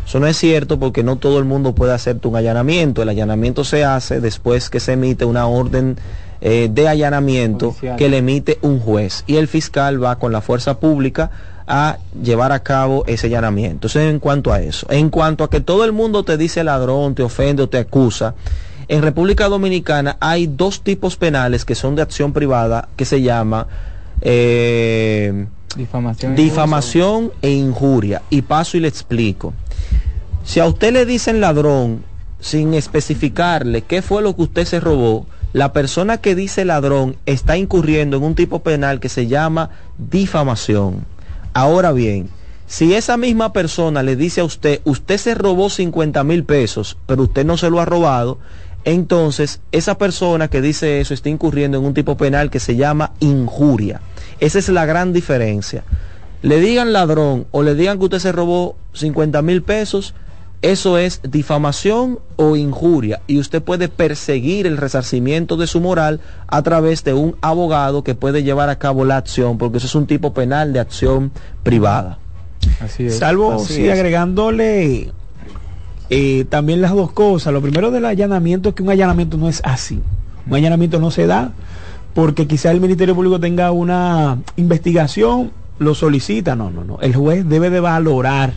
Eso 0.07 0.19
no 0.19 0.27
es 0.27 0.37
cierto 0.37 0.79
porque 0.79 1.03
no 1.03 1.17
todo 1.17 1.39
el 1.39 1.45
mundo 1.45 1.75
puede 1.75 1.93
hacerte 1.93 2.27
un 2.29 2.37
allanamiento. 2.37 3.03
El 3.03 3.09
allanamiento 3.09 3.65
se 3.65 3.85
hace 3.85 4.21
después 4.21 4.71
que 4.71 4.81
se 4.81 4.93
emite 4.93 5.25
una 5.25 5.47
orden 5.47 5.97
eh, 6.41 6.69
de 6.73 6.89
allanamiento 6.89 7.77
que 7.99 8.09
le 8.09 8.19
emite 8.19 8.59
un 8.63 8.81
juez 8.81 9.25
y 9.27 9.37
el 9.37 9.47
fiscal 9.47 10.03
va 10.03 10.17
con 10.17 10.33
la 10.33 10.41
fuerza 10.41 10.81
pública 10.81 11.31
a 11.67 11.99
llevar 12.21 12.51
a 12.51 12.63
cabo 12.63 13.05
ese 13.07 13.29
allanamiento. 13.29 13.87
Eso 13.87 14.01
en 14.01 14.19
cuanto 14.19 14.53
a 14.53 14.61
eso. 14.61 14.87
En 14.91 15.11
cuanto 15.11 15.45
a 15.45 15.51
que 15.51 15.61
todo 15.61 15.85
el 15.85 15.93
mundo 15.93 16.25
te 16.25 16.37
dice 16.37 16.65
ladrón, 16.65 17.15
te 17.15 17.23
ofende 17.23 17.63
o 17.63 17.69
te 17.69 17.79
acusa, 17.79 18.35
en 18.89 19.03
República 19.03 19.49
Dominicana 19.49 20.17
hay 20.19 20.49
dos 20.49 20.81
tipos 20.81 21.17
penales 21.17 21.65
que 21.65 21.77
son 21.77 21.95
de 21.95 22.03
acción 22.03 22.33
privada 22.33 22.89
que 22.97 23.05
se 23.05 23.23
llama 23.23 23.69
eh, 24.21 25.47
Difamación. 25.77 26.35
difamación 26.35 27.33
e 27.41 27.51
injuria. 27.51 28.23
Y 28.31 28.43
paso 28.43 28.77
y 28.77 28.81
le 28.81 28.89
explico. 28.89 29.55
Si 30.45 30.61
a 30.61 30.67
usted 30.67 30.93
le 30.93 31.07
dicen 31.07 31.41
ladrón 31.41 32.05
sin 32.41 32.75
especificarle 32.75 33.83
qué 33.83 34.03
fue 34.03 34.23
lo 34.23 34.35
que 34.35 34.43
usted 34.43 34.65
se 34.65 34.81
robó, 34.81 35.27
la 35.53 35.73
persona 35.73 36.19
que 36.19 36.35
dice 36.35 36.65
ladrón 36.65 37.17
está 37.27 37.57
incurriendo 37.57 38.17
en 38.17 38.23
un 38.23 38.35
tipo 38.35 38.61
penal 38.61 39.01
que 39.01 39.09
se 39.09 39.27
llama 39.27 39.71
difamación. 39.99 41.05
Ahora 41.53 41.93
bien, 41.93 42.31
si 42.67 42.95
esa 42.95 43.17
misma 43.17 43.53
persona 43.53 44.05
le 44.05 44.15
dice 44.15 44.41
a 44.41 44.45
usted, 44.45 44.81
usted 44.85 45.19
se 45.19 45.35
robó 45.35 45.71
50 45.71 46.23
mil 46.23 46.45
pesos, 46.45 46.97
pero 47.07 47.25
usted 47.25 47.45
no 47.45 47.57
se 47.57 47.69
lo 47.69 47.81
ha 47.81 47.85
robado, 47.85 48.39
entonces 48.85 49.61
esa 49.73 49.99
persona 49.99 50.49
que 50.49 50.63
dice 50.63 51.01
eso 51.01 51.13
está 51.13 51.29
incurriendo 51.29 51.79
en 51.79 51.85
un 51.85 51.95
tipo 51.95 52.17
penal 52.17 52.49
que 52.49 52.61
se 52.61 52.77
llama 52.77 53.13
injuria. 53.21 54.01
Esa 54.39 54.61
es 54.61 54.69
la 54.69 54.87
gran 54.87 55.13
diferencia. 55.13 55.85
Le 56.43 56.61
digan 56.61 56.93
ladrón 56.93 57.47
o 57.51 57.63
le 57.63 57.75
digan 57.75 57.99
que 57.99 58.05
usted 58.05 58.21
se 58.21 58.33
robó 58.33 58.77
50 58.95 59.43
mil 59.43 59.63
pesos, 59.63 60.15
eso 60.63 60.99
es 60.99 61.21
difamación 61.23 62.19
o 62.37 62.55
injuria 62.55 63.23
y 63.27 63.39
usted 63.39 63.63
puede 63.63 63.89
perseguir 63.89 64.67
el 64.67 64.77
resarcimiento 64.77 65.57
de 65.57 65.67
su 65.67 65.81
moral 65.81 66.21
a 66.49 66.63
través 66.63 67.03
de 67.03 67.15
un 67.15 67.37
abogado 67.41 68.05
que 68.05 68.15
puede 68.15 68.43
llevar 68.43 68.69
a 68.69 68.79
cabo 68.79 69.07
la 69.07 69.17
acción, 69.17 69.57
porque 69.57 69.79
eso 69.79 69.87
es 69.87 69.95
un 69.95 70.07
tipo 70.07 70.35
penal 70.35 70.75
de 70.75 70.81
acción 70.81 71.33
privada. 71.63 72.19
Así 72.81 73.07
es. 73.07 73.19
Salvo 73.19 73.55
Así 73.55 73.75
si 73.75 73.89
es. 73.89 73.93
agregándole 73.95 75.13
eh, 76.11 76.45
también 76.51 76.83
las 76.83 76.93
dos 76.93 77.13
cosas. 77.13 77.55
Lo 77.55 77.63
primero 77.63 77.91
del 77.91 78.05
allanamiento 78.05 78.69
es 78.69 78.75
que 78.75 78.83
un 78.83 78.91
allanamiento 78.91 79.39
no 79.39 79.49
es 79.49 79.63
así. 79.65 80.01
Un 80.47 80.55
allanamiento 80.57 80.99
no 81.01 81.11
se 81.11 81.27
da 81.27 81.53
porque 82.13 82.47
quizá 82.47 82.71
el 82.71 82.81
Ministerio 82.81 83.15
Público 83.15 83.41
tenga 83.41 83.71
una 83.71 84.39
investigación, 84.57 85.53
lo 85.79 85.95
solicita. 85.95 86.55
No, 86.55 86.71
no, 86.71 86.85
no. 86.85 86.99
El 87.01 87.15
juez 87.15 87.49
debe 87.49 87.71
de 87.71 87.81
valorar 87.81 88.53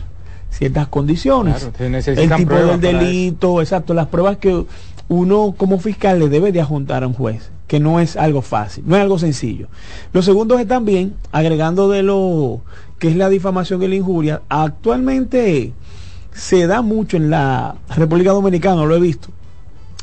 ciertas 0.54 0.88
condiciones. 0.88 1.68
Claro, 1.76 1.96
el 1.96 2.36
tipo 2.36 2.54
del 2.54 2.80
delito, 2.80 3.60
exacto, 3.60 3.92
las 3.94 4.06
pruebas 4.06 4.36
que 4.38 4.64
uno 5.08 5.54
como 5.56 5.78
fiscal 5.78 6.18
le 6.18 6.28
debe 6.28 6.52
de 6.52 6.60
adjuntar 6.60 7.02
a 7.02 7.06
un 7.06 7.14
juez, 7.14 7.50
que 7.66 7.80
no 7.80 8.00
es 8.00 8.16
algo 8.16 8.40
fácil, 8.42 8.84
no 8.86 8.96
es 8.96 9.02
algo 9.02 9.18
sencillo. 9.18 9.68
Lo 10.12 10.22
segundo 10.22 10.58
es 10.58 10.66
también, 10.66 11.14
agregando 11.32 11.88
de 11.88 12.02
lo 12.02 12.60
que 12.98 13.08
es 13.08 13.16
la 13.16 13.28
difamación 13.28 13.82
y 13.82 13.88
la 13.88 13.96
injuria, 13.96 14.42
actualmente 14.48 15.72
se 16.32 16.66
da 16.66 16.82
mucho 16.82 17.16
en 17.16 17.30
la 17.30 17.76
República 17.94 18.30
Dominicana, 18.30 18.84
lo 18.84 18.96
he 18.96 19.00
visto, 19.00 19.28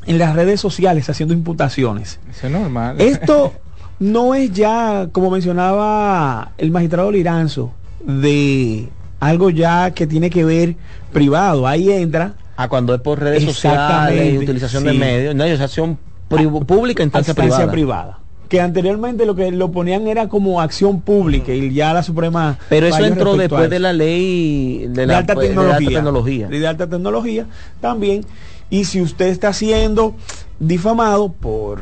en 0.05 0.17
las 0.17 0.35
redes 0.35 0.59
sociales 0.59 1.09
haciendo 1.09 1.33
imputaciones. 1.33 2.19
Eso 2.29 2.47
es 2.47 2.53
normal. 2.53 2.99
Esto 2.99 3.53
no 3.99 4.35
es 4.35 4.51
ya, 4.51 5.07
como 5.11 5.31
mencionaba 5.31 6.51
el 6.57 6.71
magistrado 6.71 7.11
Liranzo, 7.11 7.71
de 8.05 8.89
algo 9.21 9.49
ya 9.51 9.91
que 9.91 10.07
tiene 10.07 10.29
que 10.29 10.43
ver 10.43 10.75
privado. 11.13 11.65
Ahí 11.67 11.89
entra. 11.91 12.33
Ah, 12.57 12.67
cuando 12.67 12.93
es 12.93 13.01
por 13.01 13.19
redes 13.19 13.43
sociales 13.43 14.33
y 14.33 14.37
utilización 14.37 14.83
de 14.83 14.93
medios, 14.93 15.33
no, 15.33 15.45
es 15.45 15.61
acción 15.61 15.97
pri- 16.27 16.47
pública, 16.47 17.01
instancia, 17.03 17.31
Instancia 17.31 17.71
privada. 17.71 17.71
privada. 17.71 18.17
Que 18.49 18.59
anteriormente 18.59 19.25
lo 19.25 19.33
que 19.33 19.49
lo 19.51 19.71
ponían 19.71 20.07
era 20.07 20.27
como 20.27 20.59
acción 20.59 20.99
pública 21.01 21.53
y 21.53 21.73
ya 21.73 21.93
la 21.93 22.03
Suprema. 22.03 22.57
Pero 22.67 22.87
eso 22.87 23.05
entró 23.05 23.33
a 23.33 23.37
después 23.37 23.69
de 23.69 23.79
la 23.79 23.93
ley 23.93 24.79
de, 24.87 24.89
de, 24.89 25.07
la, 25.07 25.19
alta 25.19 25.35
pues, 25.35 25.47
de 25.47 25.55
tecnología, 25.55 25.77
alta 25.87 25.99
tecnología. 25.99 26.47
de 26.47 26.67
alta 26.67 26.87
tecnología 26.87 27.45
también 27.79 28.25
y 28.69 28.85
si 28.85 29.01
usted 29.01 29.27
está 29.27 29.53
siendo 29.53 30.15
difamado 30.61 31.33
por 31.33 31.79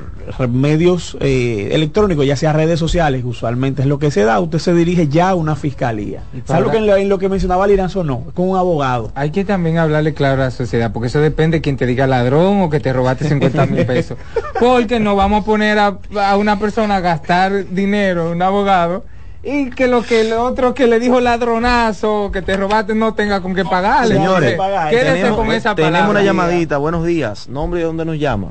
medios 0.50 1.18
eh, 1.20 1.70
electrónicos 1.74 2.26
ya 2.26 2.38
sea 2.38 2.54
redes 2.54 2.80
sociales 2.80 3.24
usualmente 3.26 3.82
es 3.82 3.88
lo 3.90 4.00
que 4.00 4.10
se 4.10 4.24
da 4.24 4.40
usted 4.40 4.60
se 4.60 4.74
dirige 4.74 5.10
ya 5.10 5.30
a 5.32 5.36
una 5.36 5.58
fiscalía 5.58 6.24
¿Sabe 6.46 6.62
lo 6.62 6.72
que 6.72 6.78
en 6.78 6.88
lo, 6.88 6.96
en 6.96 7.10
lo 7.10 7.20
que 7.20 7.28
mencionaba 7.28 7.68
Liranzo 7.68 8.06
no 8.06 8.24
con 8.34 8.48
un 8.48 8.58
abogado 8.58 9.12
Hay 9.16 9.32
que 9.32 9.44
también 9.44 9.78
hablarle 9.80 10.14
claro 10.14 10.42
a 10.42 10.46
la 10.46 10.52
sociedad, 10.52 10.94
porque 10.94 11.08
eso 11.08 11.20
depende 11.20 11.58
de 11.58 11.62
quien 11.62 11.76
te 11.76 11.86
diga 11.86 12.08
ladrón 12.08 12.62
o 12.62 12.70
que 12.70 12.80
te 12.80 12.94
robaste 12.94 13.28
50 13.28 13.66
mil 13.66 13.86
pesos. 13.86 14.18
Porque 14.60 15.00
no 15.00 15.16
vamos 15.16 15.42
a 15.42 15.46
poner 15.46 15.78
a, 15.78 15.98
a 16.22 16.38
una 16.38 16.58
persona 16.58 16.98
a 16.98 17.00
gastar 17.02 17.66
dinero, 17.70 18.32
un 18.32 18.42
abogado, 18.42 19.04
y 19.44 19.70
que 19.72 19.88
lo 19.88 20.04
que 20.04 20.22
el 20.22 20.34
otro 20.34 20.74
que 20.74 20.88
le 20.88 21.00
dijo 21.00 21.20
ladronazo, 21.20 22.30
que 22.32 22.42
te 22.42 22.56
robaste, 22.58 22.96
no 22.96 23.14
tenga 23.14 23.42
con 23.42 23.56
qué 23.56 23.64
pagarle. 23.66 24.16
Señores, 24.16 24.58
quédese 24.90 25.14
tenemos, 25.14 25.38
con 25.38 25.52
esa 25.52 25.76
tenemos 25.76 25.94
palabra. 26.00 26.12
una 26.12 26.24
llamadita. 26.24 26.78
Buenos 26.78 27.06
días. 27.06 27.48
¿Nombre 27.50 27.82
y 27.82 27.84
dónde 27.84 28.06
nos 28.06 28.18
llama? 28.18 28.50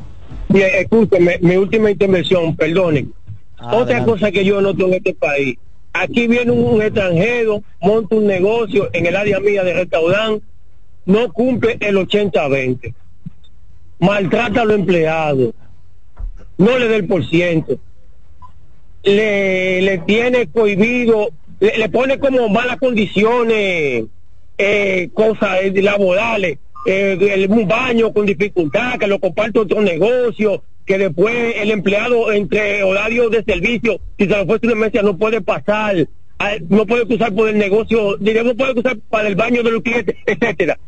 Bien, 0.49 0.71
escúcheme, 0.75 1.39
mi 1.41 1.57
última 1.57 1.91
intervención, 1.91 2.57
perdonen. 2.57 3.13
Otra 3.59 3.79
adelante. 3.81 4.11
cosa 4.11 4.31
que 4.31 4.45
yo 4.45 4.61
noto 4.61 4.87
en 4.87 4.95
este 4.95 5.15
país, 5.15 5.59
aquí 5.93 6.27
viene 6.27 6.53
un, 6.53 6.65
un 6.65 6.83
extranjero, 6.83 7.63
monta 7.81 8.17
un 8.17 8.27
negocio 8.27 8.89
en 8.93 9.07
el 9.07 9.17
área 9.17 9.41
mía 9.41 9.63
de 9.65 9.75
restaurante, 9.75 10.45
no 11.05 11.33
cumple 11.33 11.77
el 11.81 11.97
80-20, 11.97 12.95
maltrata 13.99 14.63
a 14.63 14.65
los 14.65 14.79
empleados, 14.79 15.55
no 16.57 16.79
le 16.79 16.89
da 16.89 16.97
el 16.97 17.07
por 17.07 17.27
ciento, 17.29 17.79
le, 19.03 19.83
le 19.83 19.99
tiene 19.99 20.47
cohibido, 20.49 21.31
le, 21.61 21.79
le 21.79 21.89
pone 21.89 22.19
como 22.19 22.49
malas 22.49 22.79
condiciones, 22.79 24.05
eh, 24.57 25.11
cosas 25.15 25.59
eh, 25.63 25.83
laborales, 25.83 26.59
eh, 26.91 27.47
un 27.51 27.69
baño 27.69 28.13
con 28.13 28.25
dificultad, 28.25 28.99
que 28.99 29.07
lo 29.07 29.19
comparte 29.19 29.59
otro 29.59 29.83
negocio, 29.83 30.63
que 30.87 30.97
después 30.97 31.57
el 31.57 31.71
empleado 31.71 32.33
entre 32.33 32.83
horarios 32.83 33.31
de 33.31 33.45
servicio, 33.45 34.01
si 34.19 34.25
se 34.25 34.31
lo 34.31 34.47
fue 34.47 34.59
una 34.63 34.75
mesa 34.75 35.03
no 35.03 35.19
puede 35.19 35.43
pasar, 35.43 36.09
ah, 36.39 36.53
no 36.71 36.87
puede 36.87 37.07
cruzar 37.07 37.35
por 37.35 37.51
el 37.51 37.59
negocio, 37.59 38.17
no 38.19 38.55
puede 38.55 38.73
cruzar 38.73 38.97
para 39.11 39.29
el 39.29 39.35
baño 39.35 39.63
de 39.63 39.71
los 39.71 39.83
clientes, 39.83 40.17
etcétera. 40.25 40.79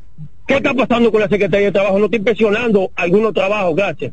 ¿Qué 0.47 0.55
está 0.55 0.73
pasando 0.73 1.13
con 1.13 1.21
la 1.21 1.29
Secretaría 1.29 1.67
de 1.67 1.73
Trabajo? 1.73 1.99
No 1.99 2.07
está 2.07 2.17
impresionando 2.17 2.91
algunos 2.97 3.35
trabajos, 3.35 3.77
gracias. 3.77 4.13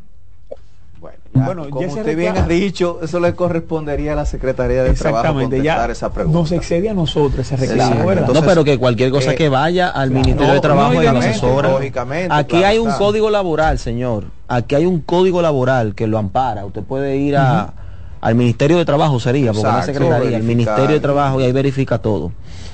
Bueno, 1.46 1.70
como 1.70 1.82
ya 1.82 1.90
se 1.90 2.00
usted 2.00 2.16
bien 2.18 2.36
reclama- 2.36 2.46
ha 2.46 2.48
dicho, 2.48 3.00
eso 3.02 3.20
le 3.20 3.34
correspondería 3.36 4.14
a 4.14 4.16
la 4.16 4.26
Secretaría 4.26 4.84
de 4.84 4.94
Trabajo 4.94 5.20
exactamente 5.22 5.56
contestar 5.58 5.88
ya 5.88 5.92
esa 5.92 6.12
pregunta. 6.14 6.40
nos 6.40 6.52
excede 6.52 6.90
a 6.90 6.94
nosotros 6.94 7.46
ese 7.52 7.58
Sí, 7.58 7.68
reclamo 7.74 8.12
no, 8.34 8.42
pero 8.44 8.64
que 8.64 8.78
cualquier 8.78 9.12
cosa 9.12 9.32
eh, 9.32 9.36
que 9.36 9.50
vaya 9.50 9.90
al 9.90 10.10
claro. 10.10 10.24
Ministerio 10.26 10.54
de 10.54 10.60
Trabajo 10.62 10.94
no, 10.94 11.04
y 11.04 11.06
a 11.08 11.14
los 11.14 11.24
obviamente, 11.24 11.46
asesores. 11.46 11.72
lógicamente, 11.72 12.34
Aquí 12.34 12.50
claro 12.50 12.68
hay 12.68 12.78
un 12.80 12.88
está. 12.88 12.98
código 13.00 13.30
laboral, 13.30 13.80
señor. 13.80 14.26
Aquí 14.48 14.76
hay 14.76 14.86
un 14.86 15.02
código 15.02 15.42
laboral 15.42 15.94
que 15.96 16.08
lo 16.08 16.18
ampara. 16.18 16.66
Usted 16.66 16.84
puede 16.84 17.18
ir 17.18 17.36
a, 17.38 17.74
al 18.22 18.36
Ministerio 18.36 18.78
de 18.78 18.86
Trabajo, 18.86 19.20
sería, 19.20 19.52
porque 19.54 19.68
Exacto, 19.68 19.94
secretaría, 19.94 20.38
al. 20.38 20.44
Ministerio 20.44 20.96
de 20.96 21.00
Trabajo 21.00 21.40
y 21.42 21.44
ahí 21.44 21.52
verifica 21.52 21.98
todo. 22.00 22.32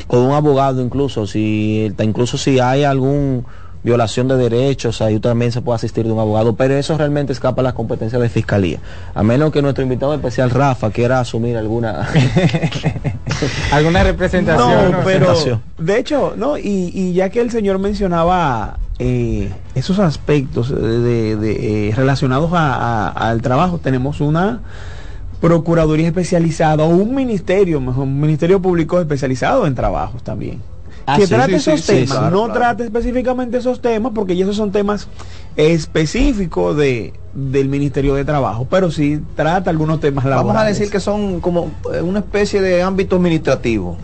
Con 0.08 0.20
un 0.20 0.32
abogado 0.34 0.82
incluso, 0.82 1.26
si 1.28 1.92
incluso 2.02 2.38
si 2.38 2.60
hay 2.60 2.84
algún 2.84 3.46
violación 3.84 4.28
de 4.30 4.38
derechos, 4.38 5.02
ahí 5.02 5.20
también 5.20 5.52
se 5.52 5.62
puede 5.62 5.76
asistir 5.76 6.06
de 6.06 6.12
un 6.12 6.20
abogado, 6.20 6.56
pero 6.56 6.74
eso 6.76 6.98
realmente 6.98 7.34
escapa 7.34 7.62
a 7.62 7.64
las 7.64 7.74
competencias 7.74 8.22
de 8.22 8.30
fiscalía. 8.30 8.80
A 9.14 9.24
menos 9.24 9.52
que 9.52 9.62
nuestro 9.62 9.84
invitado 9.84 10.14
especial 10.14 10.50
Rafa 10.52 10.90
quiera 10.92 11.20
asumir 11.20 11.58
alguna 11.58 12.08
alguna 13.72 14.04
representación. 14.04 14.70
Pero 15.04 15.26
de 15.78 16.00
hecho, 16.00 16.34
no, 16.38 16.58
y, 16.58 16.92
y 16.94 17.14
ya 17.14 17.30
que 17.30 17.42
el 17.42 17.52
señor 17.52 17.80
mencionaba 17.80 18.78
eh, 19.00 19.52
esos 19.76 20.00
aspectos 20.00 20.70
de, 20.70 21.36
de, 21.36 21.90
eh, 21.90 21.96
relacionados 21.96 22.52
a- 22.54 22.76
a- 22.76 23.10
al 23.30 23.42
trabajo, 23.42 23.80
tenemos 23.80 24.22
una 24.22 24.62
procuraduría 25.42 26.08
especializada 26.08 26.84
o 26.84 26.88
un 26.88 27.14
ministerio, 27.14 27.82
mejor, 27.82 28.04
un 28.04 28.20
ministerio 28.22 28.62
público 28.62 29.02
especializado 29.02 29.68
en 29.68 29.76
trabajos 29.76 30.24
también. 30.24 30.62
Ah, 31.06 31.18
que 31.18 31.28
sí, 31.28 31.34
trate 31.34 31.60
sí, 31.60 31.70
esos 31.72 31.82
sí, 31.82 31.86
sí, 31.86 31.94
temas, 32.04 32.18
claro, 32.18 32.36
no 32.36 32.44
claro. 32.46 32.54
trate 32.60 32.84
específicamente 32.86 33.58
esos 33.58 33.82
temas, 33.82 34.12
porque 34.16 34.36
ya 34.38 34.44
esos 34.46 34.56
son 34.56 34.72
temas 34.72 35.08
específicos 35.56 36.78
de, 36.78 37.14
del 37.34 37.68
Ministerio 37.68 38.14
de 38.16 38.24
Trabajo, 38.26 38.68
pero 38.70 38.90
sí 38.92 39.20
trata 39.36 39.70
algunos 39.70 40.00
temas 40.00 40.24
laborales. 40.26 40.48
Vamos 40.48 40.62
a 40.62 40.66
decir 40.66 40.90
que 40.90 41.00
son 41.00 41.42
como 41.42 41.72
eh, 41.94 42.02
una 42.02 42.20
especie 42.20 42.62
de 42.62 42.82
ámbito 42.84 43.18
administrativo, 43.18 43.98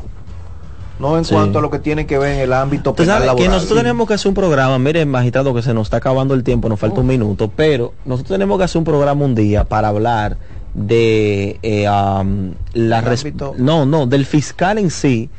no 1.00 1.18
en 1.18 1.24
Sí. 1.24 1.34
cuanto 1.34 1.60
a 1.60 1.62
lo 1.62 1.70
que 1.72 1.80
tiene 1.80 2.06
que 2.06 2.18
ver 2.18 2.34
en 2.36 2.40
el 2.42 2.52
ámbito 2.54 2.94
penal 2.94 3.24
sabe 3.24 3.36
que 3.42 3.48
nosotros 3.48 3.80
tenemos 3.80 4.06
que 4.08 4.16
hacer 4.16 4.28
un 4.28 4.36
programa, 4.36 4.78
mire 4.80 5.06
magistrado 5.06 5.54
que 5.54 5.62
se 5.62 5.74
nos 5.74 5.88
está 5.88 5.98
acabando 5.98 6.34
el 6.34 6.44
tiempo, 6.44 6.68
nos 6.68 6.80
falta 6.80 7.00
un 7.00 7.08
minuto, 7.08 7.50
pero 7.56 7.94
nosotros 8.04 8.36
tenemos 8.36 8.58
que 8.58 8.66
hacer 8.66 8.80
un 8.80 8.84
programa 8.86 9.24
un 9.24 9.36
día 9.36 9.64
para 9.64 9.88
hablar 9.88 10.38
de 10.74 11.60
eh, 11.64 11.84
la 11.86 13.00
ámbito- 13.02 13.56
no 13.58 13.86
no 13.86 14.06
del 14.06 14.26
fiscal 14.26 14.78
en 14.78 14.90
sí 14.92 15.30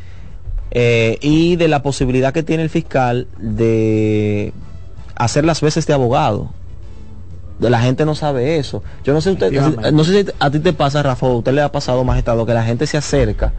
eh, 0.71 1.19
y 1.21 1.57
de 1.57 1.69
la 1.69 1.83
posibilidad 1.83 2.33
que 2.33 2.43
tiene 2.43 2.63
el 2.63 2.71
fiscal 2.71 3.27
de 3.39 4.53
hacer 5.17 5.45
las 5.45 5.61
veces 5.61 5.87
de 5.87 5.93
abogado. 5.93 6.51
La 7.61 7.81
gente 7.81 8.05
no 8.07 8.15
sabe 8.15 8.57
eso. 8.59 8.83
Yo 9.05 9.13
no 9.13 9.21
sé 9.21 9.33
usted, 9.33 9.53
no 9.93 10.05
sé 10.05 10.25
si 10.25 10.31
a 10.39 10.51
ti 10.51 10.61
te 10.61 10.73
pasa, 10.73 11.03
Rafa, 11.03 11.27
o 11.27 11.33
a 11.33 11.37
usted 11.37 11.53
le 11.53 11.61
ha 11.63 11.71
pasado, 11.71 12.03
magistrado, 12.05 12.47
que 12.47 12.55
la 12.55 12.65
gente 12.65 12.87
se 12.87 12.97
acerca. 12.97 13.53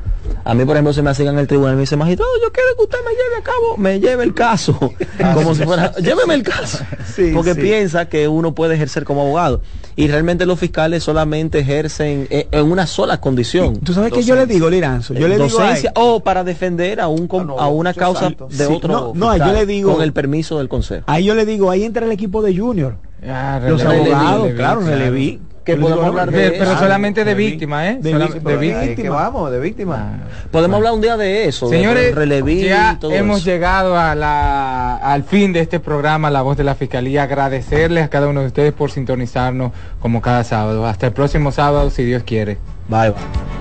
A 0.43 0.53
mí, 0.53 0.65
por 0.65 0.75
ejemplo, 0.75 0.93
se 0.93 1.01
me 1.01 1.09
acerca 1.09 1.31
en 1.31 1.39
el 1.39 1.47
tribunal 1.47 1.73
y 1.73 1.75
me 1.75 1.81
dice, 1.81 1.97
magistrado, 1.97 2.31
yo 2.43 2.51
quiero 2.51 2.69
que 2.77 2.83
usted 2.83 2.97
me 3.05 3.11
lleve 3.11 3.35
a 3.39 3.43
cabo, 3.43 3.77
me 3.77 3.99
lleve 3.99 4.23
el 4.23 4.33
caso. 4.33 4.77
como 5.33 5.53
si 5.53 5.63
fuera, 5.63 5.93
lléveme 5.97 6.33
el 6.35 6.43
caso. 6.43 6.79
Porque 7.33 7.53
sí. 7.53 7.61
piensa 7.61 8.07
que 8.07 8.27
uno 8.27 8.53
puede 8.55 8.75
ejercer 8.75 9.03
como 9.03 9.21
abogado. 9.21 9.61
Y 9.95 10.07
realmente 10.07 10.45
los 10.45 10.57
fiscales 10.57 11.03
solamente 11.03 11.59
ejercen 11.59 12.27
eh, 12.29 12.47
en 12.51 12.71
una 12.71 12.87
sola 12.87 13.19
condición. 13.19 13.77
¿Tú 13.81 13.93
sabes 13.93 14.13
qué 14.13 14.23
yo 14.23 14.35
le 14.35 14.45
digo, 14.45 14.69
Liranzo? 14.69 15.13
Yo 15.13 15.27
le 15.27 15.37
digo 15.37 15.57
o 15.95 16.19
para 16.21 16.43
defender 16.43 17.01
a 17.01 17.07
un 17.07 17.27
com- 17.27 17.51
a 17.59 17.67
una 17.67 17.93
causa 17.93 18.29
de 18.29 18.65
Sí, 18.65 18.73
otro 18.73 18.93
no, 18.93 19.11
no, 19.13 19.31
fiscal, 19.33 19.49
yo 19.49 19.53
le 19.59 19.65
digo- 19.65 19.93
con 19.93 20.01
el 20.01 20.13
permiso 20.13 20.57
del 20.57 20.69
consejo. 20.69 21.03
Ahí 21.07 21.25
yo 21.25 21.35
le 21.35 21.45
digo, 21.45 21.69
ahí 21.69 21.83
entra 21.83 22.05
el 22.05 22.11
equipo 22.11 22.41
de 22.41 22.57
Junior. 22.57 22.95
Los 23.21 23.83
releví, 23.83 24.11
abogados, 24.11 24.41
releví, 24.43 24.57
claro, 24.57 24.79
releví. 24.81 25.41
Que 25.63 25.77
podemos 25.77 26.03
hablar 26.05 26.31
De- 26.31 26.41
de 26.41 26.51
pero 26.53 26.71
eso. 26.71 26.79
solamente 26.79 27.23
de 27.23 27.33
Releví. 27.35 27.51
víctima, 27.51 27.87
¿eh? 27.87 27.97
De 28.01 28.11
Sola- 28.11 28.25
víctima, 28.25 28.49
de 28.51 28.57
pero 28.57 28.59
víctima. 28.79 28.95
que 29.03 29.09
vamos, 29.11 29.51
de 29.51 29.59
víctima. 29.59 30.19
Podemos 30.49 30.77
hablar 30.77 30.93
un 30.93 31.01
día 31.01 31.17
de 31.17 31.45
eso, 31.47 31.69
de 31.69 31.77
Señores, 31.77 32.15
releví 32.15 32.63
ya 32.63 32.93
y 32.93 32.99
todo 32.99 33.11
hemos 33.11 33.37
eso. 33.41 33.45
llegado 33.51 33.95
a 33.95 34.15
la, 34.15 34.95
al 34.97 35.23
fin 35.23 35.53
de 35.53 35.59
este 35.59 35.79
programa, 35.79 36.31
La 36.31 36.41
Voz 36.41 36.57
de 36.57 36.63
la 36.63 36.73
Fiscalía. 36.73 37.21
Agradecerles 37.23 38.03
a 38.05 38.07
cada 38.09 38.27
uno 38.27 38.41
de 38.41 38.47
ustedes 38.47 38.73
por 38.73 38.89
sintonizarnos 38.89 39.71
como 39.99 40.19
cada 40.19 40.43
sábado. 40.43 40.83
Hasta 40.87 41.05
el 41.05 41.13
próximo 41.13 41.51
sábado, 41.51 41.91
si 41.91 42.03
Dios 42.05 42.23
quiere. 42.23 42.57
Bye, 42.89 43.11
bye. 43.11 43.60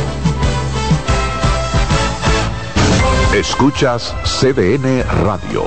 Escuchas 3.33 4.13
CDN 4.25 5.05
Radio, 5.23 5.63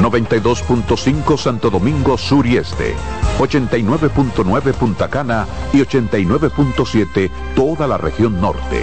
92.5 0.00 1.36
Santo 1.36 1.68
Domingo 1.68 2.16
Sur 2.16 2.46
y 2.46 2.58
Este, 2.58 2.94
89.9 3.40 4.72
Punta 4.74 5.08
Cana 5.08 5.44
y 5.72 5.78
89.7 5.78 7.28
toda 7.56 7.88
la 7.88 7.98
región 7.98 8.40
norte. 8.40 8.82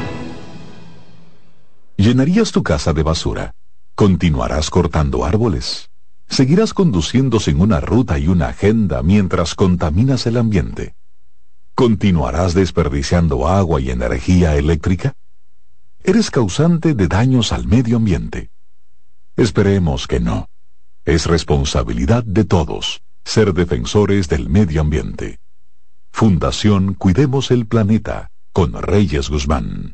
¿Llenarías 2.01 2.51
tu 2.51 2.63
casa 2.63 2.93
de 2.93 3.03
basura? 3.03 3.53
¿Continuarás 3.93 4.71
cortando 4.71 5.23
árboles? 5.23 5.91
¿Seguirás 6.27 6.73
conduciendo 6.73 7.39
sin 7.39 7.61
una 7.61 7.79
ruta 7.79 8.17
y 8.17 8.27
una 8.27 8.47
agenda 8.47 9.03
mientras 9.03 9.53
contaminas 9.53 10.25
el 10.25 10.37
ambiente? 10.37 10.95
¿Continuarás 11.75 12.55
desperdiciando 12.55 13.47
agua 13.47 13.79
y 13.81 13.91
energía 13.91 14.57
eléctrica? 14.57 15.13
¿Eres 16.03 16.31
causante 16.31 16.95
de 16.95 17.07
daños 17.07 17.51
al 17.51 17.67
medio 17.67 17.97
ambiente? 17.97 18.49
Esperemos 19.35 20.07
que 20.07 20.19
no. 20.19 20.49
Es 21.05 21.27
responsabilidad 21.27 22.23
de 22.23 22.45
todos 22.45 23.03
ser 23.23 23.53
defensores 23.53 24.27
del 24.27 24.49
medio 24.49 24.81
ambiente. 24.81 25.37
Fundación 26.11 26.95
Cuidemos 26.95 27.51
el 27.51 27.67
Planeta 27.67 28.31
con 28.51 28.73
Reyes 28.73 29.29
Guzmán. 29.29 29.93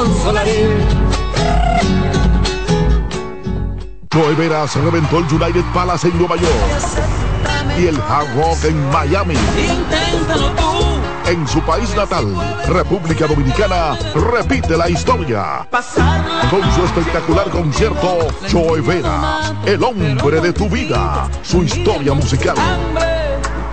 consolaré. 0.21 0.67
Joe 4.13 4.35
Veras 4.35 4.75
reventó 4.75 5.19
el 5.19 5.25
United 5.25 5.63
Palace 5.73 6.09
en 6.09 6.17
Nueva 6.17 6.35
York 6.35 7.79
y 7.79 7.87
el 7.87 7.95
Hard 8.01 8.35
Rock 8.35 8.65
en 8.65 8.91
Miami. 8.91 9.35
Inténtalo 9.57 10.49
tú. 10.51 11.29
En 11.29 11.47
su 11.47 11.61
país 11.61 11.95
natal, 11.95 12.25
República 12.67 13.25
Dominicana, 13.25 13.97
repite 14.13 14.75
la 14.75 14.89
historia. 14.89 15.67
Con 16.49 16.73
su 16.73 16.83
espectacular 16.83 17.49
concierto, 17.49 18.27
Joe 18.51 18.81
Veras, 18.81 19.53
el 19.65 19.81
hombre 19.83 20.41
de 20.41 20.51
tu 20.51 20.67
vida, 20.67 21.29
su 21.41 21.63
historia 21.63 22.13
musical. 22.13 22.57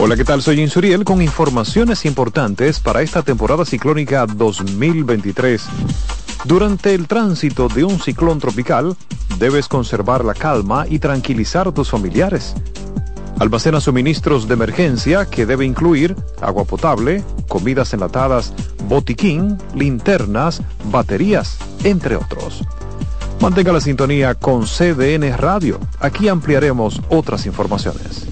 Hola, 0.00 0.16
¿qué 0.16 0.24
tal? 0.24 0.40
Soy 0.40 0.62
Insuriel 0.62 1.04
con 1.04 1.20
informaciones 1.20 2.06
importantes 2.06 2.80
para 2.80 3.02
esta 3.02 3.20
temporada 3.20 3.66
ciclónica 3.66 4.24
2023. 4.24 5.62
Durante 6.46 6.94
el 6.94 7.06
tránsito 7.06 7.68
de 7.68 7.84
un 7.84 8.00
ciclón 8.00 8.40
tropical, 8.40 8.96
debes 9.42 9.66
conservar 9.66 10.24
la 10.24 10.34
calma 10.34 10.86
y 10.88 11.00
tranquilizar 11.00 11.66
a 11.66 11.72
tus 11.72 11.90
familiares. 11.90 12.54
Almacena 13.40 13.80
suministros 13.80 14.46
de 14.46 14.54
emergencia 14.54 15.24
que 15.24 15.46
debe 15.46 15.64
incluir 15.64 16.14
agua 16.40 16.64
potable, 16.64 17.24
comidas 17.48 17.92
enlatadas, 17.92 18.54
botiquín, 18.88 19.58
linternas, 19.74 20.62
baterías, 20.92 21.58
entre 21.82 22.14
otros. 22.14 22.62
Mantenga 23.40 23.72
la 23.72 23.80
sintonía 23.80 24.36
con 24.36 24.64
CDN 24.64 25.36
Radio. 25.36 25.80
Aquí 25.98 26.28
ampliaremos 26.28 27.02
otras 27.10 27.44
informaciones. 27.44 28.31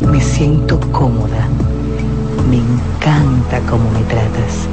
Me 0.00 0.20
siento 0.20 0.78
cómoda. 0.92 1.48
Me 2.50 2.58
encanta 2.58 3.60
cómo 3.70 3.88
me 3.90 4.02
tratas. 4.04 4.68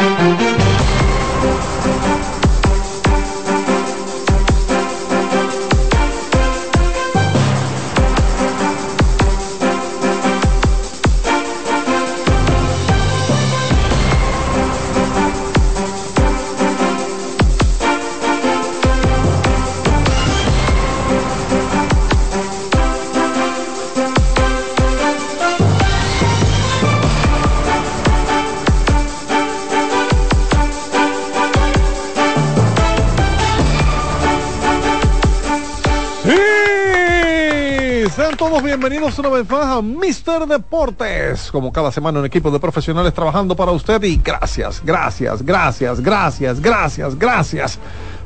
Bienvenidos 38.79 39.19
una 39.19 39.31
vez 39.31 39.49
más 39.49 39.65
a 39.65 39.81
Mister 39.81 40.45
Deportes. 40.47 41.51
Como 41.51 41.73
cada 41.73 41.91
semana 41.91 42.21
un 42.21 42.27
equipo 42.27 42.51
de 42.51 42.61
profesionales 42.61 43.15
trabajando 43.15 43.57
para 43.57 43.73
usted 43.73 44.03
y 44.03 44.19
gracias, 44.19 44.83
gracias, 44.85 45.43
gracias, 45.43 45.99
gracias, 45.99 46.61
gracias, 46.61 47.19
gracias. 47.19 47.79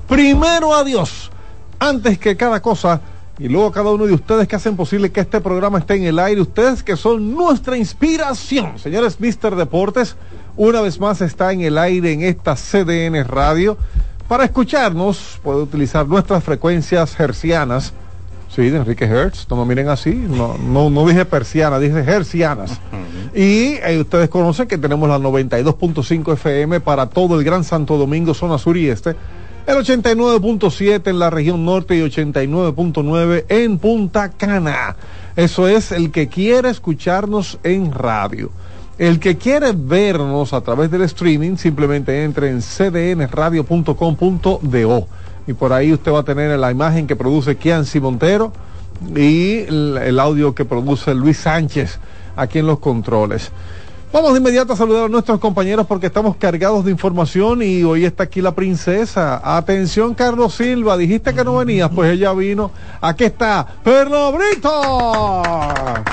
Primero 0.09 0.75
a 0.75 0.83
Dios, 0.83 1.31
antes 1.79 2.19
que 2.19 2.37
cada 2.37 2.61
cosa 2.61 3.01
y 3.39 3.47
luego 3.47 3.69
a 3.69 3.73
cada 3.73 3.91
uno 3.91 4.07
de 4.07 4.13
ustedes 4.13 4.49
que 4.49 4.57
hacen 4.57 4.75
posible 4.75 5.13
que 5.13 5.21
este 5.21 5.41
programa 5.41 5.79
esté 5.79 5.95
en 5.95 6.03
el 6.03 6.19
aire, 6.19 6.41
ustedes 6.41 6.83
que 6.83 6.97
son 6.97 7.33
nuestra 7.33 7.77
inspiración. 7.77 8.77
Señores, 8.81 9.21
Mister 9.21 9.55
Deportes, 9.55 10.17
una 10.57 10.81
vez 10.81 10.99
más 10.99 11.21
está 11.21 11.53
en 11.53 11.61
el 11.61 11.79
aire 11.79 12.13
en 12.13 12.23
esta 12.23 12.57
CDN 12.57 13.25
Radio. 13.25 13.79
Para 14.27 14.47
escucharnos 14.47 15.39
puede 15.45 15.63
utilizar 15.63 16.09
nuestras 16.09 16.43
frecuencias 16.43 17.21
hercianas 17.21 17.93
Sí, 18.55 18.69
de 18.69 18.77
Enrique 18.79 19.05
Hertz, 19.05 19.47
no 19.49 19.57
me 19.57 19.65
miren 19.65 19.89
así, 19.89 20.13
no, 20.13 20.59
no, 20.59 20.91
no 20.91 21.07
dije 21.07 21.25
persiana, 21.25 21.79
dije 21.79 22.01
hercianas. 22.01 22.81
Y 23.33 23.77
eh, 23.77 24.01
ustedes 24.01 24.29
conocen 24.29 24.67
que 24.67 24.77
tenemos 24.77 25.09
la 25.09 25.19
92.5 25.19 26.33
FM 26.33 26.81
para 26.81 27.07
todo 27.07 27.39
el 27.39 27.45
Gran 27.45 27.63
Santo 27.63 27.97
Domingo, 27.97 28.35
zona 28.35 28.59
sur 28.59 28.77
y 28.77 28.89
este, 28.89 29.11
el 29.69 29.77
89.7 29.77 31.09
en 31.09 31.21
la 31.21 31.31
región 31.31 31.65
norte 31.65 31.97
y 31.97 32.01
89.9 32.01 33.45
en 33.49 33.79
Punta 33.79 34.31
Cana. 34.31 34.97
Eso 35.37 35.69
es 35.69 35.93
el 35.93 36.11
que 36.11 36.27
quiere 36.27 36.71
escucharnos 36.71 37.61
en 37.63 37.93
radio. 37.93 38.51
El 38.99 39.21
que 39.21 39.39
quiere 39.39 39.71
vernos 39.73 40.53
a 40.53 40.61
través 40.61 40.91
del 40.91 41.03
streaming, 41.03 41.57
simplemente 41.57 42.25
entre 42.25 42.51
en 42.51 42.61
cdnradio.com.do 42.61 45.07
y 45.51 45.53
por 45.53 45.73
ahí 45.73 45.93
usted 45.93 46.13
va 46.13 46.21
a 46.21 46.23
tener 46.23 46.57
la 46.59 46.71
imagen 46.71 47.09
que 47.09 47.17
produce 47.17 47.57
Kianci 47.57 47.99
Montero 47.99 48.53
y 49.17 49.63
el, 49.63 50.21
audio 50.21 50.55
que 50.55 50.65
produce 50.65 51.13
Luis 51.13 51.39
Sánchez 51.39 51.99
aquí 52.37 52.61
en 52.61 52.69
los 52.69 52.79
controles. 52.79 53.51
Vamos 54.13 54.33
de 54.33 54.39
inmediato 54.39 54.75
a 54.75 54.77
saludar 54.77 55.07
a 55.07 55.09
nuestros 55.09 55.41
compañeros 55.41 55.87
porque 55.89 56.07
estamos 56.07 56.37
cargados 56.37 56.85
de 56.85 56.93
información 56.93 57.63
y 57.63 57.83
hoy 57.83 58.05
está 58.05 58.25
aquí 58.25 58.41
la 58.41 58.55
princesa. 58.55 59.41
Atención, 59.43 60.15
Carlos 60.15 60.55
Silva, 60.55 60.97
dijiste 60.97 61.35
que 61.35 61.43
no 61.43 61.57
venías, 61.57 61.91
pues 61.93 62.13
ella 62.13 62.33
vino. 62.33 62.71
Aquí 63.01 63.25
está, 63.25 63.67
Perlo 63.83 64.33
Brito. 64.33 65.43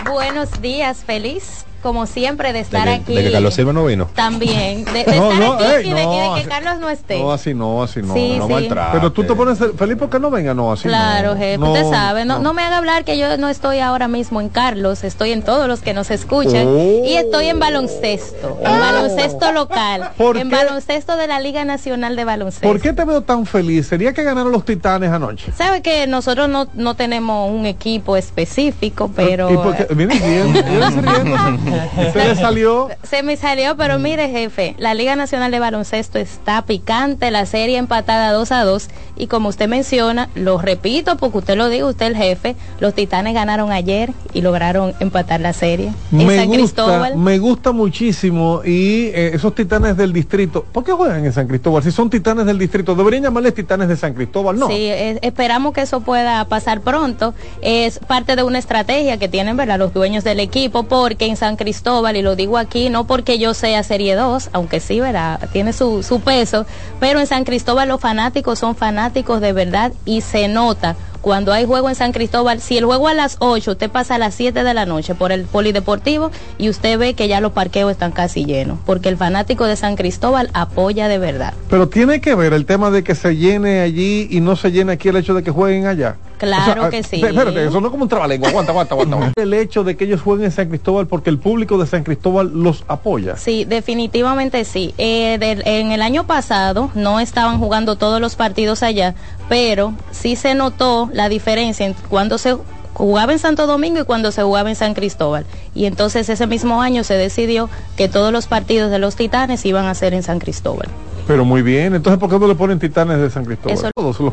Buenos 0.09 0.61
días, 0.61 1.03
feliz 1.03 1.66
como 1.81 2.05
siempre, 2.05 2.53
de 2.53 2.59
estar 2.59 2.87
aquí. 2.87 3.15
De 3.15 3.23
que 3.23 3.31
Carlos 3.31 3.53
Silva 3.53 3.73
no 3.73 3.85
vino. 3.85 4.09
También. 4.13 4.85
De, 4.85 5.01
estar 5.07 5.43
aquí 5.43 5.89
y 5.89 5.93
de, 5.93 6.41
que 6.41 6.47
Carlos 6.47 6.79
no 6.79 6.89
esté. 6.89 7.19
No, 7.19 7.31
así 7.31 7.53
no, 7.53 7.83
así 7.83 8.01
no. 8.01 8.15
no 8.15 8.47
Pero 8.91 9.11
tú 9.11 9.23
te 9.23 9.35
pones 9.35 9.59
feliz 9.77 9.97
porque 9.97 10.19
no 10.19 10.29
venga, 10.29 10.53
no, 10.53 10.71
así 10.71 10.87
Claro, 10.87 11.35
jefe, 11.35 11.63
usted 11.63 11.89
sabe. 11.89 12.25
No, 12.25 12.39
no, 12.39 12.53
me 12.53 12.61
haga 12.61 12.77
hablar 12.77 13.03
que 13.03 13.17
yo 13.17 13.37
no 13.37 13.49
estoy 13.49 13.79
ahora 13.79 14.07
mismo 14.07 14.41
en 14.41 14.49
Carlos, 14.49 15.03
estoy 15.03 15.31
en 15.31 15.43
todos 15.43 15.67
los 15.67 15.81
que 15.81 15.93
nos 15.93 16.11
escuchan. 16.11 16.67
Y 17.05 17.15
estoy 17.15 17.47
en 17.47 17.59
baloncesto, 17.59 18.59
en 18.61 18.75
oh. 18.75 18.79
baloncesto 18.79 19.51
local, 19.51 20.11
en 20.19 20.49
baloncesto 20.49 21.17
de 21.17 21.27
la 21.27 21.39
Liga 21.39 21.65
Nacional 21.65 22.15
de 22.15 22.25
Baloncesto. 22.25 22.67
¿Por 22.67 22.81
qué 22.81 22.93
te 22.93 23.05
veo 23.05 23.21
tan 23.21 23.45
feliz? 23.45 23.87
¿Sería 23.87 24.13
que 24.13 24.23
ganaron 24.23 24.51
los 24.51 24.65
Titanes 24.65 25.11
anoche? 25.11 25.51
Sabe 25.57 25.81
que 25.81 26.07
nosotros 26.07 26.49
no, 26.49 26.67
no 26.73 26.95
tenemos 26.95 27.51
un 27.51 27.65
equipo 27.65 28.17
específico, 28.17 29.09
pero... 29.15 29.51
¿Y 29.51 29.57
porque, 29.57 29.87
viene 29.93 30.15
bien, 30.15 30.53
Se 32.13 32.27
le 32.27 32.35
salió. 32.35 32.89
Se 33.03 33.23
me 33.23 33.37
salió, 33.37 33.77
pero 33.77 33.99
mire, 33.99 34.29
jefe, 34.29 34.75
la 34.77 34.93
Liga 34.93 35.15
Nacional 35.15 35.51
de 35.51 35.59
Baloncesto 35.59 36.19
está 36.19 36.61
picante, 36.63 37.31
la 37.31 37.45
serie 37.45 37.77
empatada 37.77 38.31
2 38.31 38.51
a 38.51 38.63
2. 38.63 38.87
Y 39.17 39.27
como 39.27 39.49
usted 39.49 39.67
menciona, 39.67 40.29
lo 40.35 40.59
repito 40.59 41.17
porque 41.17 41.39
usted 41.39 41.57
lo 41.57 41.69
dijo, 41.69 41.87
usted 41.87 42.07
el 42.07 42.15
jefe, 42.15 42.55
los 42.79 42.93
titanes 42.93 43.33
ganaron 43.33 43.71
ayer 43.71 44.11
y 44.33 44.41
lograron 44.41 44.93
empatar 44.99 45.41
la 45.41 45.53
serie. 45.53 45.91
Me 46.11 46.23
en 46.23 46.29
San 46.29 46.47
gusta, 46.47 46.57
Cristóbal. 46.57 47.17
Me 47.17 47.39
gusta 47.39 47.71
muchísimo. 47.71 48.61
Y 48.63 49.07
eh, 49.07 49.31
esos 49.33 49.53
titanes 49.55 49.97
del 49.97 50.13
distrito, 50.13 50.65
¿por 50.71 50.83
qué 50.83 50.91
juegan 50.91 51.25
en 51.25 51.33
San 51.33 51.47
Cristóbal? 51.47 51.83
Si 51.83 51.91
son 51.91 52.09
titanes 52.09 52.45
del 52.45 52.57
distrito, 52.57 52.95
deberían 52.95 53.23
llamarles 53.23 53.53
titanes 53.53 53.87
de 53.87 53.97
San 53.97 54.13
Cristóbal, 54.13 54.57
¿no? 54.57 54.67
Sí, 54.67 54.87
esperamos 55.21 55.73
que 55.73 55.81
eso 55.81 56.01
pueda 56.01 56.45
pasar 56.45 56.81
pronto. 56.81 57.33
Es 57.61 57.99
parte 57.99 58.35
de 58.35 58.43
una 58.43 58.59
estrategia 58.59 59.17
que 59.17 59.27
tienen, 59.27 59.57
¿verdad?, 59.57 59.79
los 59.79 59.93
dueños 59.93 60.23
del 60.23 60.39
equipo, 60.39 60.83
porque 60.83 61.25
en 61.25 61.35
San 61.35 61.55
Cristóbal, 61.57 62.15
y 62.15 62.21
lo 62.21 62.35
digo 62.35 62.57
aquí, 62.57 62.89
no 62.89 63.05
porque 63.05 63.39
yo 63.39 63.53
sea 63.53 63.83
Serie 63.83 64.15
2, 64.15 64.51
aunque 64.53 64.79
sí, 64.79 64.99
¿verdad? 64.99 65.49
Tiene 65.51 65.73
su, 65.73 66.03
su 66.03 66.21
peso, 66.21 66.65
pero 66.99 67.19
en 67.19 67.27
San 67.27 67.43
Cristóbal 67.43 67.89
los 67.89 67.99
fanáticos 67.99 68.59
son 68.59 68.75
fanáticos 68.75 69.41
de 69.41 69.51
verdad 69.51 69.91
y 70.05 70.21
se 70.21 70.47
nota 70.47 70.95
cuando 71.27 71.51
hay 71.51 71.65
juego 71.65 71.89
en 71.89 71.95
San 71.95 72.13
Cristóbal, 72.13 72.61
si 72.61 72.77
el 72.77 72.85
juego 72.85 73.09
a 73.09 73.13
las 73.13 73.35
8, 73.39 73.71
usted 73.71 73.91
pasa 73.91 74.15
a 74.15 74.17
las 74.17 74.33
7 74.35 74.63
de 74.63 74.73
la 74.73 74.85
noche 74.85 75.13
por 75.13 75.33
el 75.33 75.43
polideportivo 75.43 76.31
y 76.57 76.69
usted 76.69 76.97
ve 76.97 77.15
que 77.15 77.27
ya 77.27 77.41
los 77.41 77.51
parqueos 77.51 77.91
están 77.91 78.13
casi 78.13 78.45
llenos, 78.45 78.79
porque 78.85 79.09
el 79.09 79.17
fanático 79.17 79.65
de 79.65 79.75
San 79.75 79.97
Cristóbal 79.97 80.49
apoya 80.53 81.09
de 81.09 81.17
verdad. 81.17 81.53
Pero 81.69 81.89
tiene 81.89 82.21
que 82.21 82.33
ver 82.33 82.53
el 82.53 82.65
tema 82.65 82.91
de 82.91 83.03
que 83.03 83.13
se 83.13 83.35
llene 83.35 83.81
allí 83.81 84.29
y 84.31 84.39
no 84.39 84.55
se 84.55 84.71
llene 84.71 84.93
aquí 84.93 85.09
el 85.09 85.17
hecho 85.17 85.33
de 85.33 85.43
que 85.43 85.51
jueguen 85.51 85.87
allá. 85.87 86.15
Claro 86.37 86.89
que 86.89 87.03
sí. 87.03 87.17
Espérate, 87.23 87.65
eso 87.67 87.79
no 87.81 87.87
es 87.87 87.91
como 87.91 88.03
un 88.03 88.09
trabalengua. 88.09 88.49
Aguanta, 88.49 88.71
aguanta, 88.71 88.93
aguanta. 88.95 89.31
el 89.35 89.53
hecho 89.53 89.83
de 89.83 89.97
que 89.97 90.05
ellos 90.05 90.21
jueguen 90.21 90.45
en 90.45 90.51
San 90.51 90.69
Cristóbal 90.69 91.07
porque 91.07 91.29
el 91.29 91.37
público 91.39 91.77
de 91.77 91.87
San 91.87 92.03
Cristóbal 92.03 92.51
los 92.53 92.83
apoya. 92.87 93.35
Sí, 93.37 93.65
definitivamente 93.65 94.63
sí. 94.65 94.93
Eh, 94.97 95.37
en 95.65 95.91
el 95.91 96.01
año 96.01 96.25
pasado 96.25 96.91
no 96.95 97.19
estaban 97.19 97.59
jugando 97.59 97.95
todos 97.97 98.21
los 98.21 98.35
partidos 98.35 98.83
allá, 98.83 99.15
pero 99.49 99.93
sí 100.11 100.35
se 100.35 100.53
notó 100.55 101.09
la 101.13 101.29
diferencia 101.29 101.85
en 101.85 101.93
cuando 102.09 102.37
se 102.37 102.55
jugaba 102.93 103.31
en 103.31 103.39
Santo 103.39 103.67
Domingo 103.67 103.99
y 104.01 104.05
cuando 104.05 104.31
se 104.31 104.41
jugaba 104.43 104.69
en 104.69 104.75
San 104.75 104.93
Cristóbal. 104.93 105.45
Y 105.75 105.85
entonces 105.85 106.29
ese 106.29 106.47
mismo 106.47 106.81
año 106.81 107.03
se 107.03 107.13
decidió 107.15 107.69
que 107.95 108.09
todos 108.09 108.31
los 108.31 108.47
partidos 108.47 108.89
de 108.91 108.99
los 108.99 109.15
Titanes 109.15 109.65
iban 109.65 109.85
a 109.85 109.93
ser 109.93 110.13
en 110.13 110.23
San 110.23 110.39
Cristóbal. 110.39 110.87
Pero 111.27 111.43
muy 111.43 111.61
bien, 111.61 111.93
entonces 111.93 112.19
¿por 112.19 112.29
qué 112.29 112.39
no 112.39 112.47
le 112.47 112.55
ponen 112.55 112.79
titanes 112.79 113.19
de 113.19 113.29
San 113.29 113.43
Cristóbal? 113.43 113.77
Eso- 113.77 113.89
Todos 113.93 114.17
los 114.21 114.31